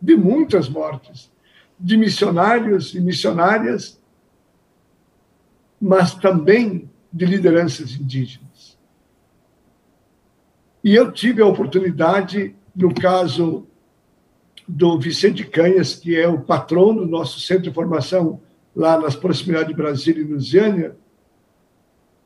de 0.00 0.16
muitas 0.16 0.68
mortes 0.68 1.32
de 1.84 1.98
missionários 1.98 2.94
e 2.94 3.00
missionárias, 3.00 4.00
mas 5.78 6.14
também 6.14 6.90
de 7.12 7.26
lideranças 7.26 7.92
indígenas. 7.92 8.78
E 10.82 10.94
eu 10.94 11.12
tive 11.12 11.42
a 11.42 11.46
oportunidade 11.46 12.56
no 12.74 12.94
caso 12.94 13.66
do 14.66 14.98
Vicente 14.98 15.44
Canhas, 15.44 15.94
que 15.94 16.18
é 16.18 16.26
o 16.26 16.40
patrão 16.40 16.96
do 16.96 17.06
nosso 17.06 17.38
centro 17.38 17.64
de 17.64 17.74
formação 17.74 18.40
lá 18.74 18.98
nas 18.98 19.14
proximidades 19.14 19.68
de 19.68 19.74
Brasília 19.74 20.22
e 20.22 20.26
Lusiânia, 20.26 20.96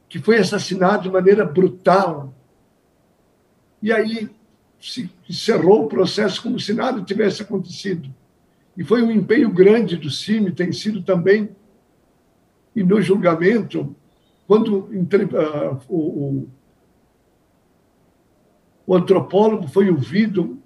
que 0.09 0.21
foi 0.21 0.39
assassinado 0.39 1.03
de 1.03 1.11
maneira 1.11 1.45
brutal. 1.45 2.33
E 3.83 3.93
aí 3.93 4.31
se 4.81 5.11
encerrou 5.29 5.85
o 5.85 5.89
processo 5.89 6.41
como 6.41 6.61
se 6.61 6.73
nada 6.73 7.03
tivesse 7.03 7.43
acontecido. 7.43 8.09
E 8.79 8.85
foi 8.85 9.03
um 9.03 9.11
empenho 9.11 9.51
grande 9.51 9.97
do 9.97 10.09
CIMI, 10.09 10.53
tem 10.53 10.71
sido 10.71 11.03
também. 11.03 11.51
E 12.77 12.85
no 12.85 13.03
julgamento, 13.03 13.93
quando 14.47 14.85
uh, 14.85 15.81
o, 15.89 16.49
o 18.87 18.95
antropólogo 18.95 19.67
foi 19.67 19.91
ouvido 19.91 20.63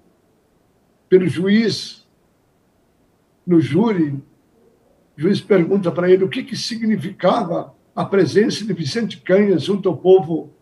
pelo 1.09 1.27
juiz 1.27 2.07
no 3.47 3.63
júri, 3.63 4.11
o 5.17 5.21
juiz 5.21 5.41
pergunta 5.41 5.91
para 5.91 6.11
ele 6.11 6.23
o 6.23 6.29
que, 6.29 6.43
que 6.43 6.55
significava 6.55 7.75
a 7.97 8.05
presença 8.05 8.63
de 8.63 8.75
Vicente 8.75 9.23
Canhas 9.23 9.63
junto 9.63 9.89
ao 9.89 9.97
povo 9.97 10.53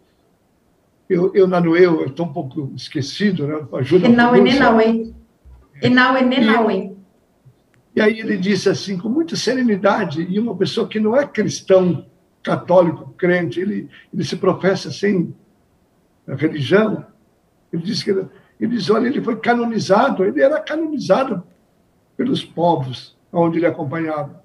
eu, 1.09 1.35
eu 1.35 1.49
eu 1.49 2.07
estou 2.07 2.27
um 2.27 2.33
pouco 2.33 2.73
esquecido, 2.77 3.45
né? 3.49 3.67
Ajuda 3.73 4.07
Enaue, 4.07 4.41
Nenaue. 6.25 6.90
E 7.95 8.01
aí 8.01 8.21
ele 8.21 8.37
disse 8.37 8.69
assim, 8.69 8.97
com 8.97 9.09
muita 9.09 9.37
serenidade, 9.37 10.23
e 10.23 10.39
uma 10.39 10.57
pessoa 10.57 10.87
que 10.87 11.01
não 11.01 11.17
é 11.17 11.27
cristão, 11.27 12.07
católico, 12.43 13.13
crente, 13.17 13.61
ele, 13.61 13.89
ele 14.13 14.25
se 14.25 14.37
professa 14.37 14.91
sem 14.91 15.35
religião, 16.27 17.05
ele 17.73 17.83
disse 17.83 18.05
que 18.05 18.11
ele 18.11 18.79
olha, 18.91 19.09
ele 19.09 19.23
foi 19.23 19.37
canonizado, 19.37 20.25
ele 20.25 20.43
era 20.43 20.61
canonizado 20.61 21.43
pelos 22.17 22.45
povos 22.45 23.17
onde 23.33 23.59
ele 23.59 23.67
acompanhava. 23.67 24.43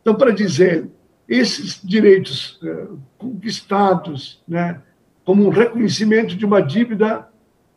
Então, 0.00 0.14
para 0.14 0.30
dizer, 0.30 0.88
esses 1.28 1.80
direitos 1.82 2.58
eh, 2.62 2.86
conquistados, 3.18 4.42
né, 4.46 4.80
como 5.24 5.46
um 5.46 5.50
reconhecimento 5.50 6.36
de 6.36 6.46
uma 6.46 6.62
dívida 6.62 7.28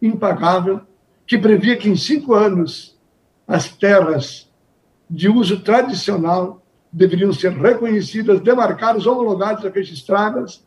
impagável, 0.01 0.81
que 1.25 1.37
previa 1.37 1.75
que 1.77 1.89
em 1.89 1.95
cinco 1.95 2.33
anos 2.33 2.90
as 3.47 3.69
terras 3.69 4.49
de 5.09 5.27
uso 5.27 5.61
tradicional 5.61 6.61
deveriam 6.91 7.33
ser 7.33 7.51
reconhecidas, 7.51 8.41
demarcadas, 8.41 9.05
homologadas, 9.05 9.71
registradas. 9.73 10.65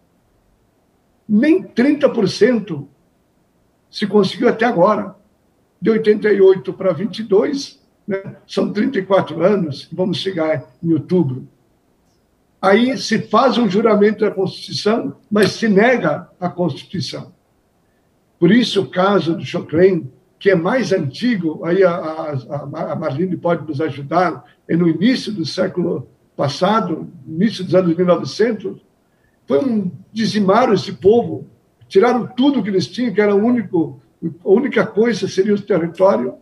Nem 1.29 1.62
30% 1.62 2.87
se 3.91 4.07
conseguiu 4.07 4.49
até 4.49 4.64
agora. 4.64 5.16
De 5.81 5.91
88 5.91 6.72
para 6.72 6.93
22, 6.93 7.83
né? 8.07 8.37
são 8.47 8.72
34 8.72 9.43
anos, 9.43 9.89
vamos 9.93 10.18
chegar 10.18 10.70
em 10.83 10.93
outubro. 10.93 11.47
Aí 12.61 12.97
se 12.97 13.18
faz 13.18 13.59
um 13.59 13.68
juramento 13.68 14.20
da 14.20 14.31
Constituição, 14.31 15.16
mas 15.31 15.53
se 15.53 15.68
nega 15.68 16.31
a 16.41 16.49
Constituição. 16.49 17.35
Por 18.39 18.51
isso, 18.51 18.83
o 18.83 18.91
caso 18.91 19.37
do 19.37 19.45
Choclen, 19.45 20.11
que 20.45 20.51
é 20.51 20.55
mais 20.55 20.92
antigo, 20.92 21.64
aí 21.64 21.82
a, 21.82 21.90
a, 21.90 22.92
a 22.92 22.97
Marlene 22.97 23.34
pode 23.34 23.66
nos 23.66 23.80
ajudar, 23.80 24.45
é 24.68 24.76
no 24.76 24.86
início 24.86 25.32
do 25.32 25.47
século 25.47 26.07
passado, 26.36 27.11
início 27.26 27.64
dos 27.64 27.74
anos 27.74 27.97
1900, 27.97 28.84
foi 29.47 29.64
um 29.64 29.90
dizimar 30.12 30.70
esse 30.70 30.92
povo, 30.92 31.47
tiraram 31.88 32.26
tudo 32.26 32.62
que 32.62 32.68
eles 32.68 32.86
tinham, 32.86 33.14
que 33.14 33.22
era 33.22 33.34
o 33.34 33.42
único, 33.42 34.03
a 34.22 34.51
única 34.51 34.84
coisa 34.84 35.26
seria 35.26 35.55
o 35.55 35.62
território, 35.62 36.34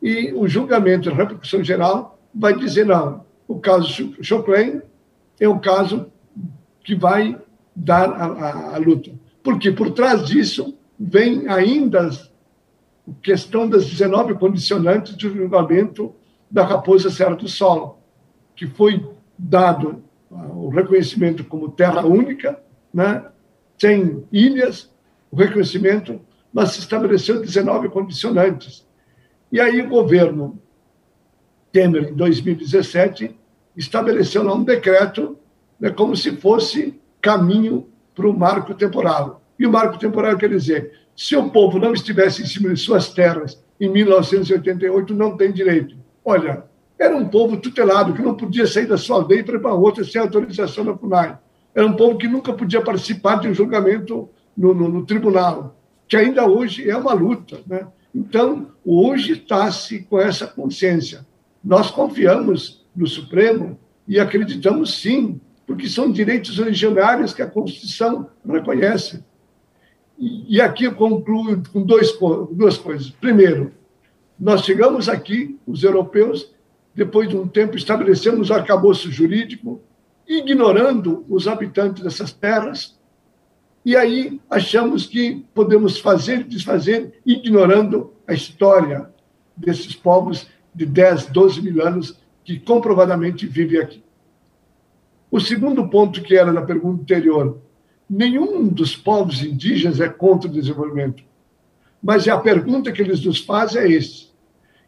e 0.00 0.32
o 0.32 0.46
julgamento, 0.46 1.10
a 1.10 1.12
repercussão 1.12 1.64
geral, 1.64 2.16
vai 2.32 2.56
dizer 2.56 2.86
não. 2.86 3.24
O 3.48 3.58
caso 3.58 4.14
Choclen 4.22 4.82
é 5.40 5.48
o 5.48 5.58
caso 5.58 6.12
que 6.84 6.94
vai 6.94 7.36
dar 7.74 8.08
a, 8.08 8.26
a, 8.26 8.74
a 8.76 8.78
luta. 8.78 9.10
Porque 9.42 9.72
por 9.72 9.90
trás 9.90 10.28
disso 10.28 10.78
vem 10.96 11.48
ainda 11.48 12.06
a 12.06 12.29
questão 13.22 13.68
das 13.68 13.86
19 13.86 14.34
condicionantes 14.34 15.16
de 15.16 15.28
julgamento 15.28 16.14
da 16.50 16.64
Raposa 16.64 17.10
Serra 17.10 17.36
do 17.36 17.48
Sol, 17.48 18.02
que 18.54 18.66
foi 18.66 19.04
dado 19.38 20.02
o 20.30 20.68
reconhecimento 20.68 21.44
como 21.44 21.70
terra 21.70 22.04
única, 22.06 22.60
né? 22.92 23.24
sem 23.78 24.24
ilhas, 24.30 24.90
o 25.30 25.36
reconhecimento, 25.36 26.20
mas 26.52 26.72
se 26.72 26.80
estabeleceu 26.80 27.40
19 27.40 27.88
condicionantes. 27.88 28.86
E 29.50 29.60
aí 29.60 29.80
o 29.80 29.88
governo 29.88 30.60
Temer, 31.72 32.10
em 32.10 32.14
2017, 32.14 33.34
estabeleceu 33.76 34.42
lá 34.42 34.54
um 34.54 34.64
decreto 34.64 35.38
né, 35.78 35.90
como 35.90 36.16
se 36.16 36.36
fosse 36.36 37.00
caminho 37.20 37.88
para 38.14 38.28
o 38.28 38.36
marco 38.36 38.74
temporal. 38.74 39.42
E 39.58 39.66
o 39.66 39.70
marco 39.70 39.98
temporal 39.98 40.36
quer 40.36 40.50
dizer, 40.50 40.99
se 41.16 41.36
o 41.36 41.50
povo 41.50 41.78
não 41.78 41.92
estivesse 41.92 42.42
em 42.42 42.46
cima 42.46 42.72
de 42.72 42.80
suas 42.80 43.12
terras 43.12 43.62
em 43.80 43.88
1988, 43.88 45.14
não 45.14 45.36
tem 45.36 45.52
direito. 45.52 45.96
Olha, 46.24 46.64
era 46.98 47.16
um 47.16 47.28
povo 47.28 47.56
tutelado, 47.56 48.12
que 48.12 48.20
não 48.22 48.34
podia 48.34 48.66
sair 48.66 48.86
da 48.86 48.98
sua 48.98 49.16
aldeia 49.16 49.42
para 49.42 49.56
ir 49.56 49.60
para 49.60 49.74
outra 49.74 50.04
sem 50.04 50.20
autorização 50.20 50.84
da 50.84 50.96
FUNAI. 50.96 51.38
Era 51.74 51.86
um 51.86 51.94
povo 51.94 52.18
que 52.18 52.28
nunca 52.28 52.52
podia 52.52 52.82
participar 52.82 53.36
de 53.36 53.48
um 53.48 53.54
julgamento 53.54 54.28
no, 54.56 54.74
no, 54.74 54.88
no 54.88 55.06
tribunal, 55.06 55.80
que 56.06 56.16
ainda 56.16 56.46
hoje 56.46 56.90
é 56.90 56.96
uma 56.96 57.14
luta. 57.14 57.60
Né? 57.66 57.86
Então, 58.14 58.72
hoje 58.84 59.32
está-se 59.32 60.00
com 60.00 60.20
essa 60.20 60.46
consciência. 60.46 61.26
Nós 61.64 61.90
confiamos 61.90 62.84
no 62.94 63.06
Supremo 63.06 63.78
e 64.06 64.18
acreditamos, 64.18 65.00
sim, 65.00 65.40
porque 65.66 65.88
são 65.88 66.10
direitos 66.10 66.58
originários 66.58 67.32
que 67.32 67.42
a 67.42 67.46
Constituição 67.46 68.28
reconhece. 68.46 69.24
E, 70.20 70.60
aqui 70.60 70.84
eu 70.84 70.94
concluo 70.94 71.62
com 71.72 71.82
dois, 71.82 72.12
duas 72.52 72.76
coisas. 72.76 73.08
Primeiro, 73.08 73.72
nós 74.38 74.66
chegamos 74.66 75.08
aqui, 75.08 75.58
os 75.66 75.82
europeus, 75.82 76.54
depois 76.94 77.26
de 77.26 77.38
um 77.38 77.48
tempo 77.48 77.74
estabelecemos 77.74 78.50
o 78.50 78.54
arcabouço 78.54 79.10
jurídico, 79.10 79.80
ignorando 80.28 81.24
os 81.26 81.48
habitantes 81.48 82.02
dessas 82.02 82.32
terras, 82.32 82.98
e 83.82 83.96
aí 83.96 84.38
achamos 84.50 85.06
que 85.06 85.46
podemos 85.54 85.98
fazer 85.98 86.40
e 86.40 86.44
desfazer, 86.44 87.18
ignorando 87.24 88.12
a 88.26 88.34
história 88.34 89.08
desses 89.56 89.94
povos 89.94 90.48
de 90.74 90.84
10, 90.84 91.26
12 91.28 91.62
mil 91.62 91.82
anos 91.82 92.20
que 92.44 92.60
comprovadamente 92.60 93.46
vivem 93.46 93.80
aqui. 93.80 94.04
O 95.30 95.40
segundo 95.40 95.88
ponto, 95.88 96.22
que 96.22 96.36
era 96.36 96.52
na 96.52 96.60
pergunta 96.60 97.02
anterior, 97.02 97.58
nenhum 98.10 98.66
dos 98.66 98.96
povos 98.96 99.40
indígenas 99.40 100.00
é 100.00 100.08
contra 100.08 100.50
o 100.50 100.52
desenvolvimento. 100.52 101.22
Mas 102.02 102.26
a 102.26 102.38
pergunta 102.38 102.90
que 102.90 103.00
eles 103.00 103.24
nos 103.24 103.38
fazem 103.38 103.82
é 103.82 103.88
esse: 103.88 104.30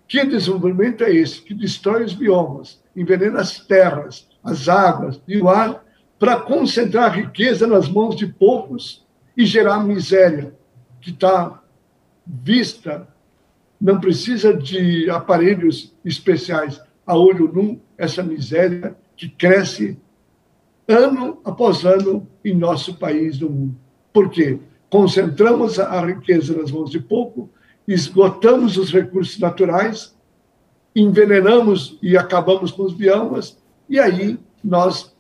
que 0.09 0.25
desenvolvimento 0.25 1.05
é 1.05 1.15
esse 1.15 1.41
que 1.41 1.55
destrói 1.55 2.05
os 2.05 2.15
biomas, 2.15 2.83
envenena 2.97 3.41
as 3.41 3.61
terras, 3.61 4.29
as 4.43 4.69
águas 4.69 5.21
e 5.29 5.39
o 5.39 5.49
ar 5.49 5.85
para 6.19 6.41
concentrar 6.41 7.15
riqueza 7.17 7.67
nas 7.67 7.89
mãos 7.89 8.17
de 8.17 8.27
poucos 8.27 9.07
e 9.37 9.45
gerar 9.47 9.85
miséria 9.85 10.55
que 11.01 11.11
está 11.11 11.63
vista, 12.27 13.09
não 13.81 14.01
precisa 14.01 14.55
de 14.55 15.11
aparelhos 15.11 15.93
especiais. 16.05 16.81
A 17.05 17.17
olho 17.17 17.51
nu, 17.53 17.81
essa 17.99 18.23
miséria 18.23 18.97
que 19.17 19.29
cresce 19.29 19.99
ano 20.93 21.41
após 21.45 21.85
ano 21.85 22.29
em 22.45 22.55
nosso 22.55 22.95
país 22.95 23.41
no 23.41 23.51
mundo. 23.51 23.77
Por 24.13 24.31
quê? 24.31 24.59
Concentramos 24.89 25.79
a 25.79 26.05
riqueza 26.05 26.57
nas 26.57 26.71
mãos 26.71 26.91
de 26.91 27.01
pouco, 27.01 27.51
esgotamos 27.89 28.77
os 28.77 28.93
recursos 28.93 29.39
naturais, 29.39 30.15
envenenamos 30.95 31.99
e 32.03 32.17
acabamos 32.17 32.71
com 32.71 32.83
os 32.83 32.93
biomas, 32.93 33.59
e 33.89 33.99
aí 33.99 34.39
nós 34.63 35.15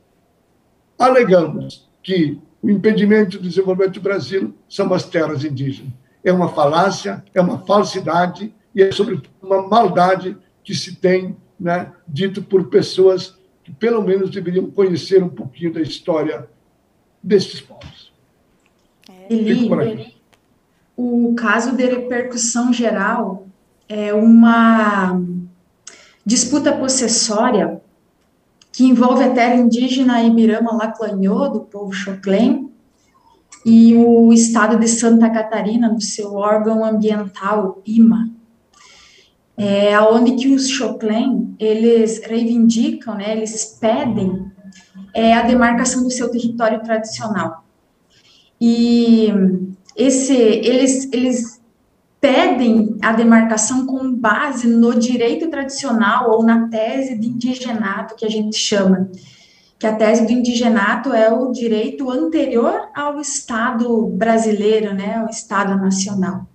alegamos 0.98 1.88
que 2.02 2.38
o 2.62 2.70
impedimento 2.70 3.38
do 3.38 3.48
desenvolvimento 3.48 3.94
do 3.94 4.00
Brasil 4.00 4.54
são 4.68 4.92
as 4.92 5.04
terras 5.04 5.44
indígenas. 5.44 5.92
É 6.22 6.32
uma 6.32 6.48
falácia, 6.50 7.24
é 7.34 7.40
uma 7.40 7.58
falsidade 7.58 8.54
e 8.74 8.82
é, 8.82 8.92
sobretudo, 8.92 9.28
uma 9.42 9.66
maldade 9.66 10.36
que 10.62 10.74
se 10.74 10.96
tem 10.96 11.36
né, 11.58 11.92
dito 12.06 12.42
por 12.42 12.68
pessoas 12.68 13.36
que 13.72 13.76
pelo 13.78 14.02
menos 14.02 14.30
deveriam 14.30 14.70
conhecer 14.70 15.22
um 15.22 15.28
pouquinho 15.28 15.72
da 15.72 15.80
história 15.80 16.48
desses 17.22 17.60
povos. 17.60 18.12
Eli, 19.30 20.14
o 20.96 21.34
caso 21.34 21.74
de 21.76 21.86
repercussão 21.86 22.72
geral 22.72 23.46
é 23.88 24.12
uma 24.12 25.20
disputa 26.24 26.72
possessória 26.72 27.80
que 28.72 28.84
envolve 28.84 29.22
a 29.22 29.34
terra 29.34 29.56
indígena 29.56 30.22
Ibirama 30.22 30.74
Laclanhô, 30.74 31.48
do 31.48 31.60
povo 31.60 31.92
Xoclém, 31.92 32.70
e 33.64 33.94
o 33.94 34.32
estado 34.32 34.78
de 34.78 34.88
Santa 34.88 35.30
Catarina, 35.30 35.88
no 35.88 36.00
seu 36.00 36.34
órgão 36.34 36.84
ambiental, 36.84 37.80
IMA, 37.86 38.30
é, 39.56 39.98
onde 40.00 40.36
que 40.36 40.48
os 40.48 40.68
Choclen, 40.68 41.54
eles 41.58 42.22
reivindicam, 42.24 43.14
né, 43.14 43.36
eles 43.36 43.76
pedem 43.80 44.50
é, 45.14 45.34
a 45.34 45.42
demarcação 45.42 46.02
do 46.02 46.10
seu 46.10 46.30
território 46.30 46.82
tradicional. 46.82 47.64
E 48.60 49.28
esse, 49.96 50.34
eles, 50.34 51.08
eles 51.12 51.60
pedem 52.20 52.96
a 53.02 53.12
demarcação 53.12 53.84
com 53.84 54.14
base 54.14 54.68
no 54.68 54.98
direito 54.98 55.50
tradicional 55.50 56.30
ou 56.30 56.44
na 56.44 56.68
tese 56.68 57.18
de 57.18 57.26
indigenato, 57.26 58.14
que 58.14 58.24
a 58.24 58.30
gente 58.30 58.56
chama, 58.56 59.10
que 59.78 59.86
a 59.86 59.96
tese 59.96 60.24
do 60.24 60.32
indigenato 60.32 61.12
é 61.12 61.32
o 61.32 61.50
direito 61.50 62.08
anterior 62.08 62.88
ao 62.94 63.20
Estado 63.20 64.06
brasileiro, 64.06 64.94
né, 64.94 65.16
ao 65.16 65.28
Estado 65.28 65.76
nacional. 65.76 66.46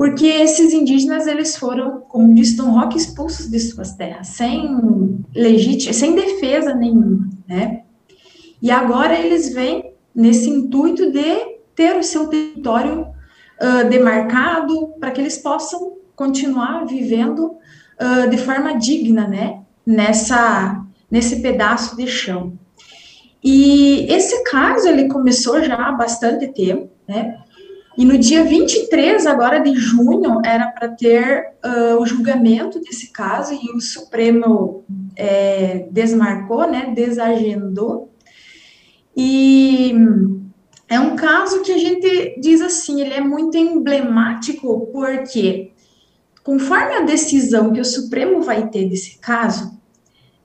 Porque 0.00 0.24
esses 0.24 0.72
indígenas, 0.72 1.26
eles 1.26 1.58
foram, 1.58 2.00
como 2.08 2.34
disse 2.34 2.56
Dom 2.56 2.70
Roque, 2.70 2.96
expulsos 2.96 3.50
de 3.50 3.60
suas 3.60 3.92
terras, 3.92 4.28
sem 4.28 5.22
legítima, 5.36 5.92
sem 5.92 6.14
defesa 6.14 6.74
nenhuma, 6.74 7.28
né? 7.46 7.82
E 8.62 8.70
agora 8.70 9.14
eles 9.14 9.52
vêm 9.52 9.92
nesse 10.14 10.48
intuito 10.48 11.12
de 11.12 11.58
ter 11.74 11.98
o 11.98 12.02
seu 12.02 12.28
território 12.28 13.08
uh, 13.60 13.90
demarcado 13.90 14.94
para 14.98 15.10
que 15.10 15.20
eles 15.20 15.36
possam 15.36 15.98
continuar 16.16 16.86
vivendo 16.86 17.58
uh, 18.00 18.30
de 18.30 18.38
forma 18.38 18.78
digna, 18.78 19.28
né? 19.28 19.60
Nessa 19.86 20.82
nesse 21.10 21.42
pedaço 21.42 21.94
de 21.94 22.06
chão. 22.06 22.54
E 23.44 24.06
esse 24.10 24.44
caso, 24.44 24.88
ele 24.88 25.08
começou 25.08 25.62
já 25.62 25.74
há 25.74 25.92
bastante 25.92 26.48
tempo, 26.48 26.88
né? 27.06 27.36
E 27.96 28.04
no 28.04 28.16
dia 28.16 28.44
23, 28.44 29.26
agora 29.26 29.58
de 29.58 29.74
junho, 29.74 30.40
era 30.44 30.68
para 30.68 30.88
ter 30.88 31.52
uh, 31.64 32.00
o 32.00 32.06
julgamento 32.06 32.80
desse 32.80 33.12
caso, 33.12 33.52
e 33.52 33.76
o 33.76 33.80
Supremo 33.80 34.84
é, 35.16 35.88
desmarcou, 35.90 36.70
né, 36.70 36.92
desagendou. 36.94 38.10
E 39.16 39.92
é 40.88 40.98
um 40.98 41.16
caso 41.16 41.62
que 41.62 41.72
a 41.72 41.78
gente 41.78 42.40
diz 42.40 42.60
assim, 42.60 43.00
ele 43.00 43.14
é 43.14 43.20
muito 43.20 43.56
emblemático, 43.56 44.88
porque 44.92 45.72
conforme 46.42 46.94
a 46.94 47.02
decisão 47.02 47.72
que 47.72 47.80
o 47.80 47.84
Supremo 47.84 48.40
vai 48.40 48.68
ter 48.68 48.88
desse 48.88 49.18
caso, 49.18 49.78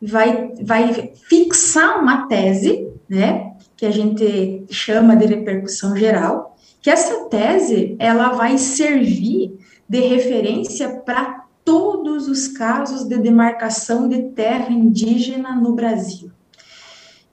vai, 0.01 0.51
vai 0.61 1.11
fixar 1.29 2.01
uma 2.01 2.27
tese, 2.27 2.87
né, 3.07 3.53
que 3.77 3.85
a 3.85 3.91
gente 3.91 4.65
chama 4.69 5.15
de 5.15 5.25
repercussão 5.25 5.95
geral, 5.95 6.54
que 6.86 6.91
essa 6.91 7.27
tese 7.29 7.95
ela 7.97 8.33
vai 8.33 8.59
servir 8.59 9.57
de 9.89 10.01
referência 10.01 10.88
para 11.03 11.43
todos 11.63 12.27
os 12.27 12.47
casos 12.47 13.05
de 13.05 13.17
demarcação 13.17 14.07
de 14.07 14.21
terra 14.33 14.71
indígena 14.71 15.55
no 15.55 15.73
Brasil. 15.73 16.29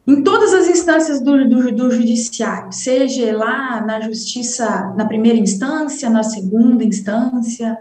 Em 0.06 0.22
todas 0.22 0.54
as 0.54 0.68
instâncias 0.68 1.20
do, 1.20 1.46
do, 1.46 1.70
do, 1.70 1.90
judiciário, 1.90 2.72
seja 2.72 3.36
lá 3.36 3.82
na 3.82 4.00
justiça, 4.00 4.94
na 4.96 5.04
primeira 5.04 5.38
instância, 5.38 6.08
na 6.08 6.22
segunda 6.22 6.82
instância, 6.82 7.78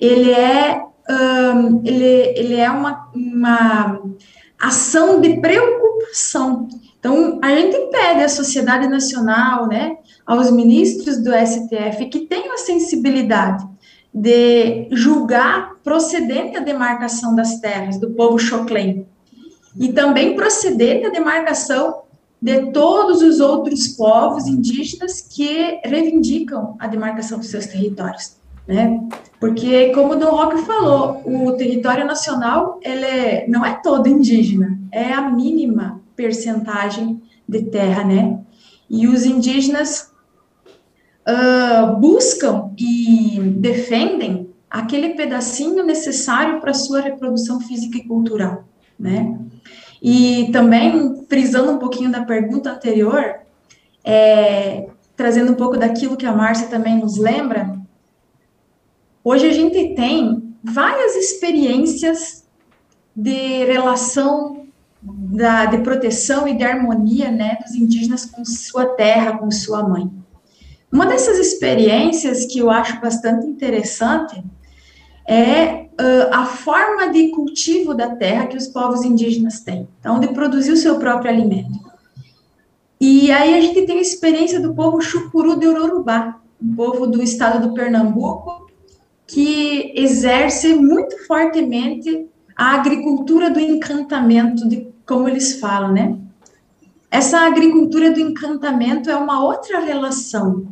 ele 0.01 0.33
é, 0.33 0.83
um, 1.11 1.83
ele, 1.85 2.33
ele 2.37 2.57
é 2.57 2.70
uma, 2.70 3.11
uma 3.14 4.01
ação 4.61 5.20
de 5.20 5.41
preocupação. 5.41 6.68
Então, 6.99 7.39
a 7.43 7.55
gente 7.55 7.76
pede 7.91 8.22
à 8.22 8.28
sociedade 8.28 8.89
nacional, 8.89 9.66
né, 9.66 9.97
aos 10.24 10.51
ministros 10.51 11.22
do 11.22 11.30
STF 11.33 12.07
que 12.07 12.20
tenham 12.26 12.55
a 12.55 12.59
sensibilidade 12.59 13.70
de 14.14 14.89
julgar 14.93 15.72
procedente 15.83 16.57
a 16.57 16.61
demarcação 16.61 17.35
das 17.35 17.61
terras 17.61 17.99
do 17.99 18.11
povo 18.11 18.39
Choclen 18.39 19.07
e 19.77 19.93
também 19.93 20.35
procedente 20.35 21.07
a 21.07 21.11
demarcação 21.11 22.03
de 22.41 22.73
todos 22.73 23.23
os 23.23 23.39
outros 23.39 23.89
povos 23.89 24.47
indígenas 24.47 25.20
que 25.20 25.81
reivindicam 25.85 26.77
a 26.79 26.89
demarcação 26.89 27.39
dos 27.39 27.49
seus 27.49 27.66
territórios, 27.66 28.37
né? 28.66 29.01
Porque, 29.39 29.91
como 29.91 30.14
o 30.14 30.16
Dom 30.16 30.31
Roque 30.31 30.62
falou, 30.62 31.23
o 31.25 31.53
território 31.53 32.05
nacional 32.05 32.81
ele 32.83 33.05
é, 33.05 33.47
não 33.49 33.64
é 33.64 33.75
todo 33.83 34.09
indígena, 34.09 34.79
é 34.91 35.12
a 35.12 35.31
mínima 35.31 36.01
percentagem 36.16 37.23
de 37.49 37.62
terra, 37.62 38.05
né? 38.05 38.41
E 38.91 39.07
os 39.07 39.25
indígenas 39.25 40.12
uh, 41.27 41.97
buscam 41.97 42.70
e 42.77 43.39
defendem 43.57 44.51
aquele 44.70 45.11
pedacinho 45.11 45.85
necessário 45.85 46.61
para 46.61 46.75
sua 46.75 47.01
reprodução 47.01 47.61
física 47.61 47.99
e 47.99 48.05
cultural, 48.07 48.64
né? 48.99 49.38
E 50.03 50.51
também, 50.53 51.24
frisando 51.28 51.72
um 51.72 51.78
pouquinho 51.78 52.11
da 52.11 52.24
pergunta 52.24 52.72
anterior, 52.72 53.40
é, 54.05 54.88
trazendo 55.16 55.53
um 55.53 55.55
pouco 55.55 55.76
daquilo 55.76 56.16
que 56.16 56.26
a 56.26 56.34
Márcia 56.34 56.66
também 56.66 56.99
nos 56.99 57.16
lembra, 57.16 57.78
hoje 59.22 59.47
a 59.47 59.53
gente 59.53 59.95
tem 59.95 60.55
várias 60.62 61.14
experiências 61.14 62.45
de 63.14 63.64
relação 63.64 64.66
da, 65.03 65.66
de 65.66 65.78
proteção 65.78 66.47
e 66.47 66.57
de 66.57 66.64
harmonia 66.64 67.30
né, 67.30 67.59
dos 67.64 67.74
indígenas 67.74 68.24
com 68.24 68.45
sua 68.45 68.86
terra, 68.86 69.38
com 69.38 69.51
sua 69.51 69.86
mãe. 69.86 70.11
Uma 70.90 71.07
dessas 71.07 71.38
experiências 71.38 72.47
que 72.47 72.59
eu 72.59 72.70
acho 72.70 73.01
bastante 73.01 73.47
interessante 73.47 74.43
é 75.26 75.82
uh, 76.01 76.28
a 76.32 76.47
forma 76.47 77.11
de 77.11 77.28
cultivo 77.28 77.95
da 77.95 78.16
terra 78.16 78.47
que 78.47 78.57
os 78.57 78.68
povos 78.68 79.03
indígenas 79.03 79.61
têm, 79.61 79.88
então, 80.01 80.18
de 80.18 80.28
produzir 80.28 80.72
o 80.72 80.76
seu 80.76 80.99
próprio 80.99 81.30
alimento. 81.30 81.93
E 83.01 83.30
aí 83.32 83.55
a 83.55 83.61
gente 83.61 83.82
tem 83.82 83.99
a 83.99 84.03
experiência 84.03 84.61
do 84.61 84.74
povo 84.74 85.01
Chucuru 85.01 85.59
de 85.59 85.66
Ororubá, 85.66 86.40
um 86.61 86.74
povo 86.74 87.07
do 87.07 87.22
estado 87.22 87.66
do 87.66 87.74
Pernambuco, 87.74 88.70
que 89.26 89.93
exerce 89.97 90.74
muito 90.74 91.26
fortemente 91.26 92.28
a 92.57 92.74
agricultura 92.74 93.51
do 93.51 93.59
encantamento, 93.59 94.68
de 94.68 94.86
como 95.07 95.28
eles 95.28 95.59
falam, 95.59 95.93
né? 95.93 96.16
Essa 97.11 97.40
agricultura 97.40 98.11
do 98.11 98.20
encantamento 98.20 99.11
é 99.11 99.16
uma 99.16 99.45
outra 99.45 99.80
relação 99.80 100.66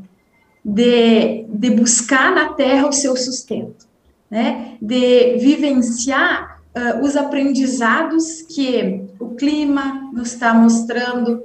de, 0.65 1.45
de 1.49 1.71
buscar 1.71 2.35
na 2.35 2.55
terra 2.55 2.89
o 2.89 2.93
seu 2.93 3.17
sustento, 3.17 3.87
né? 4.31 4.77
de 4.81 5.37
vivenciar 5.39 6.61
uh, 6.77 7.05
os 7.05 7.17
aprendizados 7.17 8.43
que 8.43 9.05
o 9.19 9.31
clima 9.31 10.11
nos 10.13 10.33
está 10.33 10.55
mostrando, 10.55 11.43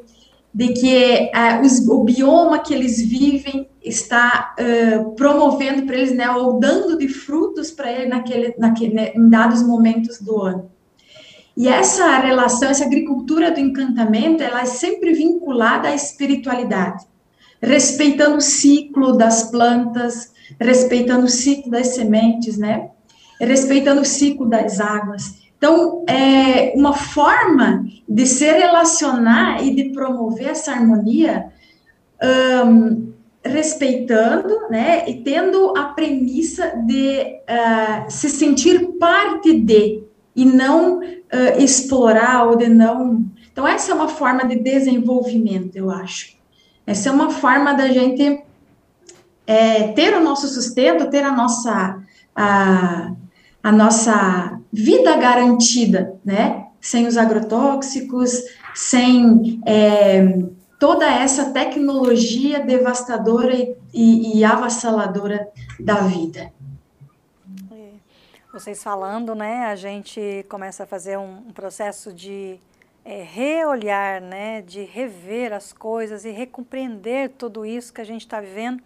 de 0.54 0.70
que 0.70 1.32
uh, 1.34 1.66
os, 1.66 1.86
o 1.88 2.04
bioma 2.04 2.60
que 2.60 2.74
eles 2.74 3.02
vivem 3.02 3.68
está 3.84 4.56
uh, 4.60 5.12
promovendo 5.12 5.86
para 5.86 5.98
eles, 5.98 6.16
né, 6.16 6.30
ou 6.32 6.60
dando 6.60 6.98
de 6.98 7.08
frutos 7.08 7.72
para 7.72 7.92
eles 7.92 8.10
naquele, 8.10 8.56
naquele, 8.58 8.94
né, 8.94 9.12
em 9.16 9.30
dados 9.30 9.62
momentos 9.62 10.20
do 10.20 10.42
ano. 10.42 10.70
E 11.58 11.68
essa 11.68 12.18
relação, 12.18 12.70
essa 12.70 12.86
agricultura 12.86 13.52
do 13.52 13.60
encantamento, 13.60 14.44
ela 14.44 14.62
é 14.62 14.66
sempre 14.66 15.14
vinculada 15.14 15.88
à 15.88 15.96
espiritualidade, 15.96 17.06
respeitando 17.62 18.38
o 18.38 18.42
ciclo 18.42 19.14
das 19.14 19.50
plantas, 19.50 20.34
respeitando 20.60 21.26
o 21.26 21.30
ciclo 21.30 21.72
das 21.72 21.88
sementes, 21.96 22.58
né? 22.58 22.90
Respeitando 23.40 24.02
o 24.02 24.06
ciclo 24.06 24.48
das 24.48 24.80
águas. 24.80 25.46
Então, 25.58 26.04
é 26.08 26.74
uma 26.76 26.94
forma 26.94 27.86
de 28.08 28.26
se 28.26 28.46
relacionar 28.46 29.64
e 29.64 29.74
de 29.74 29.86
promover 29.86 30.50
essa 30.50 30.72
harmonia, 30.72 31.48
um, 32.68 33.14
respeitando, 33.44 34.70
né, 34.70 35.08
e 35.08 35.22
tendo 35.22 35.76
a 35.78 35.86
premissa 35.86 36.74
de 36.86 37.20
uh, 37.20 38.10
se 38.10 38.30
sentir 38.30 38.98
parte 39.00 39.60
de, 39.60 40.04
e 40.36 40.46
não 40.46 41.00
uh, 41.00 41.04
explorar 41.60 42.48
ou 42.48 42.56
de 42.56 42.68
não. 42.68 43.24
Então, 43.52 43.68
essa 43.68 43.92
é 43.92 43.96
uma 43.96 44.08
forma 44.08 44.46
de 44.46 44.58
desenvolvimento, 44.58 45.76
eu 45.76 45.90
acho. 45.90 46.36
Essa 46.86 47.10
é 47.10 47.12
uma 47.12 47.32
forma 47.32 47.74
da 47.74 47.88
gente 47.88 48.45
é, 49.48 49.90
ter 49.94 50.16
o 50.16 50.24
nosso 50.24 50.48
sustento, 50.48 51.10
ter 51.10 51.24
a 51.24 51.32
nossa, 51.32 52.02
a, 52.36 53.12
a 53.64 53.72
nossa 53.72 54.60
vida 54.72 55.16
garantida, 55.18 56.16
né? 56.24 56.68
Sem 56.82 57.08
os 57.08 57.18
agrotóxicos, 57.18 58.32
sem 58.74 59.62
é, 59.66 60.40
toda 60.80 61.06
essa 61.06 61.52
tecnologia 61.52 62.60
devastadora 62.60 63.56
e, 63.56 63.76
e, 63.94 64.40
e 64.40 64.44
avassaladora 64.44 65.48
da 65.80 65.96
vida. 66.02 66.52
Vocês 68.56 68.82
falando, 68.82 69.36
né, 69.36 69.66
a 69.66 69.76
gente 69.76 70.46
começa 70.48 70.84
a 70.84 70.88
fazer 70.88 71.18
um, 71.18 71.40
um 71.40 71.52
processo 71.52 72.14
de 72.14 72.58
é, 73.04 73.22
reolhar, 73.22 74.22
né, 74.22 74.62
de 74.62 74.82
rever 74.86 75.52
as 75.52 75.74
coisas 75.74 76.24
e 76.24 76.32
recompreender 76.32 77.32
tudo 77.38 77.66
isso 77.66 77.94
que 77.94 78.00
a 78.00 78.06
gente 78.06 78.22
está 78.22 78.40
vivendo, 78.40 78.82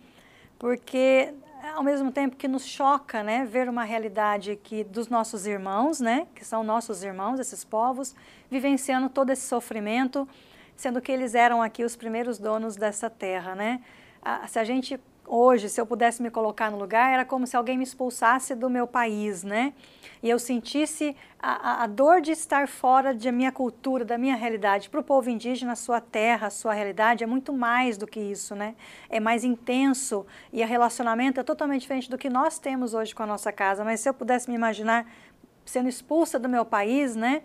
porque 0.60 1.34
ao 1.74 1.82
mesmo 1.82 2.12
tempo 2.12 2.36
que 2.36 2.47
nos 2.47 2.66
choca, 2.66 3.24
né, 3.24 3.45
ver 3.45 3.70
uma 3.70 3.84
realidade 3.84 4.60
que 4.62 4.84
dos 4.84 5.07
nossos 5.07 5.47
irmãos, 5.47 5.99
né, 5.99 6.28
que 6.36 6.45
são 6.45 6.64
nossos 6.64 7.03
irmãos, 7.03 7.39
esses 7.39 7.64
povos, 7.64 8.16
vivenciando 8.51 9.10
todo 9.10 9.30
esse 9.30 9.47
sofrimento, 9.47 10.28
sendo 10.76 11.01
que 11.01 11.12
eles 11.12 11.36
eram 11.36 11.62
aqui 11.62 11.84
os 11.84 11.95
primeiros 11.95 12.38
donos 12.38 12.76
dessa 12.76 13.10
terra, 13.10 13.55
né? 13.55 13.82
se 14.47 14.60
a 14.60 14.64
gente 14.64 14.99
hoje, 15.26 15.70
se 15.70 15.80
eu 15.80 15.86
pudesse 15.86 16.22
me 16.22 16.30
colocar 16.30 16.72
no 16.72 16.78
lugar, 16.78 17.14
era 17.14 17.24
como 17.24 17.45
se 17.45 17.55
alguém 17.55 17.78
me 17.78 17.84
expulsasse 17.84 18.55
do 18.55 18.70
meu 18.70 18.88
país, 18.88 19.43
né? 19.43 19.74
E 20.22 20.30
eu 20.30 20.38
sentisse 20.38 21.15
a, 21.39 21.84
a 21.84 21.88
dor 21.88 22.22
de 22.22 22.32
estar 22.32 22.67
fora 22.67 23.13
da 23.13 23.32
minha 23.32 23.51
cultura, 23.51 24.03
da 24.03 24.17
minha 24.17 24.36
realidade. 24.36 24.89
Para 24.89 24.99
o 24.99 25.03
povo 25.03 25.30
indígena, 25.30 25.72
a 25.72 25.76
sua 25.76 26.01
terra, 26.01 26.47
a 26.47 26.49
sua 26.49 26.74
realidade 26.74 27.24
é 27.24 27.28
muito 27.28 27.53
mais 27.53 27.97
do 27.97 28.05
que 28.05 28.20
isso, 28.20 28.55
né? 28.55 28.76
É 29.09 29.20
mais 29.20 29.43
intenso 29.43 30.26
e 30.51 30.61
o 30.61 30.67
relacionamento 30.67 31.39
é 31.39 31.43
totalmente 31.43 31.82
diferente 31.82 32.09
do 32.09 32.17
que 32.17 32.30
nós 32.30 32.59
temos 32.59 32.93
hoje 32.93 33.15
com 33.15 33.24
a 33.24 33.28
nossa 33.28 33.51
casa. 33.51 33.84
Mas 33.84 34.01
se 34.01 34.09
eu 34.09 34.13
pudesse 34.13 34.49
me 34.49 34.55
imaginar 34.55 35.09
sendo 35.65 35.88
expulsa 35.88 36.38
do 36.38 36.49
meu 36.49 36.65
país, 36.65 37.15
né? 37.15 37.41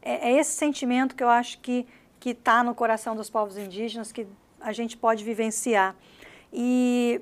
É, 0.00 0.30
é 0.30 0.38
esse 0.38 0.52
sentimento 0.52 1.16
que 1.16 1.24
eu 1.24 1.28
acho 1.28 1.58
que 1.58 1.86
que 2.22 2.30
está 2.30 2.62
no 2.62 2.72
coração 2.72 3.16
dos 3.16 3.28
povos 3.28 3.58
indígenas 3.58 4.12
que 4.12 4.28
a 4.60 4.72
gente 4.72 4.96
pode 4.96 5.24
vivenciar. 5.24 5.96
E 6.52 7.20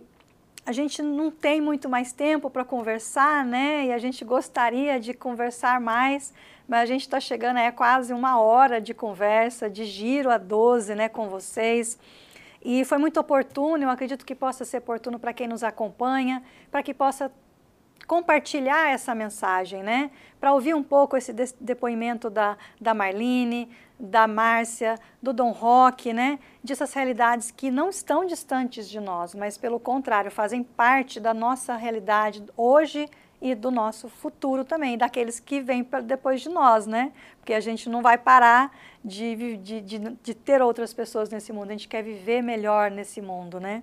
a 0.65 0.73
gente 0.73 1.03
não 1.03 1.31
tem 1.31 1.61
muito 1.61 1.89
mais 1.89 2.13
tempo 2.13 2.51
para 2.51 2.65
conversar, 2.65 3.45
né? 3.45 3.87
E 3.87 3.93
a 3.93 3.99
gente 3.99 4.25
gostaria 4.25 5.01
de 5.01 5.15
conversar 5.15 5.81
mais, 5.81 6.33
mas 6.69 6.83
a 6.83 6.87
gente 6.87 7.03
está 7.03 7.19
chegando 7.19 7.59
é 7.59 7.73
quase 7.73 8.13
uma 8.13 8.41
hora 8.41 8.81
de 8.81 8.95
conversa, 8.95 9.69
de 9.69 9.85
giro 9.85 10.31
a 10.31 10.39
12, 10.39 10.95
né, 10.95 11.09
com 11.09 11.29
vocês. 11.29 11.99
E 12.63 12.85
foi 12.85 12.99
muito 12.99 13.19
oportuno, 13.19 13.85
eu 13.85 13.91
acredito 13.91 14.25
que 14.25 14.35
possa 14.35 14.65
ser 14.65 14.79
oportuno 14.79 15.19
para 15.19 15.33
quem 15.33 15.49
nos 15.49 15.65
acompanha, 15.65 16.43
para 16.71 16.83
que 16.83 16.93
possa 16.93 17.33
compartilhar 18.07 18.91
essa 18.91 19.15
mensagem, 19.15 19.83
né? 19.83 20.11
Para 20.39 20.53
ouvir 20.53 20.75
um 20.75 20.83
pouco 20.83 21.17
esse 21.17 21.33
depoimento 21.61 22.29
da, 22.29 22.57
da 22.81 22.95
Marlene, 22.95 23.71
da 23.99 24.27
Márcia, 24.27 24.99
do 25.23 25.33
Dom 25.33 25.51
Roque, 25.51 26.13
né? 26.13 26.39
Dessas 26.65 26.93
realidades 26.93 27.51
que 27.51 27.71
não 27.71 27.91
estão 27.91 28.25
distantes 28.25 28.89
de 28.89 28.99
nós, 28.99 29.35
mas 29.35 29.59
pelo 29.59 29.79
contrário, 29.79 30.31
fazem 30.31 30.63
parte 30.63 31.21
da 31.21 31.35
nossa 31.35 31.77
realidade 31.77 32.43
hoje 32.57 33.09
e 33.41 33.55
do 33.55 33.71
nosso 33.71 34.09
futuro 34.09 34.65
também, 34.65 34.99
daqueles 34.99 35.41
que 35.41 35.61
vêm 35.61 35.87
depois 36.05 36.43
de 36.43 36.49
nós, 36.49 36.87
né? 36.87 37.13
Porque 37.39 37.55
a 37.55 37.61
gente 37.61 37.89
não 37.89 38.03
vai 38.03 38.19
parar 38.19 38.71
de, 39.05 39.57
de, 39.57 39.81
de, 39.81 39.99
de 39.99 40.35
ter 40.35 40.61
outras 40.61 40.93
pessoas 40.93 41.31
nesse 41.31 41.53
mundo, 41.53 41.69
a 41.69 41.73
gente 41.73 41.89
quer 41.89 42.03
viver 42.03 42.43
melhor 42.43 42.91
nesse 42.91 43.21
mundo, 43.23 43.59
né? 43.59 43.83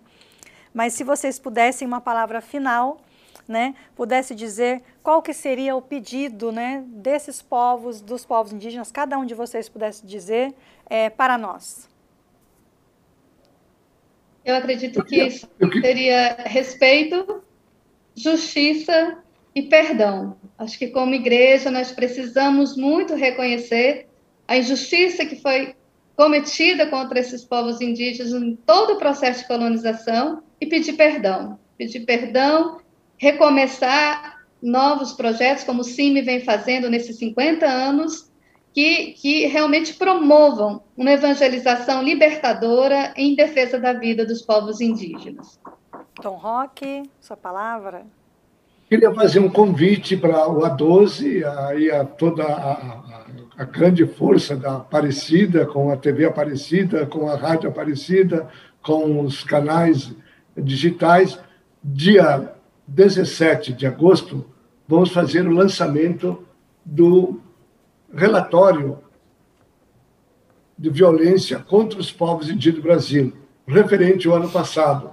Mas 0.73 0.93
se 0.93 1.03
vocês 1.03 1.39
pudessem 1.39 1.87
uma 1.87 1.99
palavra 1.99 2.39
final 2.39 2.99
né, 3.47 3.75
pudesse 3.95 4.35
dizer 4.35 4.81
qual 5.01 5.21
que 5.21 5.33
seria 5.33 5.75
o 5.75 5.81
pedido 5.81 6.51
né, 6.51 6.83
desses 6.87 7.41
povos, 7.41 8.01
dos 8.01 8.25
povos 8.25 8.51
indígenas, 8.51 8.91
cada 8.91 9.17
um 9.17 9.25
de 9.25 9.33
vocês 9.33 9.69
pudesse 9.69 10.05
dizer 10.05 10.53
é, 10.89 11.09
para 11.09 11.37
nós. 11.37 11.89
Eu 14.43 14.55
acredito 14.55 15.03
que 15.03 15.17
isso 15.17 15.47
seria 15.81 16.37
respeito, 16.45 17.43
justiça 18.15 19.17
e 19.53 19.63
perdão. 19.63 20.37
Acho 20.57 20.77
que 20.79 20.87
como 20.87 21.13
igreja 21.13 21.69
nós 21.69 21.91
precisamos 21.91 22.77
muito 22.77 23.13
reconhecer 23.13 24.07
a 24.47 24.57
injustiça 24.57 25.25
que 25.25 25.35
foi 25.35 25.75
cometida 26.15 26.87
contra 26.87 27.19
esses 27.19 27.43
povos 27.43 27.81
indígenas 27.81 28.31
em 28.31 28.55
todo 28.55 28.93
o 28.93 28.97
processo 28.97 29.41
de 29.41 29.47
colonização 29.47 30.41
e 30.59 30.65
pedir 30.65 30.93
perdão. 30.93 31.59
Pedir 31.77 32.05
perdão 32.05 32.79
recomeçar 33.17 34.37
novos 34.61 35.13
projetos, 35.13 35.63
como 35.63 35.81
o 35.81 35.83
CIMI 35.83 36.21
vem 36.21 36.41
fazendo 36.41 36.89
nesses 36.89 37.17
50 37.17 37.65
anos, 37.65 38.31
que, 38.73 39.13
que 39.13 39.47
realmente 39.47 39.93
promovam 39.93 40.83
uma 40.95 41.11
evangelização 41.11 42.03
libertadora 42.03 43.13
em 43.15 43.35
defesa 43.35 43.79
da 43.79 43.93
vida 43.93 44.25
dos 44.25 44.41
povos 44.41 44.81
indígenas. 44.81 45.59
Tom 46.21 46.35
Roque, 46.35 47.03
sua 47.19 47.37
palavra. 47.37 48.05
Queria 48.89 49.13
fazer 49.13 49.39
um 49.39 49.49
convite 49.49 50.15
para 50.15 50.47
o 50.47 50.61
A12 50.61 51.43
e 51.77 51.91
a 51.91 52.05
toda 52.05 52.43
a, 52.43 52.71
a, 52.71 53.25
a, 53.57 53.63
grande 53.65 54.05
força 54.05 54.55
da 54.55 54.77
Aparecida, 54.77 55.65
com 55.65 55.91
a 55.91 55.97
TV 55.97 56.25
Aparecida, 56.25 57.05
com 57.05 57.27
a 57.27 57.35
Rádio 57.35 57.69
Aparecida, 57.69 58.47
com 58.81 59.21
os 59.21 59.43
canais 59.43 60.13
digitais, 60.55 61.37
dia 61.83 62.56
17 62.87 63.73
de 63.73 63.85
agosto, 63.85 64.45
vamos 64.87 65.11
fazer 65.11 65.47
o 65.47 65.51
lançamento 65.51 66.43
do 66.85 67.41
relatório 68.13 68.99
de 70.77 70.89
violência 70.89 71.59
contra 71.59 71.99
os 71.99 72.11
povos 72.11 72.49
indígenas 72.49 72.81
do 72.81 72.87
Brasil, 72.87 73.33
referente 73.67 74.27
ao 74.27 74.35
ano 74.35 74.49
passado. 74.49 75.11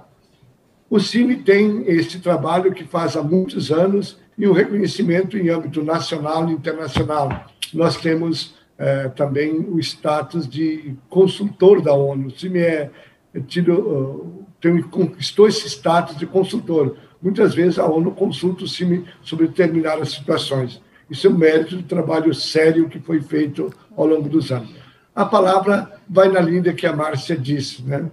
O 0.89 0.99
CIMI 0.99 1.37
tem 1.37 1.83
este 1.87 2.19
trabalho 2.19 2.73
que 2.73 2.83
faz 2.83 3.17
há 3.17 3.23
muitos 3.23 3.71
anos 3.71 4.19
e 4.37 4.47
um 4.47 4.53
reconhecimento 4.53 5.37
em 5.37 5.49
âmbito 5.49 5.83
nacional 5.83 6.47
e 6.47 6.53
internacional. 6.53 7.47
Nós 7.73 7.97
temos 7.97 8.55
eh, 8.77 9.09
também 9.09 9.53
o 9.53 9.79
status 9.79 10.47
de 10.47 10.95
consultor 11.09 11.81
da 11.81 11.93
ONU. 11.93 12.27
O 12.27 12.31
CIMI 12.31 12.59
é, 12.59 12.91
é 13.33 13.39
tido, 13.39 13.73
uh, 13.73 14.45
tem, 14.61 14.81
conquistou 14.81 15.47
esse 15.47 15.67
status 15.67 16.17
de 16.17 16.25
consultor. 16.25 16.97
Muitas 17.25 17.55
vezes 17.55 17.79
a 17.79 17.87
ONU 17.87 18.11
consulta 18.11 18.65
o 18.65 18.67
CIMI 18.67 19.03
sobre 19.23 19.47
determinadas 19.47 20.11
situações. 20.11 20.79
Isso 21.09 21.25
é 21.25 21.29
um 21.31 21.35
mérito 21.35 21.77
do 21.77 21.81
trabalho 21.81 22.31
sério 22.35 22.87
que 22.87 22.99
foi 22.99 23.19
feito 23.19 23.73
ao 23.97 24.05
longo 24.05 24.29
dos 24.29 24.51
anos. 24.51 24.75
A 25.15 25.25
palavra 25.25 25.99
vai 26.07 26.29
na 26.29 26.39
linha 26.39 26.71
que 26.71 26.85
a 26.85 26.95
Márcia 26.95 27.35
disse. 27.35 27.81
Né? 27.81 28.11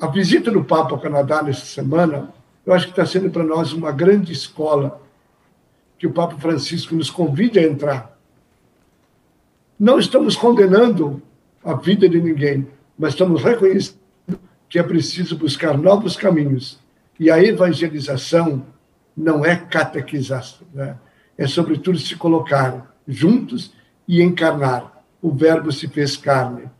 A 0.00 0.08
visita 0.08 0.50
do 0.50 0.64
Papa 0.64 0.90
ao 0.90 1.00
Canadá 1.00 1.40
nessa 1.40 1.64
semana, 1.64 2.34
eu 2.66 2.74
acho 2.74 2.86
que 2.86 2.90
está 2.90 3.06
sendo 3.06 3.30
para 3.30 3.44
nós 3.44 3.72
uma 3.72 3.92
grande 3.92 4.32
escola 4.32 5.00
que 5.96 6.08
o 6.08 6.12
Papa 6.12 6.36
Francisco 6.38 6.96
nos 6.96 7.10
convida 7.10 7.60
a 7.60 7.62
entrar. 7.62 8.18
Não 9.78 10.00
estamos 10.00 10.34
condenando 10.34 11.22
a 11.62 11.74
vida 11.74 12.08
de 12.08 12.20
ninguém, 12.20 12.66
mas 12.98 13.12
estamos 13.12 13.40
reconhecendo 13.40 14.00
que 14.68 14.80
é 14.80 14.82
preciso 14.82 15.38
buscar 15.38 15.78
novos 15.78 16.16
caminhos 16.16 16.82
e 17.18 17.30
a 17.30 17.42
evangelização 17.42 18.66
não 19.16 19.44
é 19.44 19.56
catequização, 19.56 20.66
né? 20.72 20.98
é 21.38 21.46
sobretudo 21.46 21.98
se 21.98 22.16
colocar 22.16 22.94
juntos 23.06 23.72
e 24.06 24.22
encarnar. 24.22 25.04
O 25.22 25.30
Verbo 25.30 25.72
se 25.72 25.88
fez 25.88 26.16
carne. 26.16 26.70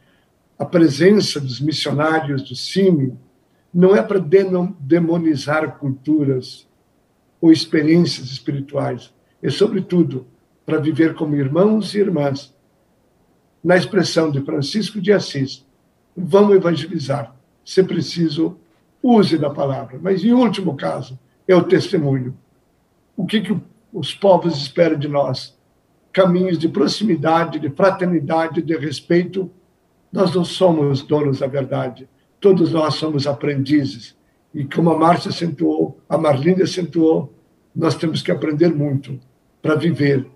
a 0.59 0.65
presença 0.65 1.41
dos 1.41 1.61
missionários 1.61 2.43
do 2.43 2.55
CIMI 2.55 3.17
não 3.73 3.95
é 3.97 4.03
para 4.03 4.21
demonizar 4.79 5.79
culturas 5.79 6.67
ou 7.41 7.51
experiências 7.51 8.31
espirituais, 8.31 9.13
é, 9.43 9.51
sobretudo, 9.51 10.27
para 10.65 10.79
viver 10.79 11.15
como 11.15 11.35
irmãos 11.35 11.95
e 11.95 11.99
irmãs. 11.99 12.55
Na 13.63 13.77
expressão 13.77 14.31
de 14.31 14.41
Francisco 14.43 15.01
de 15.01 15.13
Assis, 15.13 15.67
vamos 16.17 16.55
evangelizar. 16.55 17.35
Se 17.65 17.83
preciso, 17.83 18.57
use 19.05 19.37
da 19.37 19.51
palavra. 19.51 20.01
Mas, 20.03 20.25
em 20.25 20.33
último 20.33 20.75
caso, 20.75 21.19
é 21.47 21.55
o 21.55 21.63
testemunho. 21.63 22.35
O 23.15 23.27
que, 23.27 23.43
que 23.43 23.57
os 23.93 24.15
povos 24.15 24.57
esperam 24.57 24.99
de 24.99 25.07
nós? 25.07 25.55
Caminhos 26.11 26.59
de 26.59 26.69
proximidade, 26.69 27.59
de 27.59 27.69
fraternidade, 27.69 28.63
de 28.63 28.77
respeito. 28.77 29.51
Nós 30.11 30.35
não 30.35 30.45
somos 30.45 31.03
donos 31.03 31.41
da 31.41 31.47
verdade. 31.47 32.09
Todos 32.41 32.73
nós 32.73 32.95
somos 32.95 33.27
aprendizes. 33.27 34.17
E 34.55 34.65
como 34.65 34.91
a 34.91 34.99
Márcia 34.99 35.29
acentuou, 35.29 36.01
a 36.09 36.17
Marlene 36.17 36.63
acentuou, 36.63 37.35
nós 37.75 37.95
temos 37.97 38.23
que 38.23 38.31
aprender 38.31 38.73
muito 38.73 39.19
para 39.61 39.75
viver 39.75 40.27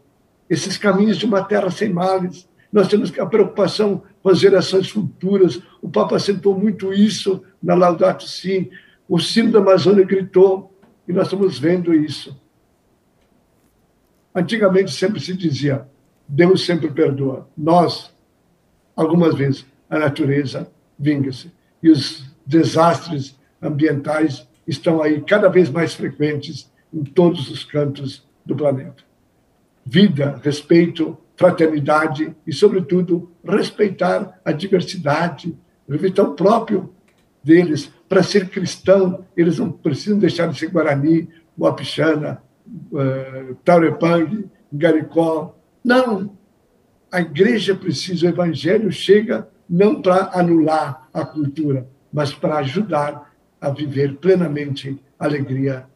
esses 0.50 0.76
caminhos 0.76 1.16
de 1.16 1.24
uma 1.24 1.42
terra 1.42 1.70
sem 1.70 1.88
males. 1.88 2.48
Nós 2.72 2.88
temos 2.88 3.16
a 3.18 3.26
preocupação 3.26 4.02
com 4.22 4.28
as 4.28 4.40
gerações 4.40 4.90
futuras. 4.90 5.62
O 5.80 5.88
Papa 5.88 6.16
acentuou 6.16 6.58
muito 6.58 6.92
isso 6.92 7.42
na 7.62 7.74
Laudato 7.74 8.24
Si. 8.24 8.70
O 9.08 9.18
sino 9.18 9.50
da 9.52 9.58
Amazônia 9.58 10.04
gritou 10.04 10.72
e 11.06 11.12
nós 11.12 11.26
estamos 11.26 11.58
vendo 11.58 11.94
isso. 11.94 12.38
Antigamente 14.34 14.90
sempre 14.90 15.20
se 15.20 15.34
dizia: 15.34 15.88
Deus 16.26 16.64
sempre 16.64 16.90
perdoa. 16.90 17.48
Nós, 17.56 18.12
algumas 18.94 19.34
vezes, 19.34 19.66
a 19.88 19.98
natureza 19.98 20.70
vinga-se. 20.98 21.50
E 21.82 21.90
os 21.90 22.24
desastres 22.44 23.38
ambientais 23.60 24.46
estão 24.66 25.02
aí 25.02 25.22
cada 25.22 25.48
vez 25.48 25.70
mais 25.70 25.94
frequentes 25.94 26.70
em 26.92 27.02
todos 27.02 27.50
os 27.50 27.64
cantos 27.64 28.26
do 28.44 28.54
planeta. 28.54 29.02
Vida, 29.84 30.40
respeito, 30.44 31.16
fraternidade 31.36 32.34
e, 32.46 32.52
sobretudo, 32.52 33.30
respeitar 33.44 34.38
a 34.44 34.52
diversidade, 34.52 35.56
o 35.88 36.34
próprio 36.34 36.92
deles. 37.48 37.90
Para 38.06 38.22
ser 38.22 38.50
cristão, 38.50 39.24
eles 39.34 39.58
não 39.58 39.72
precisam 39.72 40.18
deixar 40.18 40.48
de 40.48 40.58
ser 40.58 40.70
Guarani, 40.70 41.28
Wapixana, 41.58 42.42
uh, 42.92 43.54
Taurepang, 43.64 44.44
Garicó. 44.70 45.56
Não! 45.82 46.36
A 47.10 47.22
igreja 47.22 47.74
precisa, 47.74 48.26
o 48.26 48.28
evangelho 48.28 48.92
chega 48.92 49.48
não 49.68 50.02
para 50.02 50.30
anular 50.38 51.08
a 51.12 51.24
cultura, 51.24 51.88
mas 52.12 52.34
para 52.34 52.58
ajudar 52.58 53.34
a 53.58 53.70
viver 53.70 54.16
plenamente 54.16 55.02
a 55.18 55.24
alegria 55.24 55.86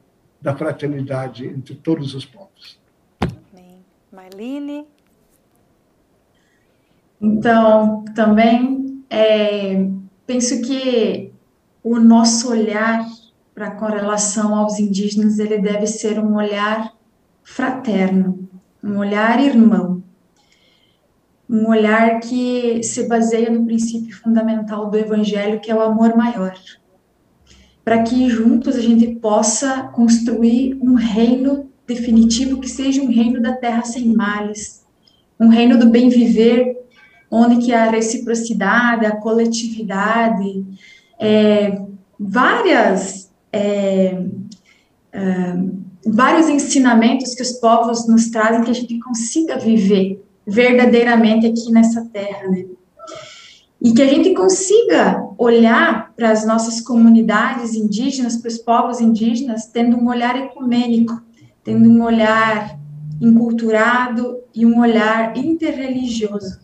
da 0.40 0.56
fraternidade 0.56 1.46
entre 1.46 1.74
todos 1.74 2.14
os 2.14 2.24
povos. 2.24 2.80
Amém. 3.20 3.78
Marlene? 4.10 4.86
Então, 7.20 8.04
também 8.16 9.04
é, 9.08 9.86
penso 10.26 10.60
que 10.62 11.31
o 11.82 11.98
nosso 11.98 12.50
olhar 12.50 13.04
para 13.54 13.70
com 13.72 13.86
relação 13.86 14.54
aos 14.54 14.78
indígenas, 14.78 15.38
ele 15.38 15.58
deve 15.58 15.86
ser 15.86 16.18
um 16.18 16.36
olhar 16.36 16.92
fraterno, 17.42 18.48
um 18.82 18.98
olhar 18.98 19.42
irmão, 19.42 20.02
um 21.48 21.68
olhar 21.68 22.18
que 22.20 22.82
se 22.82 23.06
baseia 23.06 23.50
no 23.50 23.66
princípio 23.66 24.16
fundamental 24.16 24.90
do 24.90 24.96
evangelho, 24.96 25.60
que 25.60 25.70
é 25.70 25.74
o 25.74 25.82
amor 25.82 26.16
maior. 26.16 26.54
Para 27.84 28.02
que 28.02 28.28
juntos 28.30 28.76
a 28.76 28.80
gente 28.80 29.16
possa 29.16 29.82
construir 29.88 30.78
um 30.80 30.94
reino 30.94 31.68
definitivo 31.86 32.60
que 32.60 32.68
seja 32.68 33.02
um 33.02 33.08
reino 33.08 33.40
da 33.42 33.52
terra 33.52 33.82
sem 33.82 34.14
males, 34.14 34.86
um 35.38 35.48
reino 35.48 35.78
do 35.78 35.88
bem 35.88 36.08
viver, 36.08 36.80
onde 37.30 37.66
que 37.66 37.72
a 37.72 37.90
reciprocidade, 37.90 39.04
a 39.04 39.16
coletividade, 39.16 40.64
é, 41.20 41.80
várias 42.18 43.30
é, 43.52 44.24
é, 45.12 45.54
vários 46.06 46.48
ensinamentos 46.48 47.34
que 47.34 47.42
os 47.42 47.52
povos 47.52 48.08
nos 48.08 48.30
trazem 48.30 48.64
que 48.64 48.70
a 48.70 48.74
gente 48.74 48.98
consiga 48.98 49.58
viver 49.58 50.24
verdadeiramente 50.46 51.46
aqui 51.46 51.70
nessa 51.70 52.04
terra, 52.06 52.48
né? 52.48 52.64
e 53.80 53.92
que 53.92 54.02
a 54.02 54.06
gente 54.06 54.32
consiga 54.32 55.28
olhar 55.36 56.12
para 56.14 56.30
as 56.30 56.46
nossas 56.46 56.80
comunidades 56.80 57.74
indígenas, 57.74 58.36
para 58.36 58.48
os 58.48 58.58
povos 58.58 59.00
indígenas, 59.00 59.66
tendo 59.66 59.96
um 59.96 60.08
olhar 60.08 60.36
ecumênico, 60.36 61.20
tendo 61.64 61.88
um 61.88 62.02
olhar 62.02 62.78
enculturado 63.20 64.38
e 64.54 64.64
um 64.64 64.80
olhar 64.80 65.36
interreligioso. 65.36 66.61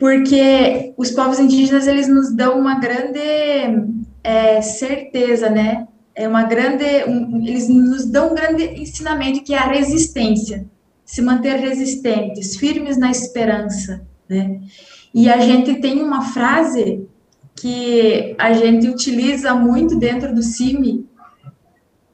Porque 0.00 0.94
os 0.96 1.10
povos 1.10 1.38
indígenas, 1.38 1.86
eles 1.86 2.08
nos 2.08 2.34
dão 2.34 2.58
uma 2.58 2.80
grande 2.80 3.20
é, 4.24 4.62
certeza, 4.62 5.50
né? 5.50 5.86
É 6.14 6.26
uma 6.26 6.44
grande, 6.44 7.04
um, 7.06 7.46
eles 7.46 7.68
nos 7.68 8.06
dão 8.06 8.32
um 8.32 8.34
grande 8.34 8.64
ensinamento 8.80 9.44
que 9.44 9.52
é 9.52 9.58
a 9.58 9.68
resistência, 9.68 10.66
se 11.04 11.20
manter 11.20 11.56
resistentes, 11.56 12.56
firmes 12.56 12.96
na 12.96 13.10
esperança, 13.10 14.00
né? 14.26 14.62
E 15.12 15.28
a 15.28 15.38
gente 15.38 15.74
tem 15.80 16.02
uma 16.02 16.22
frase 16.22 17.06
que 17.54 18.34
a 18.38 18.54
gente 18.54 18.88
utiliza 18.88 19.54
muito 19.54 19.96
dentro 19.96 20.34
do 20.34 20.42
CIMI, 20.42 21.06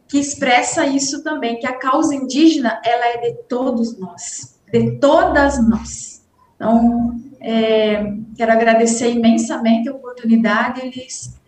que 0.09 0.18
expressa 0.18 0.84
isso 0.84 1.22
também, 1.22 1.61
que 1.61 1.66
a 1.68 1.78
causa 1.78 2.16
indígena, 2.16 2.80
ela 2.84 3.07
é 3.07 3.30
de 3.30 3.34
todos 3.49 3.97
nós, 3.97 4.59
de 4.72 4.99
todas 4.99 5.64
nós. 5.68 6.26
Então, 6.57 7.20
é, 7.47 8.13
quero 8.37 8.51
agradecer 8.51 9.09
imensamente 9.13 9.89
a 9.89 9.93
oportunidade, 9.93 10.81
Elis, 10.81 11.39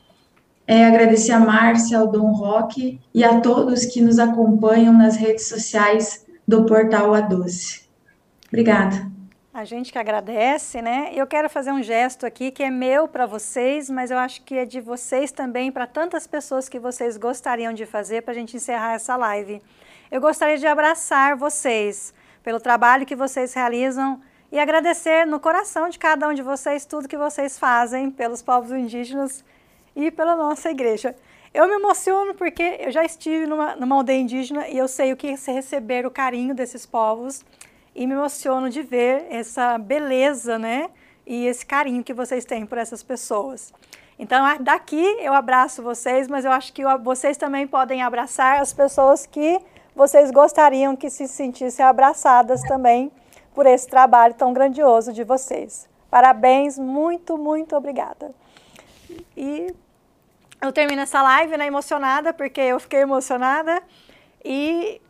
é, 0.65 0.87
agradecer 0.87 1.33
a 1.33 1.41
Márcia, 1.41 1.99
ao 1.99 2.07
Dom 2.07 2.31
Roque 2.31 3.01
e 3.13 3.25
a 3.25 3.41
todos 3.41 3.85
que 3.85 4.01
nos 4.01 4.21
acompanham 4.21 4.93
nas 4.93 5.17
redes 5.17 5.49
sociais 5.49 6.25
do 6.47 6.65
Portal 6.65 7.11
A12. 7.11 7.83
Obrigada. 8.47 9.11
A 9.53 9.65
gente 9.65 9.91
que 9.91 9.99
agradece, 9.99 10.81
né? 10.81 11.11
Eu 11.13 11.27
quero 11.27 11.51
fazer 11.51 11.73
um 11.73 11.83
gesto 11.83 12.25
aqui 12.25 12.53
que 12.53 12.63
é 12.63 12.71
meu 12.71 13.09
para 13.09 13.27
vocês, 13.27 13.91
mas 13.91 14.13
eu 14.13 14.19
acho 14.19 14.43
que 14.43 14.55
é 14.55 14.65
de 14.65 14.81
vocês 14.81 15.33
também 15.33 15.73
para 15.73 15.85
tantas 15.85 16.29
pessoas 16.29 16.69
que 16.69 16.79
vocês 16.79 17.17
gostariam 17.17 17.73
de 17.73 17.85
fazer 17.85 18.23
para 18.23 18.31
a 18.31 18.37
gente 18.37 18.57
encerrar 18.57 18.95
essa 18.95 19.17
live. 19.17 19.61
Eu 20.13 20.21
gostaria 20.21 20.59
de 20.59 20.67
abraçar 20.67 21.35
vocês 21.35 22.15
pelo 22.45 22.61
trabalho 22.61 23.05
que 23.05 23.17
vocês 23.17 23.53
realizam 23.53 24.21
e 24.51 24.59
agradecer 24.59 25.27
no 25.27 25.39
coração 25.39 25.89
de 25.89 25.99
cada 25.99 26.27
um 26.29 26.35
de 26.35 26.43
vocês 26.43 26.87
tudo 26.87 27.09
que 27.09 27.17
vocês 27.17 27.59
fazem 27.59 28.11
pelos 28.11 28.43
povos 28.43 28.73
indígenas 28.73 29.45
e 29.95 30.11
pela 30.11 30.35
nossa 30.35 30.71
igreja. 30.71 31.15
Eu 31.53 31.67
me 31.67 31.75
emociono 31.75 32.35
porque 32.35 32.79
eu 32.81 32.91
já 32.91 33.05
estive 33.05 33.47
numa, 33.47 33.77
numa 33.77 33.97
aldeia 33.97 34.21
indígena 34.21 34.69
e 34.69 34.79
eu 34.79 34.89
sei 34.89 35.13
o 35.13 35.17
que 35.17 35.29
é 35.29 35.53
receber 35.53 36.07
o 36.07 36.11
carinho 36.11 36.55
desses 36.55 36.87
povos 36.87 37.45
e 37.95 38.07
me 38.07 38.15
emociono 38.15 38.71
de 38.71 38.83
ver 38.83 39.27
essa 39.31 39.77
beleza, 39.77 40.59
né? 40.59 40.89
E 41.27 41.47
esse 41.47 41.67
carinho 41.67 42.03
que 42.03 42.15
vocês 42.15 42.45
têm 42.45 42.65
por 42.65 42.79
essas 42.79 43.03
pessoas. 43.03 43.73
Então, 44.19 44.45
daqui 44.61 45.05
eu 45.21 45.35
abraço 45.35 45.83
vocês, 45.83 46.27
mas 46.27 46.45
eu 46.45 46.53
acho 46.53 46.73
que 46.73 46.83
vocês 47.03 47.37
também 47.37 47.67
podem 47.67 48.03
abraçar 48.03 48.61
as 48.61 48.73
pessoas 48.73 49.27
que 49.27 49.61
vocês 49.95 50.31
gostariam 50.31 50.97
que 50.97 51.11
se 51.11 51.29
sentissem 51.29 51.85
abraçadas 51.85 52.63
também 52.63 53.13
por 53.59 53.67
esse 53.67 53.89
trabalho 53.89 54.35
tão 54.35 54.53
grandioso 54.53 55.13
de 55.13 55.25
vocês. 55.25 55.89
Parabéns, 56.09 56.79
muito, 56.79 57.37
muito 57.37 57.75
obrigada. 57.75 58.33
E 59.37 59.75
eu 60.63 60.71
termino 60.71 61.03
essa 61.03 61.21
live 61.21 61.57
né, 61.57 61.67
emocionada, 61.67 62.33
porque 62.33 62.61
eu 62.61 62.79
fiquei 62.79 63.01
emocionada. 63.01 63.83
E 64.45 65.03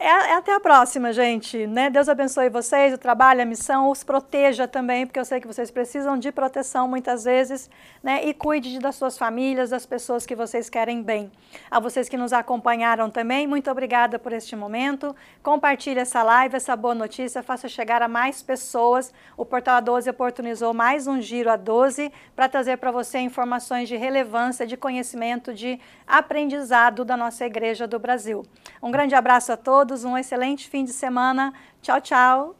é, 0.00 0.06
é, 0.06 0.34
até 0.36 0.54
a 0.54 0.60
próxima, 0.60 1.12
gente. 1.12 1.66
Né? 1.66 1.90
Deus 1.90 2.08
abençoe 2.08 2.48
vocês, 2.48 2.94
o 2.94 2.98
trabalho, 2.98 3.42
a 3.42 3.44
missão, 3.44 3.90
os 3.90 4.04
proteja 4.04 4.68
também, 4.68 5.04
porque 5.04 5.18
eu 5.18 5.24
sei 5.24 5.40
que 5.40 5.46
vocês 5.46 5.72
precisam 5.72 6.16
de 6.16 6.30
proteção 6.30 6.86
muitas 6.86 7.24
vezes, 7.24 7.68
né? 8.00 8.24
E 8.24 8.32
cuide 8.32 8.78
das 8.78 8.94
suas 8.94 9.18
famílias, 9.18 9.70
das 9.70 9.84
pessoas 9.84 10.24
que 10.24 10.36
vocês 10.36 10.70
querem 10.70 11.02
bem. 11.02 11.32
A 11.68 11.80
vocês 11.80 12.08
que 12.08 12.16
nos 12.16 12.32
acompanharam 12.32 13.10
também, 13.10 13.48
muito 13.48 13.68
obrigada 13.70 14.20
por 14.20 14.32
este 14.32 14.54
momento. 14.54 15.16
Compartilhe 15.42 15.98
essa 15.98 16.22
live, 16.22 16.54
essa 16.54 16.76
boa 16.76 16.94
notícia, 16.94 17.42
faça 17.42 17.68
chegar 17.68 18.00
a 18.00 18.06
mais 18.06 18.40
pessoas. 18.40 19.12
O 19.36 19.44
Portal 19.44 19.82
A12 19.82 20.10
oportunizou 20.10 20.72
mais 20.72 21.08
um 21.08 21.20
Giro 21.20 21.50
A12 21.50 22.12
para 22.36 22.48
trazer 22.48 22.76
para 22.76 22.92
você 22.92 23.18
informações 23.18 23.88
de 23.88 23.96
relevância, 23.96 24.64
de 24.64 24.76
conhecimento, 24.76 25.52
de 25.52 25.80
aprendizado 26.06 27.04
da 27.04 27.16
nossa 27.16 27.44
Igreja 27.44 27.84
do 27.88 27.98
Brasil. 27.98 28.44
Um 28.80 28.92
grande 28.92 29.16
abraço 29.16 29.50
a 29.50 29.56
todos 29.56 29.87
todos 29.88 30.04
um 30.04 30.16
excelente 30.18 30.68
fim 30.68 30.84
de 30.84 30.92
semana. 30.92 31.52
Tchau, 31.80 32.00
tchau. 32.00 32.54